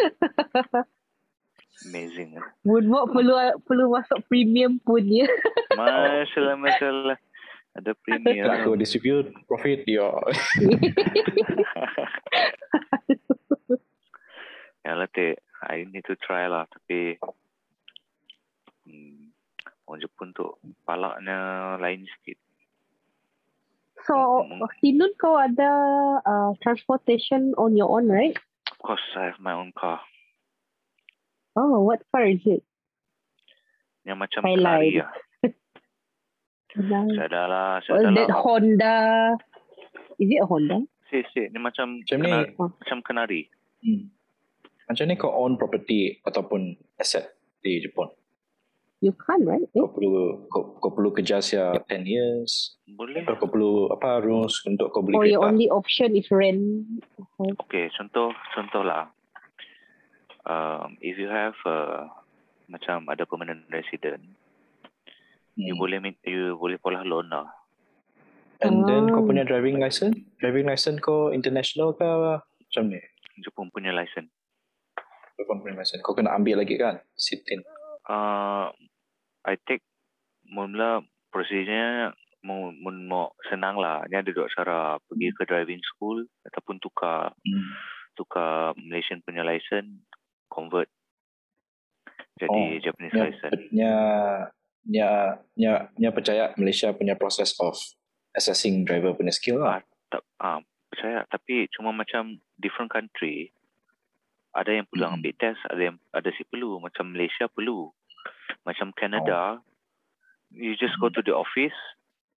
Amazing 1.83 2.39
ah. 2.39 2.47
Woodwalk 2.63 3.11
perlu 3.11 3.35
perlu 3.67 3.91
masuk 3.91 4.23
premium 4.31 4.79
pun 4.81 5.03
ya. 5.03 5.27
Masalah 5.79 6.55
masalah. 6.57 7.17
Ada 7.73 7.91
premium. 7.97 8.45
Aku 8.61 8.77
distribute 8.77 9.33
profit 9.49 9.83
ya. 9.83 10.13
ya 14.85 14.91
lah 14.95 15.09
teh. 15.11 15.35
I 15.63 15.87
need 15.87 16.03
to 16.11 16.19
try 16.19 16.43
lah 16.51 16.67
tapi 16.67 17.15
hmm, 18.83 19.31
orang 19.87 20.03
Jepun 20.03 20.35
tu 20.35 20.43
palaknya 20.83 21.75
lain 21.79 22.03
sikit. 22.03 22.35
So, 24.03 24.43
Sinun 24.79 25.15
kau 25.15 25.39
ada 25.39 25.71
uh, 26.21 26.51
transportation 26.59 27.55
on 27.55 27.73
your 27.73 27.87
own, 27.87 28.11
right? 28.11 28.35
course, 28.83 29.03
I 29.15 29.31
have 29.31 29.39
my 29.39 29.55
own 29.55 29.71
car. 29.71 30.03
Oh, 31.55 31.79
what 31.87 32.03
car 32.11 32.27
is 32.27 32.43
it? 32.43 32.67
Yang 34.03 34.27
macam 34.27 34.41
Highlight. 34.43 34.59
kenari 34.59 34.91
lah. 34.99 35.11
Saya 37.15 37.27
dah 37.29 37.45
lah, 37.45 37.71
saya 37.85 38.01
dah 38.01 38.25
lah. 38.27 38.39
Honda? 38.41 38.97
Is 40.17 40.25
it 40.27 40.41
a 40.41 40.47
Honda? 40.49 40.81
Sik, 41.07 41.29
sik. 41.29 41.53
Ni 41.53 41.61
macam, 41.61 42.01
Macam 42.01 42.17
ni. 42.17 42.25
kenari, 42.27 42.49
macam 42.57 42.97
kenari. 43.05 43.41
Hmm. 43.85 44.09
Macam 44.89 45.03
ni 45.05 45.15
kau 45.15 45.31
own 45.31 45.55
property 45.55 46.17
ataupun 46.25 46.73
asset 46.97 47.29
di 47.61 47.77
Jepun. 47.79 48.09
You 49.03 49.11
can't, 49.19 49.43
right? 49.43 49.59
Eh? 49.59 49.83
Kau 49.83 49.91
perlu 49.91 50.47
kau, 50.47 50.79
kau 50.79 50.91
perlu 50.95 51.11
kerja 51.11 51.43
sia 51.43 51.75
10 51.91 52.07
years. 52.07 52.79
Boleh. 52.87 53.27
Atau 53.27 53.35
kau 53.35 53.51
perlu 53.51 53.91
apa 53.91 54.23
rules 54.23 54.63
untuk 54.63 54.95
kau 54.95 55.03
beli 55.03 55.19
Or 55.19 55.27
your 55.27 55.43
only 55.43 55.67
option 55.67 56.15
is 56.15 56.31
rent? 56.31 56.87
Okay, 57.67 57.91
contoh, 57.99 58.31
contoh 58.55 58.79
lah. 58.79 59.11
Um, 60.47 60.95
if 61.03 61.19
you 61.19 61.27
have 61.27 61.55
uh, 61.67 62.07
macam 62.71 63.11
ada 63.11 63.27
permanent 63.27 63.67
resident, 63.67 64.23
Hmm. 65.53 65.69
you 65.69 65.77
boleh 65.77 66.01
you 66.25 66.57
boleh 66.57 66.81
pola 66.81 67.05
loan 67.05 67.29
lah. 67.29 67.45
And 68.63 68.87
then 68.89 69.05
kau 69.11 69.21
Oh. 69.21 69.27
punya 69.27 69.45
driving 69.45 69.77
license, 69.77 70.17
driving 70.41 70.65
license 70.65 70.97
kau 70.97 71.29
international 71.29 71.93
ke 71.93 72.07
macam 72.07 72.83
ni? 72.89 72.97
Jepun 73.43 73.69
punya 73.69 73.93
license. 73.93 74.31
Kau 75.37 75.59
punya 75.59 75.77
license. 75.77 76.01
Kau 76.01 76.17
kena 76.17 76.33
ambil 76.33 76.63
lagi 76.63 76.79
kan? 76.79 77.03
Sitin. 77.13 77.61
Uh, 78.09 78.73
I 79.43 79.55
take 79.63 79.83
mula 80.47 81.03
prosedurnya 81.29 82.13
mau 82.43 82.71
mun 82.71 83.07
mau 83.07 83.31
senang 83.47 83.79
lah. 83.79 84.03
Ni 84.07 84.19
ada 84.19 84.27
dua 84.27 84.47
cara 84.51 84.99
pergi 85.07 85.31
ke 85.31 85.43
driving 85.47 85.79
school 85.83 86.23
ataupun 86.43 86.79
tukar 86.79 87.31
Hmm. 87.39 87.71
tukar 88.13 88.75
Malaysian 88.77 89.23
punya 89.23 89.41
license 89.41 90.03
convert 90.47 90.87
jadi 92.37 92.49
Oh, 92.49 92.81
Japanese 92.81 93.13
Nya, 93.13 93.23
license. 93.23 93.61
nya, 93.71 93.93
nya, 94.85 95.09
nya, 95.55 95.71
nya 95.95 96.09
percaya 96.09 96.51
Malaysia 96.57 96.89
punya 96.91 97.13
process 97.13 97.53
of 97.61 97.77
assessing 98.33 98.83
driver 98.83 99.13
punya 99.13 99.29
skill 99.29 99.61
lah. 99.61 99.81
Tak, 100.09 100.21
ah, 100.37 100.59
percaya 100.89 101.25
tapi 101.25 101.69
cuma 101.69 101.89
macam 101.89 102.37
different 102.57 102.89
country 102.89 103.49
ada 104.53 104.69
yang 104.69 104.85
perlu 104.85 105.09
Hmm. 105.09 105.17
ambil 105.17 105.33
test, 105.37 105.61
ada 105.65 105.81
yang 105.81 105.97
ada 106.13 106.29
si 106.33 106.45
perlu 106.45 106.77
macam 106.77 107.09
Malaysia 107.09 107.49
perlu. 107.49 107.89
Macam 108.63 108.95
Canada 108.95 109.59
you 110.53 110.77
just 110.77 110.95
go 111.01 111.09
to 111.09 111.21
the 111.25 111.33
office 111.33 111.75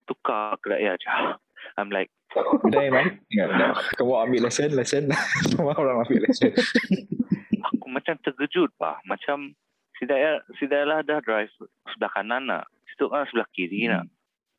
tukar 0.09 0.57
kedai 0.65 0.97
aja. 0.97 1.37
I'm 1.79 1.91
like 1.93 2.09
Kedai 2.37 2.91
man. 2.93 3.23
Ingat, 3.33 3.49
ingat. 3.49 3.75
Kamu 3.97 4.13
ambil 4.29 4.41
lesen, 4.51 4.71
lesen. 4.77 5.09
Semua 5.49 5.73
orang 5.81 6.05
ambil 6.05 6.27
lesen. 6.27 6.53
aku 7.67 7.87
macam 7.89 8.19
terkejut 8.21 8.71
bah. 8.77 9.01
Macam 9.09 9.55
si 9.97 10.05
Daya, 10.05 10.43
si 10.59 10.69
Daya 10.69 10.85
lah 10.85 11.01
dah 11.07 11.23
drive 11.23 11.49
sebelah 11.95 12.11
kanan 12.13 12.51
nak. 12.51 12.65
Situ 12.93 13.09
kan 13.09 13.25
sebelah 13.31 13.49
kiri 13.55 13.89
nak. 13.89 14.05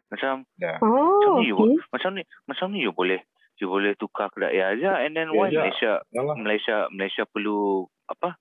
Macam 0.07 0.47
Ya. 0.57 0.79
Oh, 0.79 1.19
macam 1.19 1.31
ni 1.43 1.51
okay. 1.51 1.75
macam 1.91 2.09
ni 2.15 2.23
macam 2.47 2.65
ni 2.71 2.79
you 2.87 2.95
boleh 2.95 3.19
you 3.59 3.67
boleh 3.67 3.91
tukar 3.99 4.31
kedai 4.31 4.57
aja 4.57 5.03
and 5.03 5.13
then 5.13 5.35
why 5.35 5.51
Ya, 5.51 5.59
ya. 5.59 5.61
Malaysia 5.67 5.91
Yalah. 6.15 6.35
Malaysia 6.39 6.75
Malaysia 6.89 7.23
perlu 7.27 7.85
apa? 8.07 8.39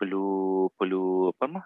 Perlu 0.00 0.24
perlu 0.74 1.30
apa 1.36 1.44
mah? 1.46 1.64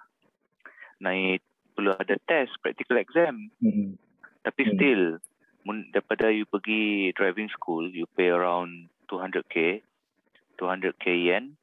Naik 0.99 1.41
perlu 1.73 1.93
ada 1.93 2.19
test 2.21 2.59
practical 2.59 2.97
exam. 2.97 3.51
Hmm. 3.59 3.95
Tapi 4.41 4.63
Hmm. 4.63 4.73
still 4.73 5.03
mun, 5.63 5.91
daripada 5.91 6.29
you 6.29 6.43
pergi 6.45 7.13
driving 7.13 7.47
school 7.49 7.85
you 7.85 8.09
pay 8.11 8.29
around 8.29 8.89
200k 9.07 9.83
200k 10.57 11.05
yen 11.15 11.55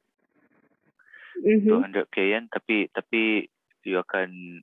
Mhm. 1.36 1.68
200k 1.68 2.16
yen 2.24 2.44
tapi 2.46 2.88
tapi 2.88 3.44
you 3.82 3.98
akan 3.98 4.62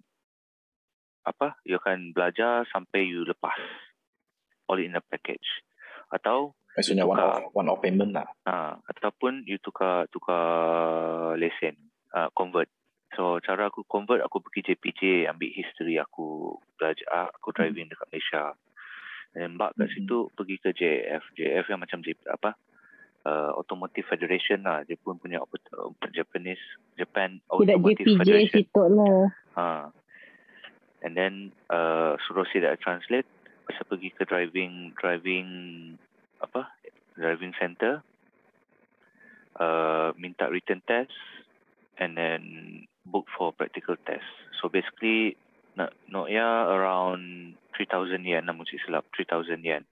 apa 1.24 1.56
you 1.64 1.76
akan 1.76 2.12
belajar 2.12 2.66
sampai 2.68 3.06
you 3.06 3.24
lepas 3.24 3.56
all 4.66 4.76
in 4.78 4.96
a 4.96 5.04
package 5.04 5.46
atau 6.10 6.56
Maksudnya 6.74 7.06
one 7.06 7.16
Tukar. 7.16 7.38
off, 7.38 7.54
one 7.54 7.70
off 7.70 7.80
payment 7.80 8.12
lah. 8.12 8.26
uh, 8.44 8.74
ataupun 8.88 9.46
you 9.46 9.60
tukar 9.60 10.10
tukar 10.10 10.42
lesen 11.36 11.78
uh, 12.10 12.34
convert 12.34 12.66
so 13.16 13.38
cara 13.42 13.70
aku 13.70 13.86
convert 13.86 14.22
aku 14.26 14.42
pergi 14.42 14.74
JPJ 14.74 15.30
ambil 15.30 15.50
history 15.54 15.98
aku 16.02 16.58
belajar 16.78 17.30
aku 17.34 17.54
driving 17.54 17.90
dekat 17.90 18.08
Malaysia 18.10 18.44
dan 19.34 19.58
bak 19.58 19.74
kat 19.78 19.90
Mhm. 19.90 19.94
situ 19.98 20.18
pergi 20.38 20.56
ke 20.62 20.70
JF 20.74 21.24
JF 21.34 21.66
yang 21.70 21.82
macam 21.82 22.00
apa 22.30 22.54
uh, 23.26 23.52
Automotive 23.58 24.06
Federation 24.06 24.64
lah 24.64 24.86
dia 24.86 25.00
pun 25.00 25.18
punya 25.18 25.42
Japanese 26.14 26.62
Japan 27.00 27.40
Tidak 27.40 27.78
Automotive 27.80 28.08
JPJ 28.08 28.20
Federation 28.20 28.58
situ 28.62 28.84
lah. 28.94 29.20
Ha. 29.58 29.68
And 31.04 31.14
then 31.20 31.52
uh, 31.68 32.16
suruh 32.24 32.48
saya 32.48 32.80
translate. 32.80 33.28
Pasal 33.68 33.84
pergi 33.88 34.12
ke 34.16 34.24
driving 34.28 34.96
driving 34.96 35.48
apa 36.40 36.68
driving 37.20 37.52
center. 37.60 38.04
Uh, 39.54 40.10
minta 40.18 40.50
written 40.50 40.82
test 40.90 41.14
and 42.02 42.18
then 42.18 42.42
book 43.06 43.28
for 43.38 43.52
practical 43.54 43.96
test. 44.08 44.26
So 44.62 44.70
basically 44.70 45.36
nak 45.76 45.94
nak 46.08 46.30
ya 46.30 46.70
around 46.70 47.56
3000 47.76 48.24
yen 48.24 48.46
namun 48.46 48.66
si 48.70 48.78
silap 48.84 49.08
3000 49.18 49.64
yen. 49.64 49.84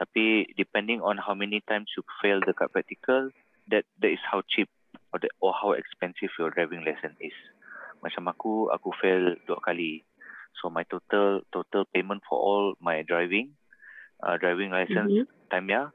Tapi 0.00 0.48
depending 0.56 1.04
on 1.04 1.20
how 1.20 1.36
many 1.36 1.60
times 1.68 1.92
you 1.92 2.02
fail 2.24 2.40
dekat 2.40 2.72
practical 2.72 3.28
that 3.68 3.84
that 4.00 4.10
is 4.10 4.22
how 4.24 4.40
cheap 4.48 4.66
or, 5.12 5.20
the, 5.20 5.28
or 5.40 5.52
how 5.52 5.72
expensive 5.76 6.32
your 6.38 6.50
driving 6.50 6.82
lesson 6.82 7.14
is 7.20 7.36
macam 8.00 8.32
aku 8.32 8.72
aku 8.72 8.90
fail 8.96 9.36
dua 9.44 9.60
kali 9.60 10.02
so 10.56 10.72
my 10.72 10.84
total 10.88 11.44
total 11.52 11.84
payment 11.92 12.24
for 12.24 12.40
all 12.40 12.74
my 12.80 13.04
driving 13.04 13.52
uh, 14.24 14.40
driving 14.40 14.72
license 14.72 15.12
Mhm. 15.12 15.28
time 15.52 15.68
ya 15.68 15.92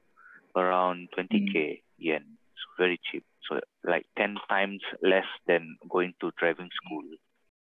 around 0.53 1.09
20k 1.17 1.81
yen 1.97 2.37
so 2.55 2.65
very 2.77 3.01
cheap 3.01 3.25
so 3.47 3.61
like 3.85 4.05
10 4.17 4.37
times 4.49 4.81
less 5.01 5.27
than 5.47 5.77
going 5.89 6.13
to 6.21 6.33
driving 6.37 6.69
school. 6.73 7.05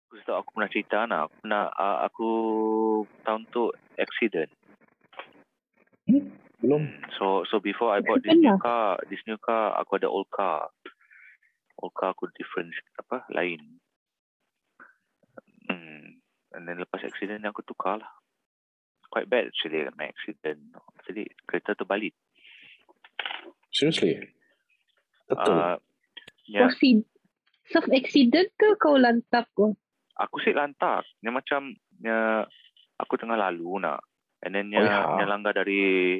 Aku 0.08 0.24
tahu 0.24 0.36
aku 0.40 0.50
pernah 0.56 0.70
cerita 0.72 0.98
nak 1.04 1.20
aku 1.28 1.34
pernah 1.44 1.64
uh, 1.76 1.98
aku 2.08 2.30
tahun 3.22 3.42
tu 3.52 3.70
accident. 4.00 4.50
Belum. 6.58 6.82
Hmm, 6.88 7.04
so 7.14 7.44
so 7.46 7.60
before 7.62 7.94
I 7.94 8.02
bought 8.02 8.24
this 8.24 8.34
new 8.34 8.56
car 8.58 8.98
this 9.06 9.22
new 9.28 9.38
car 9.38 9.76
aku 9.76 10.00
ada 10.00 10.08
old 10.10 10.32
car. 10.32 10.72
Old 11.78 11.94
car 11.94 12.16
aku 12.16 12.26
different 12.34 12.74
apa 12.98 13.28
lain. 13.30 13.78
Hmm. 15.68 16.18
and 16.56 16.64
then 16.64 16.80
lepas 16.80 17.04
accident 17.04 17.44
aku 17.44 17.60
tukar 17.62 18.00
lah. 18.00 18.12
Quite 19.12 19.28
bad 19.28 19.52
actually 19.52 19.84
my 19.94 20.08
accident. 20.08 20.72
Jadi 21.04 21.28
kereta 21.44 21.76
terbalik. 21.76 22.16
Seriously? 23.68 24.37
Betul. 25.28 25.54
uh, 25.54 25.76
ya 26.44 26.64
Proceed. 26.64 27.04
Self 27.68 27.84
accident 27.92 28.48
ke 28.56 28.68
kau 28.80 28.96
lantak 28.96 29.44
kau? 29.52 29.76
aku 30.18 30.42
sit 30.42 30.50
lantak 30.52 31.06
dia 31.22 31.30
macam 31.30 31.70
dia, 31.94 32.42
aku 32.98 33.14
tengah 33.14 33.38
lalu 33.38 33.78
nak 33.78 34.02
and 34.42 34.50
then 34.50 34.66
dia, 34.66 34.82
Oh, 34.82 34.82
ya. 34.82 35.14
dia 35.14 35.26
langgar 35.26 35.54
dari 35.54 36.18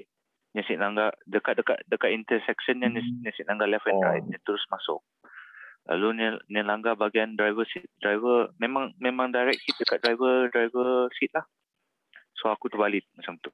dia 0.48 0.62
sit 0.62 0.78
langgar 0.78 1.10
dekat 1.24 1.58
dekat 1.58 1.82
dekat 1.86 2.10
intersection 2.12 2.78
dia, 2.78 2.94
Hmm. 2.94 3.22
dia 3.22 3.32
sit 3.32 3.48
langgar 3.48 3.66
left 3.66 3.90
and 3.90 3.98
Oh. 3.98 4.06
right 4.06 4.22
dia 4.22 4.38
terus 4.44 4.62
masuk 4.68 5.02
lalu 5.88 6.14
dia, 6.14 6.30
dia 6.46 6.62
langgar 6.62 6.94
bahagian 6.94 7.34
driver 7.34 7.64
seat 7.64 7.88
driver 7.98 8.52
memang 8.56 8.94
memang 8.98 9.32
direct 9.32 9.64
hit 9.64 9.74
dekat 9.78 9.98
driver 9.98 10.46
driver 10.52 11.08
seat 11.16 11.32
lah 11.32 11.42
so 12.36 12.52
aku 12.52 12.68
terbalik 12.68 13.02
macam 13.16 13.34
tu 13.40 13.50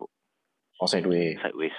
Oh, 0.77 0.85
sideways. 0.85 1.39
sideways 1.41 1.77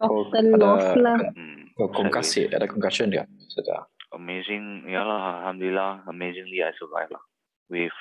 Oh, 0.00 0.28
ada- 0.28 0.96
lah. 0.96 1.18
hmm, 1.32 1.72
Oh, 1.76 1.88
concussion. 1.92 2.48
Ada 2.52 2.68
concussion 2.68 3.08
dia? 3.12 3.24
Sudah. 3.52 3.84
amazing 4.14 4.86
yalah 4.88 5.44
alhamdulillah 5.44 6.06
amazingly 6.08 6.64
I 6.64 6.72
survive 6.80 7.10
lah 7.12 7.20
with 7.68 7.92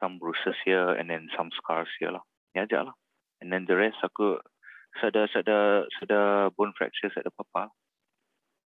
some 0.00 0.16
bruises 0.16 0.56
here 0.64 0.96
and 0.96 1.12
then 1.12 1.28
some 1.36 1.50
scars 1.60 1.90
here 2.00 2.08
lah 2.08 2.24
ni 2.56 2.62
aja 2.64 2.88
lah 2.88 2.94
and 3.44 3.52
then 3.52 3.68
the 3.68 3.76
rest 3.76 4.00
aku 4.00 4.40
sada 4.96 5.28
sada 5.28 5.84
sada 6.00 6.48
bone 6.56 6.72
fracture 6.72 7.12
sada 7.12 7.28
apa 7.28 7.68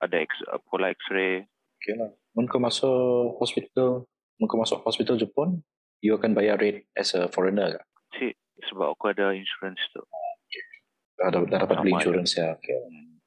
ada 0.03 0.17
X, 0.19 0.35
pola 0.69 0.91
x-ray 0.93 1.47
Okay 1.79 1.95
lah. 1.97 2.11
Mun 2.39 2.47
kau 2.47 2.63
masuk 2.63 3.39
hospital, 3.43 4.07
mun 4.39 4.47
kau 4.47 4.55
masuk 4.55 4.87
hospital 4.87 5.19
Jepun, 5.19 5.67
you 5.99 6.15
akan 6.15 6.31
bayar 6.31 6.55
rate 6.55 6.87
as 6.95 7.11
a 7.17 7.27
foreigner 7.27 7.75
ke? 7.75 7.81
si 8.15 8.27
sebab 8.71 8.95
aku 8.95 9.11
ada 9.11 9.33
insurance 9.33 9.81
tu 9.91 9.99
Dah, 11.31 11.63
dapat 11.63 11.77
beli 11.79 11.93
insurance 11.95 12.35
ya. 12.35 12.57
Okay. 12.57 12.75
hmm, 12.75 13.21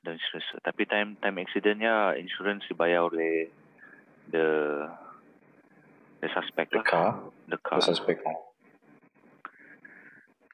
ada 0.00 0.10
insurance 0.14 0.48
tu. 0.48 0.58
tapi 0.62 0.82
time 0.86 1.18
time 1.20 1.36
accidentnya 1.42 2.14
insurance 2.16 2.64
dibayar 2.70 3.04
oleh 3.04 3.50
the 4.30 4.46
the 6.22 6.28
suspect 6.32 6.72
The 6.72 6.80
lah 6.80 6.86
car, 6.86 7.08
the 7.50 7.58
car 7.60 7.78
the 7.78 7.84
suspect. 7.84 8.22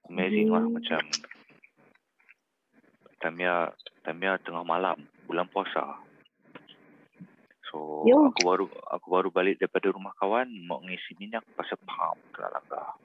amazing 0.08 0.50
lah 0.50 0.64
Hmm. 0.64 0.74
macam 0.74 1.00
Tamia 3.22 3.70
Tamia 4.02 4.34
tengah 4.42 4.66
malam 4.66 4.98
bulan 5.24 5.46
puasa 5.46 6.02
So 7.70 8.04
Yo. 8.04 8.28
aku 8.28 8.40
baru 8.44 8.66
aku 8.90 9.06
baru 9.08 9.28
balik 9.32 9.56
daripada 9.56 9.88
rumah 9.88 10.12
kawan 10.18 10.44
mau 10.68 10.82
ngisi 10.84 11.16
minyak 11.16 11.40
pasal 11.56 11.80
pam 11.88 12.20
kena 12.28 12.52
langgar. 12.52 13.00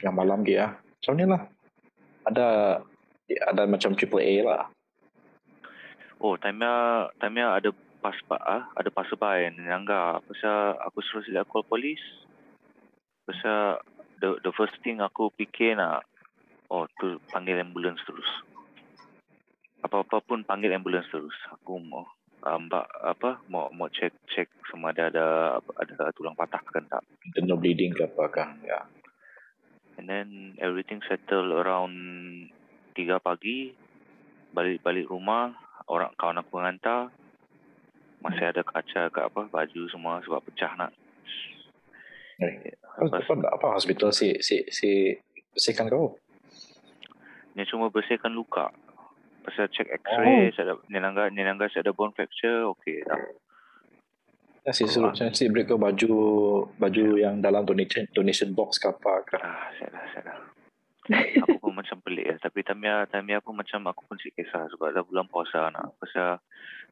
Tengah 0.00 0.14
malam 0.14 0.40
dia. 0.40 0.64
ah. 0.64 0.70
Macam 0.80 1.12
ni 1.20 1.24
lah. 1.28 1.42
Ada 2.28 2.80
ada 3.48 3.62
macam 3.64 3.96
triple 3.96 4.24
A 4.24 4.36
lah. 4.44 4.62
Oh, 6.18 6.34
time-nya 6.36 7.06
time-nya 7.22 7.56
ada 7.56 7.70
pas 7.98 8.14
ah, 8.42 8.70
ada 8.74 8.90
passerby 8.92 9.48
yang 9.48 9.56
langgar. 9.64 10.22
Pasal 10.24 10.78
aku 10.82 11.02
suruh 11.02 11.24
sila 11.24 11.46
call 11.48 11.66
polis. 11.66 12.00
Pasal 13.26 13.82
the 14.20 14.38
the 14.42 14.52
first 14.54 14.76
thing 14.82 15.00
aku 15.00 15.30
fikir 15.34 15.78
nak 15.78 16.06
oh 16.68 16.84
tu 16.98 17.18
panggil 17.30 17.58
ambulans 17.58 18.00
terus. 18.04 18.28
Apa-apa 19.82 20.20
pun 20.24 20.42
panggil 20.42 20.74
ambulans 20.74 21.06
terus. 21.10 21.34
Aku 21.54 21.78
mau 21.78 22.06
uh, 22.42 22.58
mbak 22.58 22.86
apa 23.02 23.42
mau 23.50 23.70
mau 23.74 23.90
check 23.90 24.14
check 24.30 24.50
semua 24.70 24.90
ada 24.90 25.10
ada 25.10 25.26
ada 25.78 26.10
tulang 26.14 26.34
patah 26.34 26.62
kan 26.66 26.84
tak. 26.86 27.02
Internal 27.26 27.58
bleeding 27.58 27.94
ke 27.94 28.06
apakah. 28.06 28.58
Ya. 28.66 28.86
And 29.98 30.06
then 30.06 30.54
everything 30.62 31.02
settle 31.10 31.58
around 31.58 31.94
3 32.94 33.18
pagi. 33.18 33.74
Balik-balik 34.54 35.10
rumah, 35.10 35.52
orang 35.90 36.14
kawan 36.14 36.38
aku 36.38 36.62
mengantar. 36.62 37.10
Masih 38.22 38.50
ada 38.50 38.62
kaca 38.62 39.10
kat 39.10 39.24
apa, 39.26 39.50
baju 39.50 39.82
semua 39.90 40.22
sebab 40.22 40.40
pecah 40.46 40.72
nak. 40.78 40.94
Eh, 42.38 42.74
Apa, 42.98 43.22
apa, 43.22 43.32
apa 43.50 43.66
hospital 43.78 44.10
si 44.10 44.38
si 44.42 44.62
si 44.70 45.14
bersihkan 45.54 45.86
kau? 45.90 46.18
Dia 47.54 47.66
cuma 47.66 47.90
bersihkan 47.90 48.34
luka. 48.34 48.70
Pasal 49.42 49.70
check 49.70 49.86
x-ray, 49.90 50.50
Oh. 50.50 50.54
saya 50.54 50.64
ada, 50.70 50.74
nilangga, 50.90 51.30
nilangga 51.30 51.66
saya 51.70 51.86
ada 51.86 51.94
bone 51.94 52.14
fracture, 52.14 52.70
okey 52.74 53.02
dah. 53.06 53.18
Si 54.70 54.84
suruh 54.84 55.10
Ah. 55.10 55.32
si 55.32 55.48
beri 55.48 55.64
kau 55.64 55.76
baju 55.76 56.12
baju 56.76 57.04
yang 57.16 57.40
dalam 57.40 57.64
donation 57.64 58.04
donation 58.12 58.52
box 58.52 58.76
ke 58.76 58.88
apa 58.88 59.12
ke. 59.24 59.36
Ah, 59.40 59.68
saya 59.78 60.36
aku 61.40 61.56
pun 61.56 61.72
macam 61.72 61.96
pelik 62.04 62.26
ya. 62.28 62.36
Tapi 62.36 62.60
Tamia, 62.60 63.08
Tamia 63.08 63.40
pun 63.40 63.56
macam 63.56 63.80
aku 63.88 64.04
pun 64.04 64.20
sikit 64.20 64.44
kisah 64.44 64.68
sebab 64.68 64.92
dah 64.92 65.04
bulan 65.04 65.24
puasa 65.24 65.72
nak. 65.72 65.96
Pasal 65.96 66.36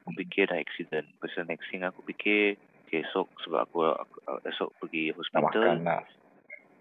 aku 0.02 0.10
fikir 0.16 0.48
dah 0.48 0.56
accident. 0.56 1.04
Pasal 1.20 1.44
next 1.44 1.68
thing 1.68 1.84
aku 1.84 2.00
fikir, 2.08 2.56
okay, 2.88 3.04
esok 3.04 3.28
sebab 3.44 3.68
aku, 3.68 3.84
aku 3.92 4.16
esok 4.48 4.70
pergi 4.80 5.12
Nak 5.12 5.16
hospital. 5.20 5.44
makan 5.44 5.76
lah. 5.84 6.02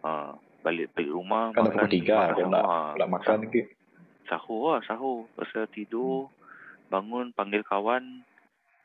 Ha, 0.06 0.12
balik 0.62 0.94
balik 0.94 1.12
rumah 1.12 1.50
Kan 1.52 1.66
dah 1.66 1.74
pukul 1.76 1.90
tiga 1.92 2.18
kau 2.32 2.46
nak 2.46 2.66
nak 2.96 3.10
makan 3.10 3.38
lagi. 3.46 3.62
sahur 4.26 4.78
lah 4.78 4.82
sahur 4.86 5.26
pasal 5.34 5.66
tidur 5.70 6.30
bangun 6.90 7.30
panggil 7.34 7.62
kawan 7.62 8.22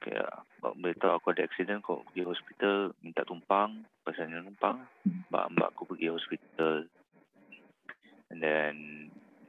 kayak 0.01 0.33
beritahu 0.81 1.13
aku 1.17 1.37
ada 1.37 1.45
accident 1.45 1.85
kau 1.85 2.01
pergi 2.11 2.25
hospital 2.25 2.97
minta 3.05 3.23
tumpang 3.29 3.85
pasal 4.05 4.29
ni 4.29 4.41
tumpang 4.41 4.81
mbak 5.29 5.47
mbak 5.57 5.69
aku 5.77 5.93
pergi 5.93 6.09
hospital 6.09 6.89
and 8.33 8.41
then 8.41 8.75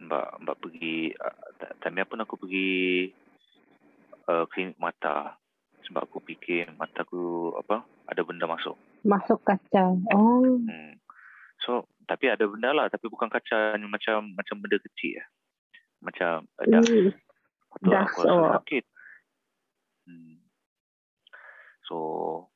mbak 0.03 0.27
mbak 0.43 0.59
pergi 0.59 1.15
uh, 1.17 1.75
time 1.79 2.03
pun 2.03 2.19
aku 2.19 2.35
pergi 2.35 3.09
uh, 4.27 4.43
klinik 4.51 4.75
mata 4.75 5.39
sebab 5.87 6.03
aku 6.03 6.19
fikir 6.23 6.67
mata 6.75 7.07
aku 7.07 7.55
apa 7.55 7.87
ada 8.11 8.21
benda 8.27 8.43
masuk 8.43 8.75
Masuk 9.01 9.41
kaca. 9.41 9.97
Oh. 10.13 10.61
Hmm. 10.61 10.93
So, 11.65 11.89
tapi 12.05 12.29
ada 12.29 12.45
benda 12.45 12.73
lah. 12.73 12.87
Tapi 12.89 13.09
bukan 13.09 13.29
kaca. 13.29 13.77
Macam 13.81 14.33
macam 14.37 14.55
benda 14.61 14.77
kecil 14.77 15.21
lah. 15.21 15.27
Macam 16.01 16.45
dah. 16.69 16.81
Hmm. 16.81 17.09
Betul 17.71 17.89
dah, 17.89 18.03
aku 18.05 18.19
rasa 18.21 18.33
oh. 18.33 18.51
sakit. 18.61 18.83
Hmm. 20.05 20.35
So, 21.91 22.47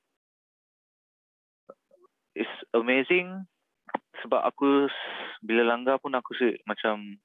it's 2.31 2.47
amazing 2.71 3.43
sebab 4.23 4.47
aku 4.47 4.87
bila 5.43 5.67
langgar 5.67 5.99
pun 5.99 6.15
aku 6.15 6.31
si, 6.39 6.55
macam 6.63 7.19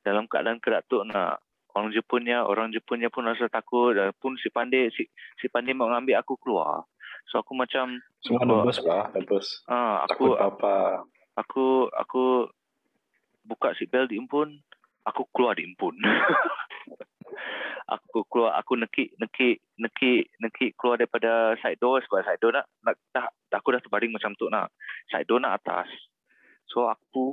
dalam 0.00 0.24
keadaan 0.24 0.56
keratuk 0.56 1.04
nak 1.04 1.44
orang 1.76 1.92
Jepunnya 1.92 2.48
orang 2.48 2.72
Jepunnya 2.72 3.12
pun 3.12 3.28
rasa 3.28 3.44
takut 3.52 3.92
dan 3.92 4.16
pun 4.16 4.40
si 4.40 4.48
pandai 4.48 4.88
si, 4.88 5.04
si 5.36 5.52
pandai 5.52 5.76
mau 5.76 5.92
ngambil 5.92 6.16
aku 6.24 6.40
keluar 6.40 6.88
so 7.28 7.44
aku 7.44 7.52
macam 7.52 8.00
Semua 8.24 8.48
nervous 8.48 8.80
lah, 8.88 9.12
nervous. 9.12 9.60
ah 9.68 10.08
Takut 10.08 10.32
aku 10.32 10.40
apa. 10.40 10.76
aku 11.36 11.66
aku 11.92 12.24
buka 13.44 13.76
seatbelt 13.76 14.08
diimpun 14.08 14.64
aku 15.04 15.28
keluar 15.36 15.52
diimpun 15.52 15.92
aku 17.88 18.22
keluar 18.28 18.52
aku 18.60 18.76
nekik 18.76 19.16
nekik 19.16 19.64
nekik 19.80 20.28
nekik 20.38 20.70
keluar 20.76 21.00
daripada 21.00 21.56
side 21.64 21.80
door. 21.80 22.04
Sebab 22.04 22.22
side 22.22 22.40
door 22.40 22.52
nak, 22.52 22.68
nak 22.84 22.94
dah, 23.10 23.26
aku 23.50 23.72
dah 23.72 23.80
terbaring 23.80 24.12
macam 24.12 24.36
tu 24.36 24.46
nak. 24.52 24.68
Side 25.08 25.24
door 25.24 25.40
nak 25.40 25.64
atas. 25.64 25.88
So 26.68 26.84
aku 26.86 27.32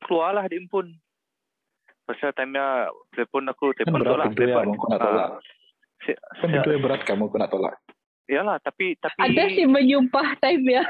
keluarlah 0.00 0.48
diimpun 0.48 0.96
pasal 2.08 2.34
time-nya 2.34 2.90
telefon 3.14 3.46
aku 3.46 3.70
Kan 3.70 3.86
telefon 3.86 4.00
lah 4.02 4.26
pintu 4.26 4.42
yang 4.42 4.50
telefon 4.50 4.66
kau 4.74 4.88
nak 4.90 4.98
tolak. 4.98 5.28
si, 6.02 6.10
Kan 6.16 6.48
pintu 6.50 6.68
yang 6.74 6.82
berat 6.82 7.00
kamu 7.06 7.24
kau 7.30 7.38
nak 7.38 7.50
tolak. 7.52 7.74
yalah 8.26 8.56
tapi 8.62 8.94
tapi 8.98 9.18
Ada 9.20 9.42
si 9.54 9.62
menyumpah 9.66 10.38
time 10.42 10.64
ya. 10.66 10.82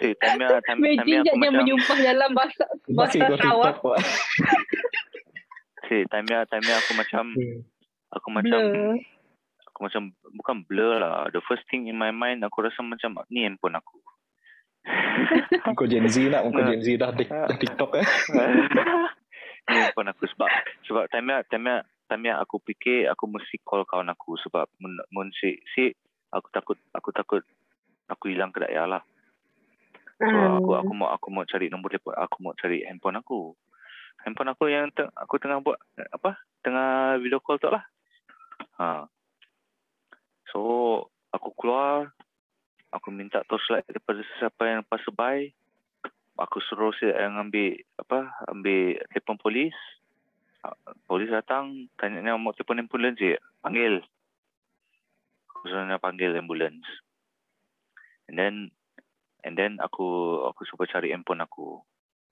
si, 0.00 0.16
time-nya 0.16 0.62
time, 0.64 0.80
aku 0.80 1.04
je 1.04 1.16
dia 1.24 1.32
macam 1.36 1.52
menyumpah 1.60 1.98
dalam 2.00 2.30
bahasa 2.32 2.64
Masih 2.88 3.20
bahasa 3.20 3.76
kau 3.76 3.92
TikTok 5.88 6.04
Pak. 6.04 6.12
si, 6.12 6.12
time-nya 6.12 6.38
time-nya 6.46 6.74
aku 6.84 6.92
macam 6.92 7.24
aku 8.12 8.28
macam 8.28 8.60
Blur. 8.60 8.96
aku 9.72 9.78
macam 9.84 10.02
bukan 10.36 10.56
blur 10.68 10.94
lah. 11.00 11.32
The 11.32 11.40
first 11.48 11.64
thing 11.72 11.88
in 11.88 11.96
my 11.96 12.12
mind 12.12 12.44
aku 12.44 12.60
rasa 12.60 12.84
macam 12.84 13.24
ni 13.32 13.48
handphone 13.48 13.80
aku. 13.80 13.98
Kau 15.78 15.88
Gen 15.88 16.08
Z 16.08 16.28
nak, 16.32 16.48
kau 16.48 16.64
Gen 16.64 16.80
Z 16.80 16.88
dah, 16.96 17.10
tik- 17.12 17.28
dah 17.50 17.58
TikTok 17.58 17.90
eh. 18.00 18.06
ni 19.68 19.84
handphone 19.84 20.08
aku 20.12 20.24
sebab 20.32 20.48
sebab 20.88 21.04
time 21.12 21.44
time 21.52 21.84
time 22.08 22.32
aku 22.40 22.56
fikir 22.64 23.04
aku 23.12 23.28
mesti 23.28 23.60
call 23.60 23.84
kawan 23.84 24.08
aku 24.08 24.40
sebab 24.40 24.64
mun, 24.80 24.96
mun 25.12 25.28
si, 25.36 25.60
si 25.76 25.92
aku 26.32 26.48
takut 26.48 26.80
aku 26.96 27.12
takut 27.12 27.42
aku 28.08 28.32
hilang 28.32 28.48
kedaya 28.48 28.88
lah. 28.88 29.02
So 30.18 30.38
aku 30.58 30.70
aku 30.74 30.92
mau 30.96 31.12
aku 31.12 31.28
mau 31.30 31.44
cari 31.44 31.68
nombor 31.68 31.94
telefon 31.94 32.16
aku 32.16 32.36
mau 32.40 32.56
cari 32.56 32.82
handphone 32.88 33.20
aku. 33.20 33.52
Handphone 34.22 34.50
aku 34.52 34.70
yang 34.70 34.90
te, 34.90 35.06
aku 35.14 35.38
tengah 35.38 35.62
buat 35.62 35.78
apa? 36.10 36.38
Tengah 36.66 37.18
video 37.22 37.38
call 37.38 37.62
tu 37.62 37.70
lah. 37.70 37.84
Ha. 38.78 39.06
So 40.50 40.60
aku 41.30 41.54
keluar 41.58 42.10
aku 42.90 43.12
minta 43.12 43.44
torchlight 43.46 43.86
daripada 43.86 44.20
sesiapa 44.34 44.62
yang 44.66 44.82
passerby. 44.86 45.54
Aku 46.38 46.62
suruh 46.62 46.94
saya 46.94 47.26
yang 47.26 47.38
ambil 47.38 47.78
apa? 47.98 48.30
Ambil 48.46 49.02
telefon 49.10 49.38
polis. 49.42 49.74
Ah, 50.62 50.74
Polis 51.06 51.30
datang 51.30 51.90
tanya 51.98 52.22
ni 52.22 52.30
mau 52.34 52.54
telefon 52.54 52.82
ambulans 52.82 53.18
je. 53.18 53.38
Panggil. 53.62 54.02
Aku 55.50 55.66
suruh 55.66 55.86
dia 55.86 55.98
panggil 55.98 56.34
ambulans. 56.38 56.86
And 58.30 58.38
then 58.38 58.54
And 59.46 59.54
then 59.54 59.78
aku 59.78 60.42
aku 60.50 60.66
cuba 60.66 60.90
cari 60.90 61.14
handphone 61.14 61.42
aku. 61.42 61.78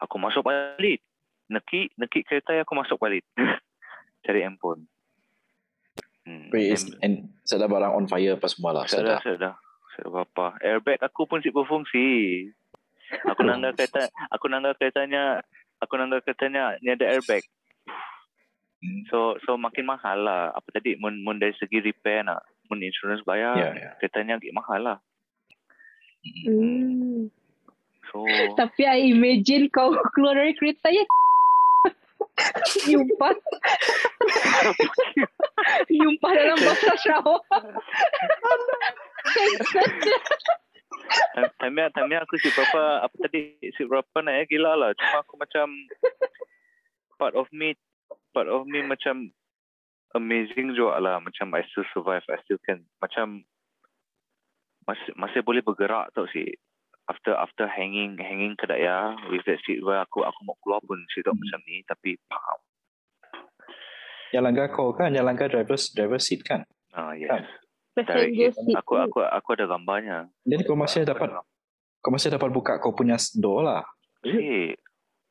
Aku 0.03 0.14
masuk 0.18 0.45
balik. 0.45 1.01
Nekik, 1.47 1.94
nekik 1.94 2.26
kereta 2.26 2.59
aku 2.59 2.74
masuk 2.74 2.99
balik. 2.99 3.22
cari 4.26 4.42
handphone. 4.42 4.90
Hmm. 6.26 6.51
Wait, 6.51 6.74
is, 6.74 6.90
and 7.07 7.30
saya 7.47 7.64
dah 7.64 7.70
barang 7.70 7.92
on 7.94 8.07
fire 8.11 8.34
apa 8.34 8.51
semua 8.51 8.74
lah. 8.74 8.84
Saya 8.90 8.99
Saya 8.99 9.07
dah, 9.07 9.07
dah. 9.07 9.22
saya 9.22 9.36
dah. 9.38 9.55
Saya 9.94 10.03
dah 10.03 10.11
berapa. 10.11 10.47
Airbag 10.59 10.99
aku 11.07 11.22
pun 11.30 11.38
si 11.38 11.55
berfungsi. 11.55 12.07
Aku 13.30 13.40
nanggar 13.47 13.78
kereta, 13.78 14.11
aku 14.34 14.51
nanggar 14.51 14.74
keretanya, 14.74 15.47
aku 15.78 15.94
nanggar 15.94 16.26
keretanya 16.26 16.74
ni 16.82 16.90
ada 16.90 17.07
airbag. 17.07 17.47
Hmm. 18.82 19.07
So 19.07 19.38
so 19.47 19.55
makin 19.55 19.86
mahal 19.86 20.26
lah. 20.26 20.51
Apa 20.51 20.74
tadi, 20.74 20.99
mun, 20.99 21.22
mun 21.22 21.38
dari 21.38 21.55
segi 21.55 21.78
repair 21.78 22.26
nak, 22.26 22.42
mun 22.66 22.82
insurance 22.82 23.22
bayar, 23.22 23.55
Ya, 23.55 23.70
ya. 23.78 23.90
keretanya 24.03 24.42
agak 24.42 24.51
mahal 24.59 24.80
lah. 24.82 24.99
Hmm. 26.26 27.30
So, 28.11 28.26
Tapi 28.59 28.82
I 28.82 29.14
imagine 29.14 29.70
kau 29.70 29.94
keluar 30.11 30.34
dari 30.34 30.59
kereta 30.59 30.90
ya. 30.90 31.07
Nyumpah. 32.87 33.32
Nyumpah 35.89 36.30
dalam 36.37 36.59
bahasa 36.61 36.93
Sarawak. 37.01 37.43
Time 41.61 41.80
time 41.93 42.12
aku 42.20 42.34
si 42.41 42.49
berapa 42.53 43.05
apa 43.05 43.14
tadi 43.26 43.57
si 43.76 43.82
berapa 43.84 44.16
nak 44.20 44.34
ya 44.41 44.45
gila 44.49 44.72
lah. 44.76 44.91
Cuma 44.97 45.24
aku 45.24 45.34
macam 45.41 45.66
part 47.16 47.32
of 47.32 47.49
me 47.53 47.72
part 48.37 48.49
of 48.49 48.68
me 48.68 48.84
macam 48.84 49.32
amazing 50.12 50.76
juga 50.76 51.01
lah. 51.01 51.16
Macam 51.20 51.53
I 51.57 51.64
still 51.72 51.89
survive. 51.97 52.24
I 52.28 52.41
still 52.45 52.61
can 52.64 52.84
macam 53.01 53.49
masih 54.87 55.12
masih 55.18 55.41
boleh 55.43 55.64
bergerak 55.64 56.12
tau 56.12 56.28
si. 56.30 56.47
After 57.07 57.38
after 57.38 57.70
hanging 57.70 58.18
hanging 58.18 58.59
ke 58.59 58.66
daya 58.66 59.14
with 59.30 59.46
that 59.46 59.62
seat 59.62 59.78
where 59.78 60.02
aku 60.02 60.26
aku 60.26 60.42
mau 60.42 60.59
keluar 60.59 60.82
pun 60.82 60.98
si 61.14 61.22
Hmm. 61.22 61.38
macam 61.38 61.61
ni 61.62 61.86
tapi 61.86 62.18
pam. 62.26 62.59
Yang 64.34 64.42
langgar 64.42 64.66
kau 64.74 64.90
kan, 64.90 65.14
yang 65.14 65.22
langgar 65.22 65.46
driver's 65.46 65.94
driver 65.94 66.18
seat 66.18 66.42
kan. 66.42 66.66
Ah 66.90 67.14
yes. 67.14 67.30
Kan? 67.30 67.42
Passenger 68.02 68.50
seat 68.59 68.74
Aku 68.82 68.98
aku 68.98 69.22
aku 69.22 69.48
ada 69.54 69.70
gambarnya. 69.70 70.26
Jadi 70.42 70.62
kau 70.66 70.74
masih 70.74 71.07
dapat 71.07 71.30
kau 72.02 72.11
masih 72.11 72.34
dapat 72.34 72.50
buka 72.50 72.82
kau 72.82 72.90
punya 72.90 73.14
door 73.38 73.62
lah. 73.62 73.86
Si 74.26 74.74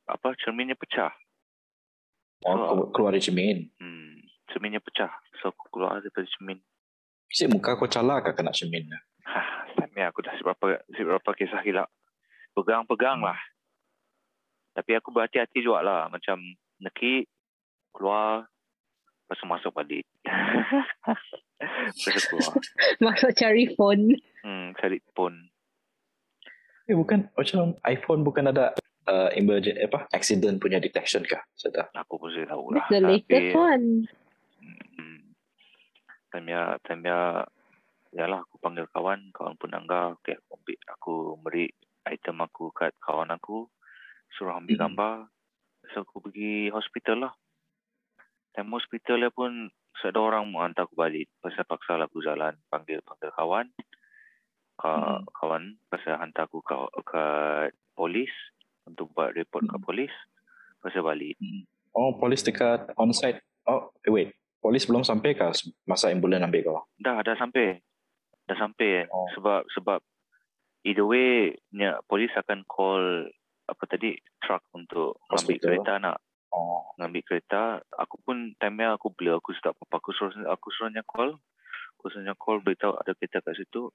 apa 0.08 0.32
cerminnya 0.40 0.80
pecah. 0.80 1.12
Oh, 2.46 2.56
So, 2.56 2.64
kau 2.72 2.78
keluar 2.96 3.12
dari 3.12 3.26
cermin. 3.26 3.68
Hmm, 3.84 4.16
cerminnya 4.48 4.80
pecah. 4.80 5.12
So 5.44 5.52
aku 5.52 5.76
keluar 5.76 6.00
daripada 6.00 6.24
cermin. 6.40 6.64
Si 7.28 7.44
muka 7.52 7.76
kau 7.76 7.90
calar 7.92 8.24
ke 8.24 8.32
kena 8.32 8.56
cermin? 8.56 8.88
Time 9.96 10.12
aku 10.12 10.28
dah 10.28 10.36
seberapa 10.36 10.84
seberapa 10.92 11.30
kisah 11.32 11.64
hilap. 11.64 11.88
Pegang-pegang 12.52 13.24
lah. 13.24 13.40
Tapi 14.76 14.92
aku 15.00 15.16
berhati-hati 15.16 15.64
juga 15.64 15.80
lah. 15.80 16.12
Macam 16.12 16.36
neki, 16.84 17.24
keluar, 17.96 18.44
lepas 19.24 19.40
masuk 19.48 19.72
balik. 19.72 20.04
lepas 22.04 22.24
keluar. 22.28 22.60
Masuk 23.00 23.32
cari 23.40 23.72
phone. 23.80 24.20
Hmm, 24.44 24.76
cari 24.76 25.00
pun. 25.16 25.32
Eh 26.92 26.96
bukan 27.00 27.32
macam 27.32 27.80
iPhone 27.88 28.28
bukan 28.28 28.52
ada 28.52 28.76
uh, 29.08 29.32
emergent 29.32 29.80
apa 29.80 30.12
accident 30.12 30.60
punya 30.60 30.84
detection 30.84 31.24
kah? 31.24 31.40
Sudah. 31.56 31.88
Aku 31.96 32.20
pun 32.20 32.36
saya 32.36 32.52
tahu 32.52 32.76
lah. 32.76 32.84
The 32.92 33.00
latest 33.00 33.56
one. 33.56 34.12
Hmm. 34.60 35.24
Time 36.36 36.52
ya, 36.52 36.76
time 36.84 37.08
ya, 37.08 37.48
yalah 38.16 38.48
aku 38.48 38.56
panggil 38.64 38.88
kawan, 38.96 39.30
kawan 39.36 39.60
pun 39.60 39.76
anggar, 39.76 40.16
okay, 40.16 40.40
aku 40.40 40.56
ambil, 40.56 40.78
aku 40.88 41.14
beri 41.44 41.66
item 42.08 42.40
aku 42.40 42.72
kat 42.72 42.96
kawan 43.04 43.28
aku, 43.36 43.68
suruh 44.40 44.56
ambil 44.56 44.80
Hmm. 44.80 44.84
gambar, 44.88 45.16
so 45.92 46.08
aku 46.08 46.24
pergi 46.24 46.72
hospital 46.72 47.28
lah. 47.28 47.34
Time 48.56 48.72
hospital 48.72 49.20
dia 49.20 49.32
pun, 49.36 49.68
ada 50.06 50.22
orang 50.22 50.46
mau 50.48 50.62
hantar 50.62 50.86
aku 50.86 50.96
balik, 50.96 51.28
pasal 51.42 51.66
paksa 51.66 51.98
lah 51.98 52.06
aku 52.06 52.22
jalan, 52.22 52.56
panggil 52.70 53.02
panggil 53.04 53.34
kawan, 53.36 53.68
ka, 54.80 54.94
Hmm. 54.96 55.26
kawan, 55.36 55.64
pasal 55.92 56.16
hantar 56.16 56.48
aku 56.48 56.64
ke, 56.64 56.76
ke 57.04 57.24
polis, 57.98 58.32
untuk 58.86 59.10
buat 59.12 59.34
report 59.34 59.66
ke 59.66 59.76
Hmm. 59.76 59.84
polis, 59.84 60.14
pasal 60.80 61.02
balik. 61.02 61.36
Oh, 61.98 62.16
polis 62.16 62.46
dekat 62.46 62.94
onsite. 62.96 63.42
Oh, 63.66 63.90
eh, 64.06 64.14
wait. 64.14 64.30
Polis 64.62 64.86
belum 64.86 65.02
sampai 65.02 65.34
kah 65.34 65.54
masa 65.86 66.14
ambulan 66.14 66.46
ambil 66.46 66.62
kau? 66.66 66.80
Dah, 67.02 67.22
dah 67.26 67.34
sampai. 67.38 67.82
Dah 68.46 68.58
sampai. 68.58 69.10
Oh. 69.10 69.26
Oh. 69.26 69.28
Sebab 69.38 69.66
sebab 69.74 70.00
either 70.86 71.06
way 71.06 71.58
nya 71.74 72.02
polis 72.06 72.32
akan 72.38 72.66
call 72.70 73.30
apa 73.66 73.84
tadi 73.90 74.14
truck 74.42 74.62
untuk 74.78 75.18
ambil 75.34 75.38
Hospital. 75.38 75.64
kereta 75.66 75.94
nak 75.98 76.18
Oh. 76.56 76.96
ngambil 76.96 77.22
kereta. 77.28 77.84
Aku 78.00 78.16
pun 78.24 78.56
time 78.56 78.80
nya 78.80 78.96
aku 78.96 79.12
blur 79.12 79.44
aku 79.44 79.52
tak 79.60 79.76
apa 79.76 80.00
aku 80.00 80.16
suruh 80.16 80.32
aku 80.48 80.72
suruhnya 80.72 81.04
call. 81.04 81.36
Aku 82.00 82.08
suruhnya 82.08 82.32
call 82.40 82.64
beritahu 82.64 82.96
ada 82.96 83.12
kereta 83.12 83.44
kat 83.44 83.60
situ. 83.60 83.92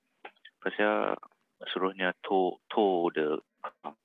Pasal 0.60 1.16
suruhnya 1.72 2.12
tow 2.20 2.60
tow 2.68 3.08
the 3.16 3.40
car. 3.64 3.96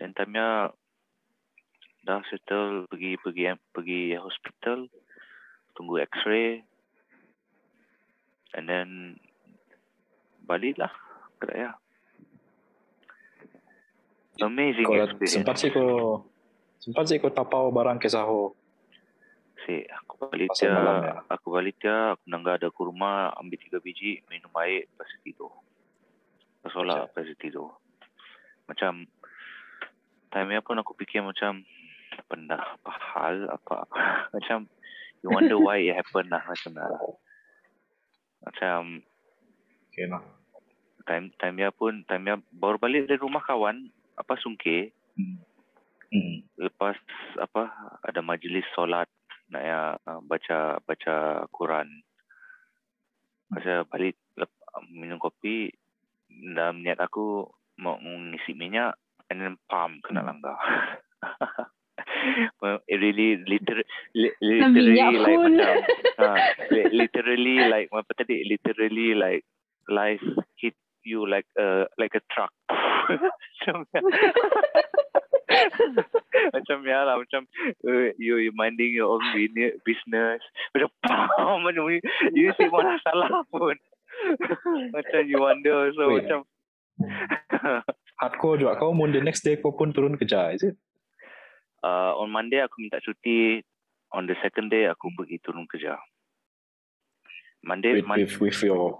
Dan 0.00 0.16
time 0.16 0.72
dah 2.06 2.22
settle 2.30 2.86
pergi 2.86 3.18
pergi 3.18 3.50
pergi 3.74 4.02
hospital 4.14 4.86
tunggu 5.74 5.98
x-ray 6.06 6.62
and 8.56 8.64
then 8.64 9.20
balik 10.48 10.80
lah 10.80 10.90
ke 11.36 11.52
Raya. 11.52 11.76
Amazing 14.40 14.84
Kau 14.84 14.96
experience. 14.96 15.32
sempat 15.32 15.56
sih 15.60 15.70
kau 15.72 16.24
sempat 16.80 17.04
sih 17.08 17.16
kau 17.20 17.32
tapau 17.32 17.68
barang 17.72 18.00
ke 18.00 18.08
Saho. 18.08 18.56
Si, 19.64 19.82
aku 19.82 20.28
balik 20.28 20.52
dia, 20.54 20.70
ya? 20.70 21.24
aku 21.26 21.48
balik 21.50 21.80
dia, 21.80 22.14
aku 22.14 22.24
nangga 22.28 22.60
ada 22.60 22.68
kurma, 22.70 23.34
ambil 23.34 23.58
tiga 23.58 23.80
biji, 23.82 24.22
minum 24.30 24.52
air, 24.62 24.86
lepas 24.86 25.10
tidur. 25.26 25.50
Lepas 26.60 26.70
solat, 26.76 27.08
lepas 27.08 27.26
tidur. 27.40 27.74
Macam, 28.68 29.08
time 30.30 30.48
ni 30.52 30.62
pun 30.62 30.78
aku 30.78 30.94
fikir 30.94 31.24
macam, 31.24 31.66
benda 32.30 32.62
apa 32.62 32.92
hal, 32.94 33.48
apa. 33.50 33.90
macam, 34.36 34.70
you 35.24 35.34
wonder 35.34 35.58
why 35.58 35.82
it 35.82 35.98
happen 35.98 36.30
lah, 36.30 36.44
macam 36.46 36.76
lah. 36.76 36.86
Macam, 38.46 39.02
Okay 39.90 40.06
lah. 40.06 40.22
time 41.04 41.32
time 41.36 41.56
dia 41.56 41.70
pun, 41.70 42.04
time 42.06 42.22
dia 42.24 42.36
baru 42.52 42.76
balik 42.76 43.08
dari 43.08 43.18
rumah 43.18 43.42
kawan, 43.42 43.88
apa 44.14 44.38
sungkir, 44.38 44.94
Hmm. 45.16 45.40
Hmm. 46.12 46.44
lepas 46.54 46.94
apa 47.40 47.72
ada 48.04 48.20
majlis 48.20 48.62
solat 48.72 49.08
nak 49.48 49.62
ya 49.62 49.80
uh, 49.98 50.20
baca 50.22 50.78
baca 50.80 51.14
Quran. 51.50 51.88
Masa 53.48 53.82
balik 53.86 54.14
lep, 54.36 54.50
minum 54.86 55.16
kopi 55.16 55.72
dalam 56.28 56.82
niat 56.82 56.98
aku 56.98 57.48
mau 57.78 57.96
mengisi 57.98 58.52
minyak 58.52 58.94
and 59.30 59.40
then 59.40 59.56
pam 59.66 59.98
kena 60.04 60.20
Hmm. 60.22 60.28
langgar. 60.30 60.58
really 62.88 63.40
liter, 63.46 63.82
li, 64.14 64.30
literally 64.40 65.18
like 65.18 65.38
full. 65.38 65.44
macam 65.50 65.74
ha, 66.18 66.30
li- 66.70 66.92
literally 66.92 67.56
like 67.68 67.88
apa 67.92 68.12
tadi 68.18 68.44
literally 68.46 69.14
like 69.14 69.44
life 69.88 70.24
hit 70.58 70.74
you 71.06 71.26
like 71.26 71.46
a 71.58 71.86
like 71.98 72.14
a 72.14 72.22
truck. 72.32 72.52
Macam 73.06 73.86
macam 76.52 76.78
ya 76.84 77.06
lah 77.06 77.16
macam 77.22 77.46
uh, 77.86 78.10
you 78.18 78.36
you 78.42 78.52
minding 78.52 78.92
your 78.92 79.14
own 79.14 79.22
business 79.86 80.42
macam 80.74 80.90
pam 81.06 81.62
macam 81.62 81.86
you, 81.86 82.02
you 82.34 82.50
see 82.58 82.66
mana 82.66 82.98
salah 83.06 83.46
pun 83.48 83.78
macam 84.90 85.22
you 85.24 85.38
wonder 85.38 85.90
so 85.94 86.12
Wait. 86.12 86.26
macam 86.26 86.40
Hardcore 88.16 88.56
juga. 88.56 88.80
Kau 88.80 88.96
mun 88.96 89.12
the 89.12 89.20
next 89.20 89.44
day 89.44 89.60
kau 89.60 89.76
pun 89.76 89.92
turun 89.92 90.16
kerja, 90.16 90.56
is 90.56 90.64
it? 90.64 90.76
Uh, 91.86 92.12
on 92.18 92.34
Monday 92.34 92.58
aku 92.66 92.82
minta 92.82 92.98
cuti 92.98 93.62
on 94.10 94.26
the 94.26 94.34
second 94.42 94.74
day 94.74 94.90
aku 94.90 95.14
pergi 95.14 95.38
turun 95.38 95.70
kerja 95.70 95.94
Monday 97.62 97.98
With, 97.98 98.06
Mon- 98.06 98.18
with, 98.18 98.34
with 98.38 98.60
your 98.62 98.98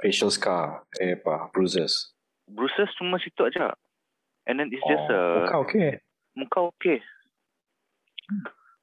facial 0.00 0.28
scar, 0.32 0.84
eh 1.00 1.16
apa, 1.16 1.48
bruises. 1.52 2.12
bruises 2.48 2.88
cuma 2.96 3.16
situ 3.20 3.44
aja 3.44 3.72
and 4.46 4.60
then 4.60 4.68
it's 4.72 4.84
just 4.84 5.08
oh, 5.08 5.16
uh, 5.16 5.36
muka 5.42 5.56
okay. 5.64 5.88
muka 6.36 6.58
okey. 6.72 6.98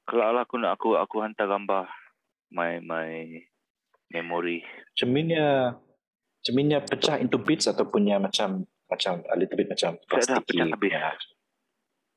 Kalau 0.04 0.36
lah 0.36 0.44
aku 0.44 0.60
nak 0.60 0.76
aku 0.76 1.00
aku 1.00 1.24
hantar 1.24 1.48
gambar 1.48 1.88
my 2.52 2.84
my 2.84 3.40
memory. 4.12 4.68
Cerminnya 5.00 5.80
cerminnya 6.44 6.84
pecah 6.84 7.18
into 7.24 7.40
bits 7.40 7.72
ataupun 7.72 8.08
yang 8.08 8.22
macam 8.22 8.68
macam 8.92 9.24
a 9.32 9.36
little 9.40 9.56
bit 9.56 9.72
macam 9.72 9.96
Tak 10.06 10.28
dah, 10.28 10.44
plasticky. 10.44 10.60
pecah 10.76 11.02
habis. 11.02 11.33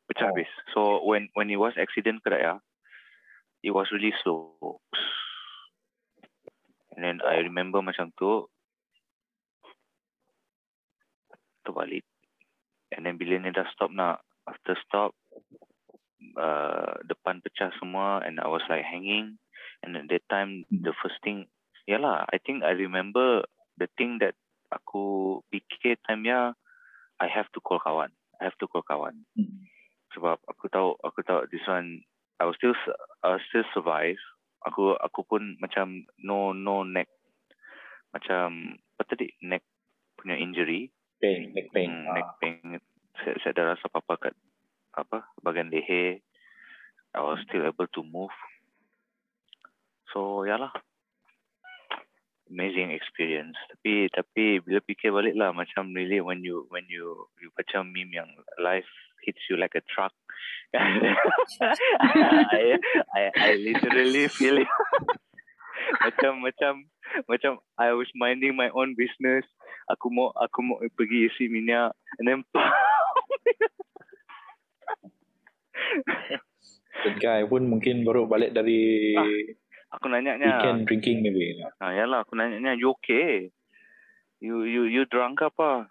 Pecah 0.07 0.27
Oh. 0.27 0.31
habis. 0.31 0.51
So 0.75 0.81
when 1.05 1.29
when 1.35 1.51
it 1.51 1.59
was 1.59 1.75
accident 1.79 2.23
ke 2.23 2.31
ya, 2.35 2.59
it 3.63 3.73
was 3.75 3.91
really 3.91 4.15
slow. 4.23 4.81
And 6.97 7.05
then 7.05 7.17
I 7.27 7.45
remember 7.45 7.83
macam 7.85 8.15
tu 8.17 8.49
terbalik. 11.67 12.07
And 12.95 13.05
then 13.05 13.19
bila 13.19 13.43
ni 13.43 13.51
dah 13.51 13.67
stop 13.75 13.91
nak 13.91 14.23
after 14.47 14.79
stop 14.87 15.13
uh, 16.39 16.95
depan 17.05 17.43
pecah 17.43 17.75
semua 17.83 18.23
and 18.23 18.39
I 18.39 18.47
was 18.49 18.63
like 18.71 18.87
hanging 18.87 19.37
and 19.83 19.99
at 19.99 20.07
that 20.09 20.25
time 20.31 20.65
the 20.71 20.95
first 21.03 21.19
thing 21.27 21.51
yalah 21.91 22.25
I 22.31 22.39
think 22.39 22.63
I 22.63 22.73
remember 22.79 23.43
the 23.77 23.91
thing 23.99 24.23
that 24.23 24.39
aku 24.71 25.43
fikir 25.51 25.99
time 26.07 26.25
ya 26.25 26.55
I 27.19 27.27
have 27.29 27.51
to 27.55 27.61
call 27.61 27.83
kawan 27.83 28.15
I 28.41 28.49
have 28.49 28.57
to 28.63 28.67
call 28.71 28.87
kawan 28.87 29.27
Hmm. 29.37 29.67
Sebab 30.17 30.41
aku 30.49 30.73
tahu 30.73 30.97
aku 31.05 31.21
tahu 31.21 31.45
this 31.53 31.65
one 31.69 32.01
I 32.41 32.49
will 32.49 32.57
still 32.57 32.73
I 33.21 33.37
will 33.37 33.45
still 33.53 33.67
survive 33.77 34.19
aku 34.65 34.97
aku 34.97 35.23
pun 35.29 35.61
macam 35.61 36.09
no 36.19 36.57
no 36.57 36.83
neck 36.83 37.13
macam 38.17 38.81
apa 38.97 39.03
tadi 39.05 39.29
neck 39.45 39.61
punya 40.17 40.41
injury 40.41 40.89
Pain, 41.17 41.49
neck 41.57 41.73
pain. 41.73 41.89
Hmm, 41.89 42.07
Ah. 42.09 42.15
neck 42.21 42.29
pain. 42.41 42.61
Saya, 43.17 43.35
saya 43.41 43.53
ada 43.57 43.63
rasa 43.73 43.89
apa-apa 43.89 44.29
kat 44.29 44.35
apa 44.93 45.25
bahagian 45.41 45.73
leher. 45.73 46.21
I 47.17 47.21
was 47.25 47.41
still 47.49 47.65
able 47.65 47.89
to 47.97 48.05
move. 48.05 48.33
So, 50.13 50.45
ya 50.45 50.61
lah. 50.61 50.73
Amazing 52.53 52.93
experience. 52.93 53.57
Tapi 53.73 54.13
tapi 54.13 54.61
bila 54.61 54.85
fikir 54.85 55.09
balik 55.09 55.35
lah 55.35 55.57
macam 55.57 55.97
really 55.97 56.21
when 56.21 56.45
you 56.45 56.69
when 56.69 56.85
you 56.93 57.25
you 57.41 57.49
baca 57.57 57.81
meme 57.81 58.13
yang 58.13 58.29
life 58.61 58.89
hits 59.25 59.41
you 59.49 59.57
like 59.57 59.73
a 59.79 59.83
truck. 59.89 60.13
I, 60.77 62.77
I 63.15 63.23
I 63.33 63.51
literally 63.57 64.29
feel 64.29 64.61
it. 64.61 64.69
macam 66.05 66.43
macam 66.43 66.91
macam 67.31 67.63
I 67.79 67.95
was 67.95 68.11
minding 68.19 68.59
my 68.59 68.69
own 68.75 68.99
business. 68.99 69.47
Aku 69.89 70.11
mau 70.11 70.35
aku 70.35 70.59
mau 70.67 70.83
pergi 70.99 71.31
isi 71.31 71.47
minyak 71.49 71.95
and 72.19 72.27
then 72.27 72.43
That 77.07 77.23
guy 77.23 77.47
pun 77.47 77.71
mungkin 77.71 78.03
baru 78.03 78.27
balik 78.27 78.51
dari 78.57 79.15
Ah. 79.15 79.29
Aku 79.97 80.11
nanya-nya. 80.11 80.61
Weekend 80.61 80.83
drinking 80.91 81.23
maybe. 81.23 81.63
Ha, 81.79 81.95
yalah, 81.95 82.27
aku 82.27 82.35
nanya-nya, 82.35 82.75
you 82.75 82.91
okay? 82.99 83.55
You, 84.43 84.67
you, 84.67 84.91
you 84.91 85.07
drunk 85.09 85.41
apa? 85.41 85.87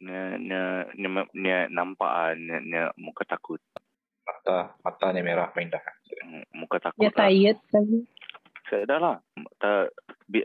Nya, 0.00 0.40
nya, 0.40 0.62
nya, 0.96 1.08
nya 1.36 1.56
nampak 1.68 2.08
ah, 2.08 2.32
nya, 2.32 2.58
nya 2.64 2.82
muka 2.96 3.28
takut. 3.28 3.60
Mata, 4.24 4.72
matanya 4.80 5.20
merah 5.20 5.48
main 5.52 5.68
dah. 5.68 5.82
Hmm, 6.24 6.44
Muka 6.56 6.80
takut 6.80 7.04
Dia 7.04 7.12
lah. 7.12 7.18
tired 7.28 7.58
tapi. 7.68 7.98
Saya 8.68 8.84
dah 8.86 8.98
lah. 8.98 9.16
Tak, 9.58 9.92
bi, 10.30 10.40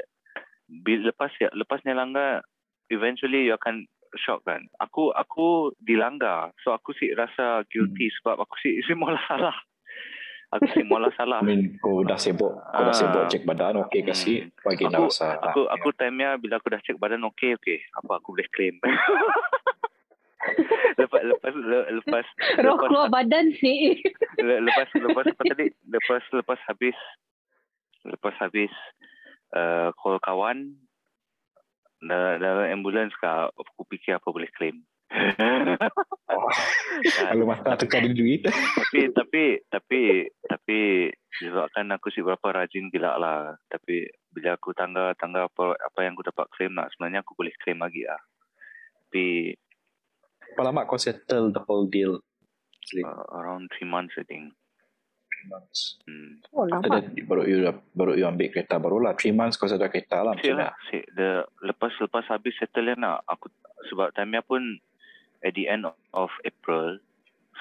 bi, 0.68 0.94
lepas 1.00 1.32
ya, 1.40 1.48
lepasnya 1.54 1.94
langgar, 1.94 2.44
eventually 2.90 3.48
you 3.48 3.56
akan 3.56 3.86
shock 4.18 4.44
kan. 4.48 4.66
Aku 4.80 5.12
aku 5.12 5.76
dilanggar. 5.84 6.52
So 6.64 6.72
aku 6.72 6.96
si 6.96 7.12
rasa 7.12 7.64
guilty 7.68 8.10
sebab 8.20 8.40
aku 8.42 8.56
si 8.64 8.80
si 8.84 8.92
malah 8.96 9.22
salah. 9.28 9.56
Aku 10.48 10.66
si 10.70 10.82
malah 10.84 11.10
salah. 11.12 11.40
I 11.40 11.46
mean, 11.46 11.76
kau 11.78 12.02
dah 12.02 12.16
sibuk, 12.16 12.54
kau 12.54 12.82
dah 12.82 12.90
Ah. 12.90 12.96
sibuk 12.96 13.24
cek 13.28 13.44
badan, 13.44 13.82
okey 13.82 14.00
Hmm. 14.00 14.08
kasih 14.08 14.38
bagi 14.62 14.86
Aku- 14.86 15.10
rasa. 15.10 15.36
Aku 15.42 15.66
aku 15.68 15.88
time-nya 15.92 16.36
bila 16.36 16.56
aku 16.56 16.70
dah 16.70 16.80
cek 16.80 16.96
badan 16.96 17.26
okey 17.26 17.56
okey. 17.56 17.82
Apa 17.96 18.18
aku 18.18 18.32
boleh 18.32 18.48
claim? 18.50 18.76
lepas 20.96 21.22
lepas 21.24 21.54
le- 21.56 21.90
lepas 21.96 22.26
Roh 22.62 22.78
lepas 22.78 22.88
keluar 22.88 23.10
badan 23.10 23.50
sih. 23.56 24.00
le- 24.40 24.62
lepas 24.62 24.88
lepas 24.94 25.26
apa 25.28 25.44
tadi? 25.44 25.66
Lepas 25.84 26.24
lepas 26.32 26.60
habis 26.66 26.98
lepas 28.04 28.36
habis 28.38 28.70
uh, 29.52 29.90
call 29.96 30.22
kawan 30.22 30.78
dalam, 32.00 32.38
dalam 32.38 32.70
ambulans 32.72 33.12
kau 33.18 33.50
aku 33.50 33.82
fikir 33.90 34.14
apa 34.14 34.30
boleh 34.30 34.48
claim. 34.52 34.86
Ah, 35.16 36.52
kalau 37.32 37.48
mata 37.48 37.80
tukar 37.80 38.04
di 38.04 38.12
duit. 38.12 38.44
tapi 38.46 39.08
tapi 39.16 39.44
tapi 39.72 40.00
tapi 40.44 40.80
sebabkan 41.40 41.88
aku 41.96 42.12
si 42.12 42.20
berapa 42.20 42.44
rajin 42.52 42.92
gila 42.92 43.16
lah 43.16 43.56
tapi 43.72 44.12
bila 44.32 44.60
aku 44.60 44.76
tangga 44.76 45.16
tangga 45.16 45.48
apa 45.48 45.80
apa 45.80 46.00
yang 46.04 46.20
aku 46.20 46.28
dapat 46.28 46.46
claim 46.52 46.76
lah 46.76 46.92
sebenarnya 46.92 47.24
aku 47.24 47.32
boleh 47.40 47.56
claim 47.64 47.80
lagi 47.80 48.04
lah 48.04 48.20
tapi 49.08 49.56
Berapa 50.56 50.72
lama 50.72 50.88
kau 50.88 50.96
settle 50.96 51.52
the 51.52 51.60
whole 51.68 51.90
deal? 51.90 52.24
Uh, 52.96 53.26
around 53.36 53.68
3 53.76 53.84
months 53.90 54.16
I 54.16 54.24
think 54.24 54.56
three 55.46 55.52
months. 55.52 55.98
hmm. 56.08 56.32
Oh 56.54 56.66
After 56.66 56.90
lama. 56.90 57.02
that, 57.02 57.28
baru 57.28 57.44
you 57.46 57.58
baru 57.94 58.12
you 58.18 58.26
ambil 58.26 58.50
kereta 58.50 58.82
barulah. 58.82 59.14
Three 59.18 59.36
months 59.36 59.58
kau 59.58 59.70
sudah 59.70 59.90
kereta 59.90 60.26
lah. 60.26 60.34
Lah 60.34 60.74
si, 60.90 61.02
the, 61.14 61.46
lepas 61.62 61.94
lepas 62.02 62.26
habis 62.30 62.58
settle 62.58 62.96
kan 62.96 63.06
lah 63.06 63.22
aku 63.30 63.50
sebab 63.92 64.14
time 64.18 64.42
pun 64.42 64.82
at 65.46 65.54
the 65.54 65.70
end 65.70 65.86
of 65.86 66.30
April. 66.42 66.98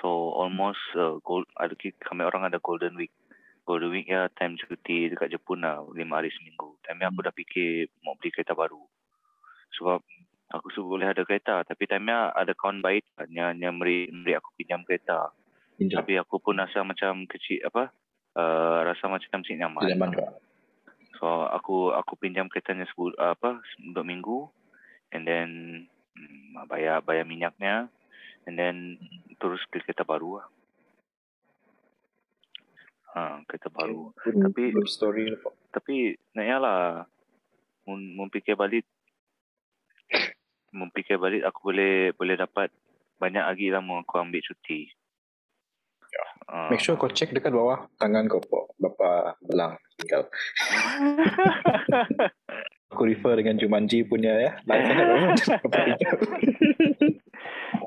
So 0.01 0.09
almost 0.35 0.81
uh, 0.97 1.21
gold 1.23 1.47
ada 1.61 1.77
kami 1.77 2.25
orang 2.25 2.49
ada 2.49 2.59
golden 2.59 2.97
week. 2.97 3.13
Golden 3.69 3.93
week 3.93 4.09
ya 4.09 4.33
time 4.35 4.57
cuti 4.57 5.13
dekat 5.13 5.37
Jepun 5.37 5.63
lah 5.63 5.85
lima 5.93 6.19
hari 6.19 6.33
seminggu. 6.33 6.75
Time 6.83 7.05
aku 7.05 7.21
dah 7.21 7.35
fikir 7.37 7.93
mau 8.03 8.17
beli 8.17 8.33
kereta 8.33 8.57
baru. 8.57 8.81
Sebab 9.79 10.01
aku 10.51 10.67
suruh 10.73 10.99
boleh 10.99 11.13
ada 11.13 11.23
kereta 11.23 11.63
tapi 11.63 11.85
time 11.87 12.11
ada 12.11 12.53
kawan 12.57 12.81
baik 12.81 13.05
yang 13.31 13.55
yang 13.61 13.77
beri, 13.77 14.09
beri 14.11 14.35
aku 14.35 14.51
pinjam 14.57 14.83
kereta. 14.83 15.31
Pinjam. 15.75 16.07
tapi 16.07 16.15
aku 16.15 16.39
pun 16.39 16.55
rasa 16.55 16.87
macam 16.87 17.27
kecil 17.27 17.59
apa 17.67 17.91
uh, 18.39 18.87
rasa 18.87 19.11
macam 19.11 19.43
si 19.43 19.59
nyaman. 19.59 19.83
Tidak 19.83 20.11
juga. 20.11 20.39
So 21.19 21.47
aku 21.51 21.95
aku 21.95 22.19
pinjam 22.19 22.51
keretanya 22.51 22.87
sebul 22.91 23.15
apa 23.19 23.63
dua 23.95 24.05
minggu. 24.07 24.51
And 25.15 25.23
then 25.27 25.49
hmm, 25.51 25.94
bayar 26.71 27.03
bayar 27.03 27.27
minyaknya 27.27 27.91
and 28.47 28.59
then 28.59 28.99
terus 29.41 29.61
beli 29.71 29.83
kereta 29.85 30.07
baru 30.07 30.41
lah. 30.41 30.47
Ha, 33.15 33.47
kereta 33.47 33.71
baru. 33.71 34.11
Good, 34.27 34.43
Tapi 34.43 34.63
good 34.75 34.91
story. 34.91 35.31
lah, 35.31 35.39
tapi 35.71 36.19
nak 36.35 36.59
lah 36.59 37.07
mun 37.87 38.29
fikir 38.33 38.59
balik 38.59 38.83
mun 40.75 40.91
fikir 40.91 41.21
balik 41.21 41.47
aku 41.47 41.71
boleh 41.71 42.11
boleh 42.19 42.35
dapat 42.35 42.75
banyak 43.23 43.45
lagi 43.47 43.71
lah 43.71 43.79
mau 43.79 44.03
aku 44.03 44.19
ambil 44.19 44.43
cuti. 44.43 44.91
Ah. 46.51 46.71
Make 46.71 46.83
sure 46.83 46.95
kau 46.95 47.11
check 47.11 47.35
dekat 47.35 47.55
bawah 47.55 47.87
tangan 47.99 48.31
kau. 48.31 48.43
Bapa 48.79 49.35
belang 49.43 49.75
tinggal. 49.99 50.29
Aku 52.95 53.05
refer 53.05 53.35
dengan 53.35 53.59
Jumanji 53.59 54.07
punya 54.07 54.31
ya. 54.39 54.51
Live 54.63 54.87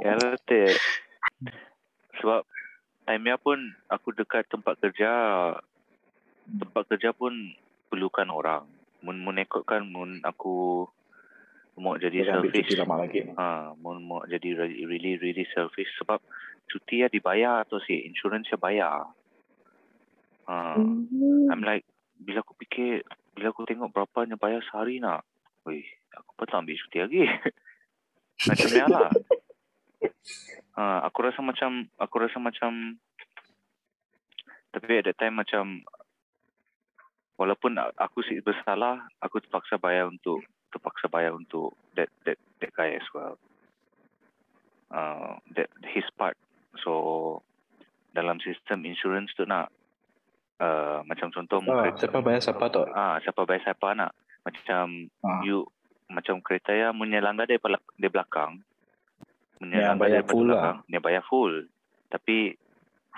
Ya 0.03 0.14
betul. 0.20 0.76
Sebab 2.20 2.43
time 3.08 3.32
pun 3.39 3.60
aku 3.88 4.12
dekat 4.12 4.43
tempat 4.51 4.76
kerja 4.84 5.10
tempat 6.60 6.84
kerja 6.91 7.16
pun 7.16 7.55
perlukan 7.88 8.28
orang. 8.28 8.64
Mun 8.99 9.24
mun 9.24 9.39
ikutkan 9.39 9.88
mun 9.88 10.20
aku 10.22 10.86
mau 11.78 11.95
jadi 11.95 12.26
Dia 12.26 12.36
selfish. 12.36 12.74
lama 12.76 13.05
lagi. 13.05 13.22
Ha, 13.32 13.72
mun 13.78 14.03
mau 14.03 14.26
jadi 14.26 14.60
re- 14.60 14.84
really 14.84 15.16
really 15.16 15.47
selfish 15.53 15.88
sebab 15.95 16.20
cuti 16.68 16.99
ya 16.99 17.08
dibayar 17.08 17.64
atau 17.64 17.80
si 17.80 17.95
insurance 18.03 18.51
ya 18.51 18.60
bayar. 18.60 19.08
Ha, 20.51 20.76
Hmm. 20.76 21.47
I'm 21.47 21.62
like 21.62 21.88
bila 22.18 22.41
aku 22.41 22.58
fikir 22.58 23.05
bila 23.38 23.53
aku 23.53 23.69
tengok 23.69 23.93
berapa 23.93 24.25
yang 24.25 24.41
bayar 24.41 24.65
sehari 24.65 24.97
nak. 24.97 25.21
Wih, 25.69 25.85
aku 26.17 26.33
pun 26.33 26.49
tak 26.49 26.65
ambil 26.65 26.73
cuti 26.73 26.97
lagi. 27.05 27.21
macam 28.49 28.67
ni 28.73 28.81
lah. 28.81 29.11
Ha, 30.73 31.05
aku 31.05 31.17
rasa 31.21 31.45
macam 31.45 31.85
aku 32.01 32.15
rasa 32.17 32.38
macam 32.41 32.97
tapi 34.73 35.01
at 35.01 35.05
that 35.05 35.17
time 35.21 35.38
macam 35.38 35.85
walaupun 37.38 37.77
aku 37.77 38.25
sih 38.25 38.41
bersalah, 38.41 39.05
aku 39.21 39.38
terpaksa 39.41 39.77
bayar 39.77 40.09
untuk 40.09 40.41
terpaksa 40.73 41.05
bayar 41.09 41.38
untuk 41.38 41.77
that 41.93 42.09
that 42.25 42.41
that 42.57 42.73
guy 42.73 42.97
as 42.97 43.05
well. 43.13 43.38
Uh, 44.89 45.38
that 45.53 45.69
his 45.93 46.05
part. 46.17 46.38
So 46.81 47.41
dalam 48.17 48.41
sistem 48.41 48.81
insurance 48.85 49.29
tu 49.38 49.45
nak 49.45 49.69
uh, 50.60 50.99
macam 51.03 51.28
contoh 51.30 51.60
Ah, 51.64 51.86
kereta- 51.86 51.99
siapa 52.01 52.20
bayar 52.20 52.41
siapa 52.41 52.66
tu? 52.68 52.82
Ah, 52.88 53.18
siapa 53.20 53.41
bayar 53.43 53.62
siapa 53.64 53.88
nak. 53.93 54.12
Macam 54.41 54.86
Ah. 55.20 55.41
you 55.41 55.68
macam 56.08 56.39
kereta 56.39 56.72
ya 56.72 56.89
menyelanggar 56.91 57.45
dari 57.45 57.60
belak- 57.60 57.93
dari 57.93 58.10
belakang. 58.10 58.64
Yang 59.60 59.97
bayar 59.97 60.22
daripada 60.22 60.30
full 60.30 60.45
lah. 60.45 60.53
belakang, 60.53 60.78
Dia 60.88 60.99
bayar 60.99 61.24
full. 61.24 61.53
Tapi 62.08 62.38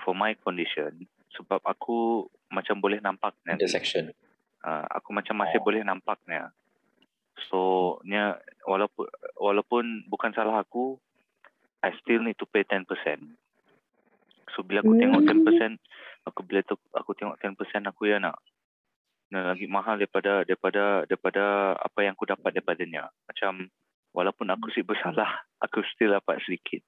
for 0.00 0.12
my 0.12 0.32
condition 0.34 1.04
sebab 1.30 1.60
aku 1.62 2.24
macam 2.48 2.76
boleh 2.76 2.98
nampak 2.98 3.36
nanti. 3.42 3.62
Intersection. 3.62 4.10
Uh, 4.60 4.84
aku 4.90 5.10
macam 5.10 5.36
masih 5.36 5.56
Oh. 5.56 5.64
boleh 5.64 5.80
nampaknya. 5.80 6.50
So, 7.46 7.60
nya 8.04 8.36
walaupun 8.62 9.08
walaupun 9.34 9.84
bukan 10.04 10.30
salah 10.30 10.58
aku, 10.58 11.00
I 11.80 11.96
still 11.96 12.20
need 12.20 12.36
to 12.36 12.44
pay 12.44 12.60
10%. 12.62 12.84
So 14.50 14.60
bila 14.60 14.82
aku 14.82 14.92
tengok 14.94 15.22
Hmm. 15.22 15.28
10%, 15.30 15.80
aku 16.26 16.40
bila 16.44 16.60
tu 16.64 16.76
aku 16.92 17.16
tengok 17.16 17.38
10% 17.40 17.88
aku 17.88 18.10
ya 18.10 18.20
nak 18.20 18.36
nak 19.30 19.54
lagi 19.54 19.70
mahal 19.70 19.94
daripada 19.94 20.42
daripada 20.42 21.06
daripada 21.06 21.74
apa 21.78 21.98
yang 22.02 22.18
aku 22.18 22.26
dapat 22.26 22.50
daripadanya. 22.50 23.08
Macam 23.30 23.70
walaupun 24.10 24.50
aku 24.50 24.70
sih 24.74 24.82
bersalah, 24.82 25.46
aku 25.62 25.86
still 25.94 26.12
dapat 26.14 26.42
sedikit. 26.42 26.82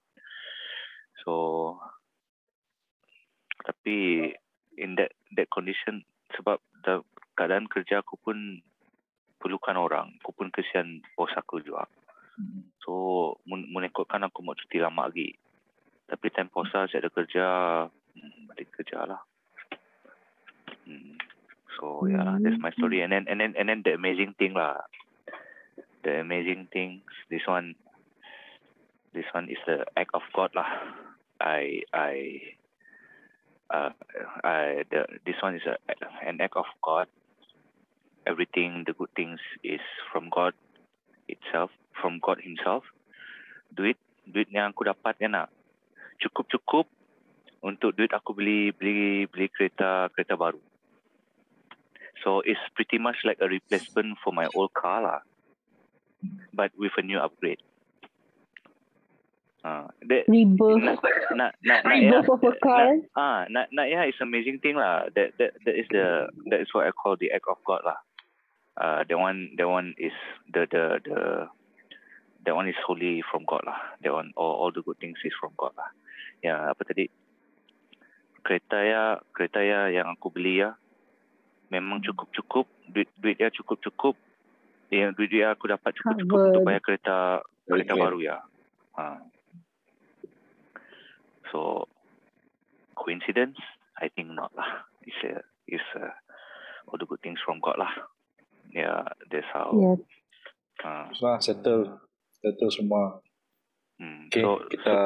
So 1.22 1.78
tapi 3.62 4.30
in 4.74 4.98
that 4.98 5.14
that 5.38 5.46
condition 5.54 6.02
sebab 6.34 6.58
the 6.82 7.06
keadaan 7.38 7.70
kerja 7.70 8.02
aku 8.02 8.18
pun 8.18 8.60
perlukan 9.38 9.78
orang. 9.78 10.18
Aku 10.22 10.34
pun 10.34 10.50
kesian 10.50 11.02
bos 11.14 11.30
aku 11.38 11.62
juga. 11.62 11.86
So 12.82 12.92
mun, 13.46 13.68
mun 13.70 13.86
ikutkan 13.86 14.22
aku 14.26 14.42
mau 14.42 14.58
cuti 14.58 14.82
lama 14.82 15.06
lagi. 15.06 15.34
Tapi 16.10 16.26
time 16.34 16.50
puasa 16.50 16.90
saya 16.90 17.06
ada 17.06 17.10
kerja, 17.10 17.46
hmm, 17.86 18.01
balik 18.52 18.68
kerja 18.76 19.08
lah. 19.08 19.20
Hmm. 20.84 21.16
So 21.78 22.04
yeah 22.06 22.22
lah, 22.22 22.36
that's 22.42 22.60
my 22.60 22.70
story. 22.76 23.00
And 23.00 23.12
then 23.12 23.24
and 23.30 23.40
then 23.40 23.56
and 23.56 23.68
then 23.68 23.80
the 23.82 23.96
amazing 23.96 24.36
thing 24.36 24.52
lah. 24.52 24.84
The 26.04 26.20
amazing 26.20 26.68
things. 26.74 27.06
This 27.30 27.46
one, 27.46 27.78
this 29.14 29.26
one 29.32 29.48
is 29.48 29.60
the 29.64 29.86
act 29.96 30.12
of 30.12 30.26
God 30.34 30.52
lah. 30.52 30.68
I 31.40 31.86
I 31.94 32.14
uh, 33.72 33.90
I 34.44 34.84
the 34.90 35.06
this 35.24 35.38
one 35.40 35.56
is 35.56 35.64
a, 35.64 35.78
an 36.26 36.42
act 36.42 36.58
of 36.58 36.68
God. 36.84 37.08
Everything, 38.22 38.86
the 38.86 38.94
good 38.94 39.10
things 39.18 39.42
is 39.66 39.82
from 40.12 40.30
God 40.30 40.54
itself, 41.26 41.74
from 41.98 42.22
God 42.22 42.38
Himself. 42.38 42.86
Duit, 43.74 43.98
duit 44.30 44.46
yang 44.54 44.70
aku 44.70 44.86
dapat 44.86 45.18
kan 45.18 45.34
nak 45.34 45.48
cukup 46.22 46.46
cukup 46.46 46.86
untuk 47.62 47.94
duit 47.94 48.10
aku 48.10 48.34
beli 48.34 48.74
beli 48.74 49.24
beli 49.30 49.46
kereta 49.48 50.10
kereta 50.12 50.34
baru. 50.34 50.58
So 52.22 52.42
it's 52.46 52.60
pretty 52.74 52.98
much 52.98 53.22
like 53.26 53.38
a 53.42 53.48
replacement 53.50 54.18
for 54.22 54.30
my 54.30 54.46
old 54.54 54.74
car 54.74 55.02
lah, 55.02 55.20
but 56.54 56.70
with 56.78 56.94
a 56.98 57.02
new 57.02 57.18
upgrade. 57.18 57.62
Ah, 59.62 59.86
that 60.10 60.26
Rebirth. 60.26 60.82
nak 60.82 60.98
nak 61.38 61.54
nak. 61.62 61.82
Rebirth 61.86 62.30
of 62.30 62.42
a 62.42 62.52
car. 62.58 62.98
Nak, 62.98 63.14
ah, 63.14 63.40
nak 63.46 63.66
nak 63.70 63.86
ya 63.86 64.06
is 64.10 64.18
amazing 64.18 64.58
thing 64.58 64.74
lah. 64.74 65.06
That 65.14 65.38
that 65.38 65.54
that 65.62 65.74
is 65.78 65.86
the 65.94 66.26
that 66.50 66.58
is 66.58 66.70
what 66.74 66.86
I 66.86 66.90
call 66.90 67.14
the 67.14 67.30
act 67.30 67.46
of 67.46 67.62
God 67.62 67.86
lah. 67.86 67.98
Uh, 68.74 69.00
that 69.06 69.18
one 69.18 69.54
that 69.58 69.70
one 69.70 69.94
is 70.02 70.14
the 70.50 70.66
the 70.66 70.98
the 71.06 71.18
that 72.42 72.54
one 72.58 72.66
is 72.66 72.78
wholly 72.82 73.22
from 73.30 73.46
God 73.46 73.62
lah. 73.62 73.78
That 74.02 74.10
one 74.10 74.34
all 74.34 74.66
all 74.66 74.70
the 74.74 74.82
good 74.82 74.98
things 74.98 75.22
is 75.22 75.34
from 75.38 75.54
God 75.54 75.78
lah. 75.78 75.90
Ya 76.42 76.74
apa 76.74 76.82
tadi? 76.82 77.06
Kereta 78.42 78.78
ya 78.82 79.02
kereta 79.30 79.60
ya 79.62 79.86
yang 79.88 80.10
aku 80.12 80.28
beli 80.34 80.62
ya 80.62 80.74
memang 81.72 82.04
cukup 82.04 82.28
cukup 82.36 82.66
duit 82.90 83.08
duit 83.16 83.38
dia 83.40 83.48
cukup 83.48 83.78
cukup. 83.80 84.14
Yang 84.92 85.16
duit 85.16 85.30
dia 85.32 85.54
aku 85.56 85.70
dapat 85.72 85.96
cukup 85.96 86.14
cukup 86.20 86.36
Covered. 86.36 86.50
untuk 86.52 86.62
bayar 86.68 86.82
kereta 86.84 87.18
kereta 87.64 87.92
clear. 87.96 88.04
baru 88.04 88.18
ya. 88.20 88.36
Ha. 89.00 89.06
So 91.50 91.88
coincidence? 92.98 93.56
I 93.96 94.08
think 94.12 94.32
not 94.32 94.52
lah. 94.52 94.84
It's 95.06 95.16
a 95.24 95.40
it's 95.68 95.84
a 95.96 96.12
all 96.90 96.98
the 96.98 97.06
good 97.06 97.20
things 97.22 97.40
from 97.44 97.60
God 97.62 97.78
lah. 97.78 97.92
Yeah, 98.72 99.04
that's 99.30 99.46
how. 99.52 99.70
Yeah. 99.72 99.96
Uh, 100.82 101.06
Lah, 101.20 101.36
settle. 101.38 102.00
Settle 102.40 102.72
semua. 102.72 103.20
hmm. 104.00 104.26
Okay, 104.32 104.40
So 104.42 104.64
kita... 104.66 104.96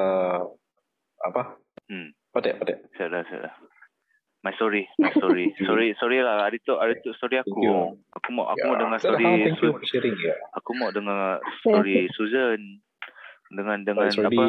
Apa? 1.26 1.58
hmm. 1.90 2.14
Patek, 2.36 2.54
patek. 2.60 2.78
Sudah, 2.92 3.24
sudah. 3.24 3.52
My 4.44 4.52
story, 4.54 4.84
my 5.00 5.08
story. 5.16 5.56
sorry, 5.66 5.96
sorry 5.96 6.20
lah. 6.20 6.44
Hari 6.44 6.60
tu, 6.62 6.76
hari 6.76 7.00
tu 7.00 7.16
story 7.16 7.40
Thank 7.40 7.48
aku. 7.48 7.96
Aku 8.12 8.28
mau, 8.30 8.44
aku 8.52 8.60
Ya, 8.60 8.68
mau 8.68 8.76
dengar 8.76 8.98
story. 9.00 9.24
Thank 9.24 9.56
you 9.58 9.72
for 9.72 9.80
sharing. 9.88 10.14
Ya. 10.20 10.36
aku 10.52 10.70
mau 10.76 10.92
dengar 10.92 11.40
story 11.64 12.12
Susan 12.12 12.60
dengan 13.46 13.78
dengan 13.86 14.10
It's 14.10 14.18
apa? 14.18 14.42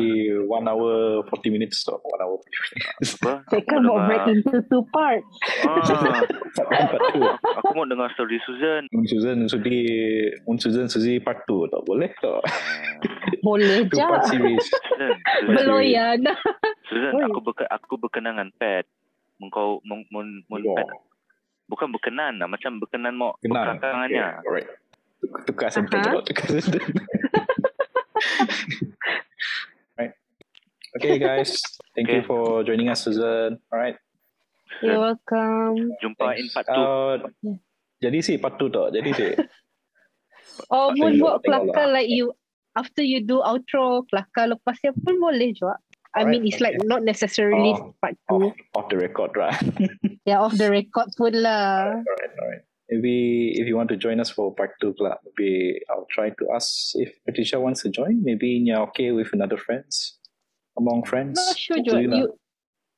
one 0.49 0.65
hour 0.65 1.21
40 1.25 1.53
minutes 1.53 1.85
tau. 1.87 2.01
One 2.03 2.19
hour 2.19 2.35
40 2.35 2.49
minutes. 2.75 3.09
Apa? 3.15 3.33
Saya 3.49 3.61
Aku 3.61 3.69
kan 3.71 3.81
mau 3.85 3.97
break 4.03 4.25
into 4.27 4.57
two 4.67 4.83
parts. 4.91 5.33
Ah, 5.63 6.21
two. 7.13 7.23
aku 7.63 7.69
mau 7.71 7.85
dengar 7.87 8.11
story 8.13 8.37
Susan. 8.43 8.83
Un 8.91 9.05
Susan 9.07 9.37
sudi 9.47 9.79
Un 10.43 10.57
Susan 10.59 10.85
sudi 10.91 11.21
part 11.23 11.41
2 11.47 11.71
tak 11.71 11.81
boleh 11.87 12.09
tak 12.19 12.41
Ah, 12.41 12.99
Boleh 13.41 13.85
Two 13.87 14.01
je. 14.27 14.59
Belum 15.45 15.79
ya. 15.81 16.17
Dah. 16.19 16.37
Susan, 16.87 17.13
Oi. 17.13 17.23
aku 17.25 17.39
berke, 17.41 17.63
aku 17.65 17.93
berkenangan 17.97 18.49
pet. 18.53 18.87
Mengkau 19.37 19.83
mun 19.83 20.01
mun 20.09 20.27
mun 20.45 20.61
Oh, 20.63 20.73
pet. 20.73 20.87
Bukan 21.67 21.91
berkenan 21.91 22.37
lah, 22.37 22.47
macam 22.47 22.79
berkenan 22.79 23.13
mau 23.13 23.35
Kenal 23.37 23.75
belakangannya. 23.75 24.25
okay, 24.33 24.47
Alright 24.47 24.67
Tuk- 25.17 25.43
Tukar 25.45 25.69
sentence 25.69 26.05
Aha. 26.05 26.13
uh 26.13 26.23
Tukar 26.23 26.47
sentence 26.47 26.87
Right 29.93 30.13
Okay 30.93 31.15
guys 31.17 31.59
Thank 31.91 32.07
you 32.07 32.21
Okay. 32.21 32.25
for 32.25 32.63
joining 32.63 32.87
us 32.87 33.01
Susan 33.01 33.59
Alright 33.67 33.99
You're 34.79 34.99
welcome. 35.01 35.91
Jumpa 35.97 36.37
in 36.37 36.47
part 36.49 36.67
2. 36.67 36.71
Uh, 36.71 37.13
Jadi 37.97 38.17
sih 38.21 38.35
part 38.37 38.55
2 38.55 38.69
tak 38.69 38.87
Jadi 38.93 39.09
sih 39.11 39.31
Oh, 40.73 40.89
mun 40.91 41.17
buat 41.17 41.41
tengok 41.41 41.67
kelakar 41.67 41.85
lah. 41.85 41.99
like 41.99 42.07
you 42.07 42.31
after 42.73 43.01
you 43.01 43.19
do 43.19 43.37
outro 43.37 44.05
kelakar 44.05 44.47
lepasnya 44.47 44.89
pun 44.95 45.17
boleh 45.17 45.51
juga. 45.51 45.77
I 46.17 46.25
mean 46.25 46.41
Alright, 46.41 46.53
it's 46.53 46.61
like 46.61 46.77
not 46.83 47.03
necessarily 47.05 47.71
Oh. 47.77 47.93
part 48.01 48.17
off, 48.29 48.53
2. 48.57 48.63
off 48.75 48.89
the 48.89 48.97
record 48.97 49.31
right 49.37 49.61
Yeah, 50.25 50.41
off 50.41 50.57
the 50.57 50.69
record 50.73 51.13
pun 51.17 51.33
lah. 51.37 52.01
Alright 52.01 52.33
alright 52.41 52.63
Maybe 52.89 53.51
if 53.59 53.67
you 53.67 53.75
want 53.75 53.91
to 53.91 53.97
join 53.99 54.19
us 54.23 54.31
for 54.31 54.55
part 54.55 54.75
2 54.81 54.95
pula 54.97 55.19
Maybe 55.27 55.79
I'll 55.91 56.07
try 56.09 56.31
to 56.31 56.43
ask 56.55 56.95
if 56.95 57.11
Patricia 57.27 57.59
wants 57.59 57.83
to 57.83 57.89
join 57.91 58.23
Maybe 58.23 58.47
you're 58.63 58.81
okay 58.91 59.11
with 59.11 59.29
another 59.35 59.57
friends 59.59 60.17
Among 60.79 61.03
friends 61.05 61.35
Not 61.37 61.57
sure 61.57 61.79
Up 61.79 61.85
you. 61.85 62.11
You, 62.15 62.25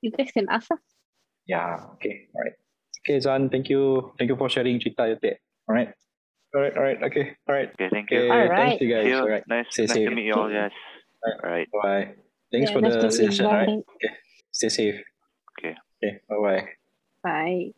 you 0.02 0.12
guys 0.16 0.32
can 0.32 0.48
ask 0.48 0.72
us. 0.72 0.80
Yeah, 1.50 1.82
okay, 1.98 2.30
alright. 2.36 2.54
Okay, 3.02 3.18
Zan, 3.20 3.50
thank 3.50 3.68
you. 3.74 4.14
Thank 4.22 4.30
you 4.30 4.38
for 4.38 4.48
sharing 4.54 4.78
cerita 4.80 5.10
you 5.10 5.18
take. 5.18 5.42
Alright. 5.68 5.92
Alright, 6.54 6.76
alright, 6.78 7.00
okay, 7.10 7.36
alright. 7.50 7.74
Okay, 7.74 7.90
thank 7.90 8.08
Okay, 8.12 8.26
you. 8.28 8.32
Alright. 8.32 8.78
thank 8.78 8.82
you 8.86 8.90
guys. 8.94 9.08
You. 9.10 9.18
Alright. 9.26 9.44
Nice, 9.50 9.68
Stay 9.74 9.90
nice 9.90 9.98
safe. 9.98 10.10
to 10.10 10.16
meet 10.16 10.26
you 10.30 10.36
all. 10.38 10.52
Yes. 10.52 10.72
Alright. 11.26 11.68
Bye. 11.74 12.14
Thanks 12.52 12.70
Yeah, 12.72 12.74
for 12.74 12.82
the 12.82 12.90
to 12.90 13.08
meet 13.08 13.20
you. 13.20 13.32
session, 13.32 13.46
alright. 13.46 13.68
Bye. 13.68 14.10
Stay 14.52 14.70
safe. 14.70 15.02
Okay. 15.60 15.76
Okay, 16.04 16.20
bye 16.28 16.36
bye. 16.42 16.68
Bye. 17.24 17.74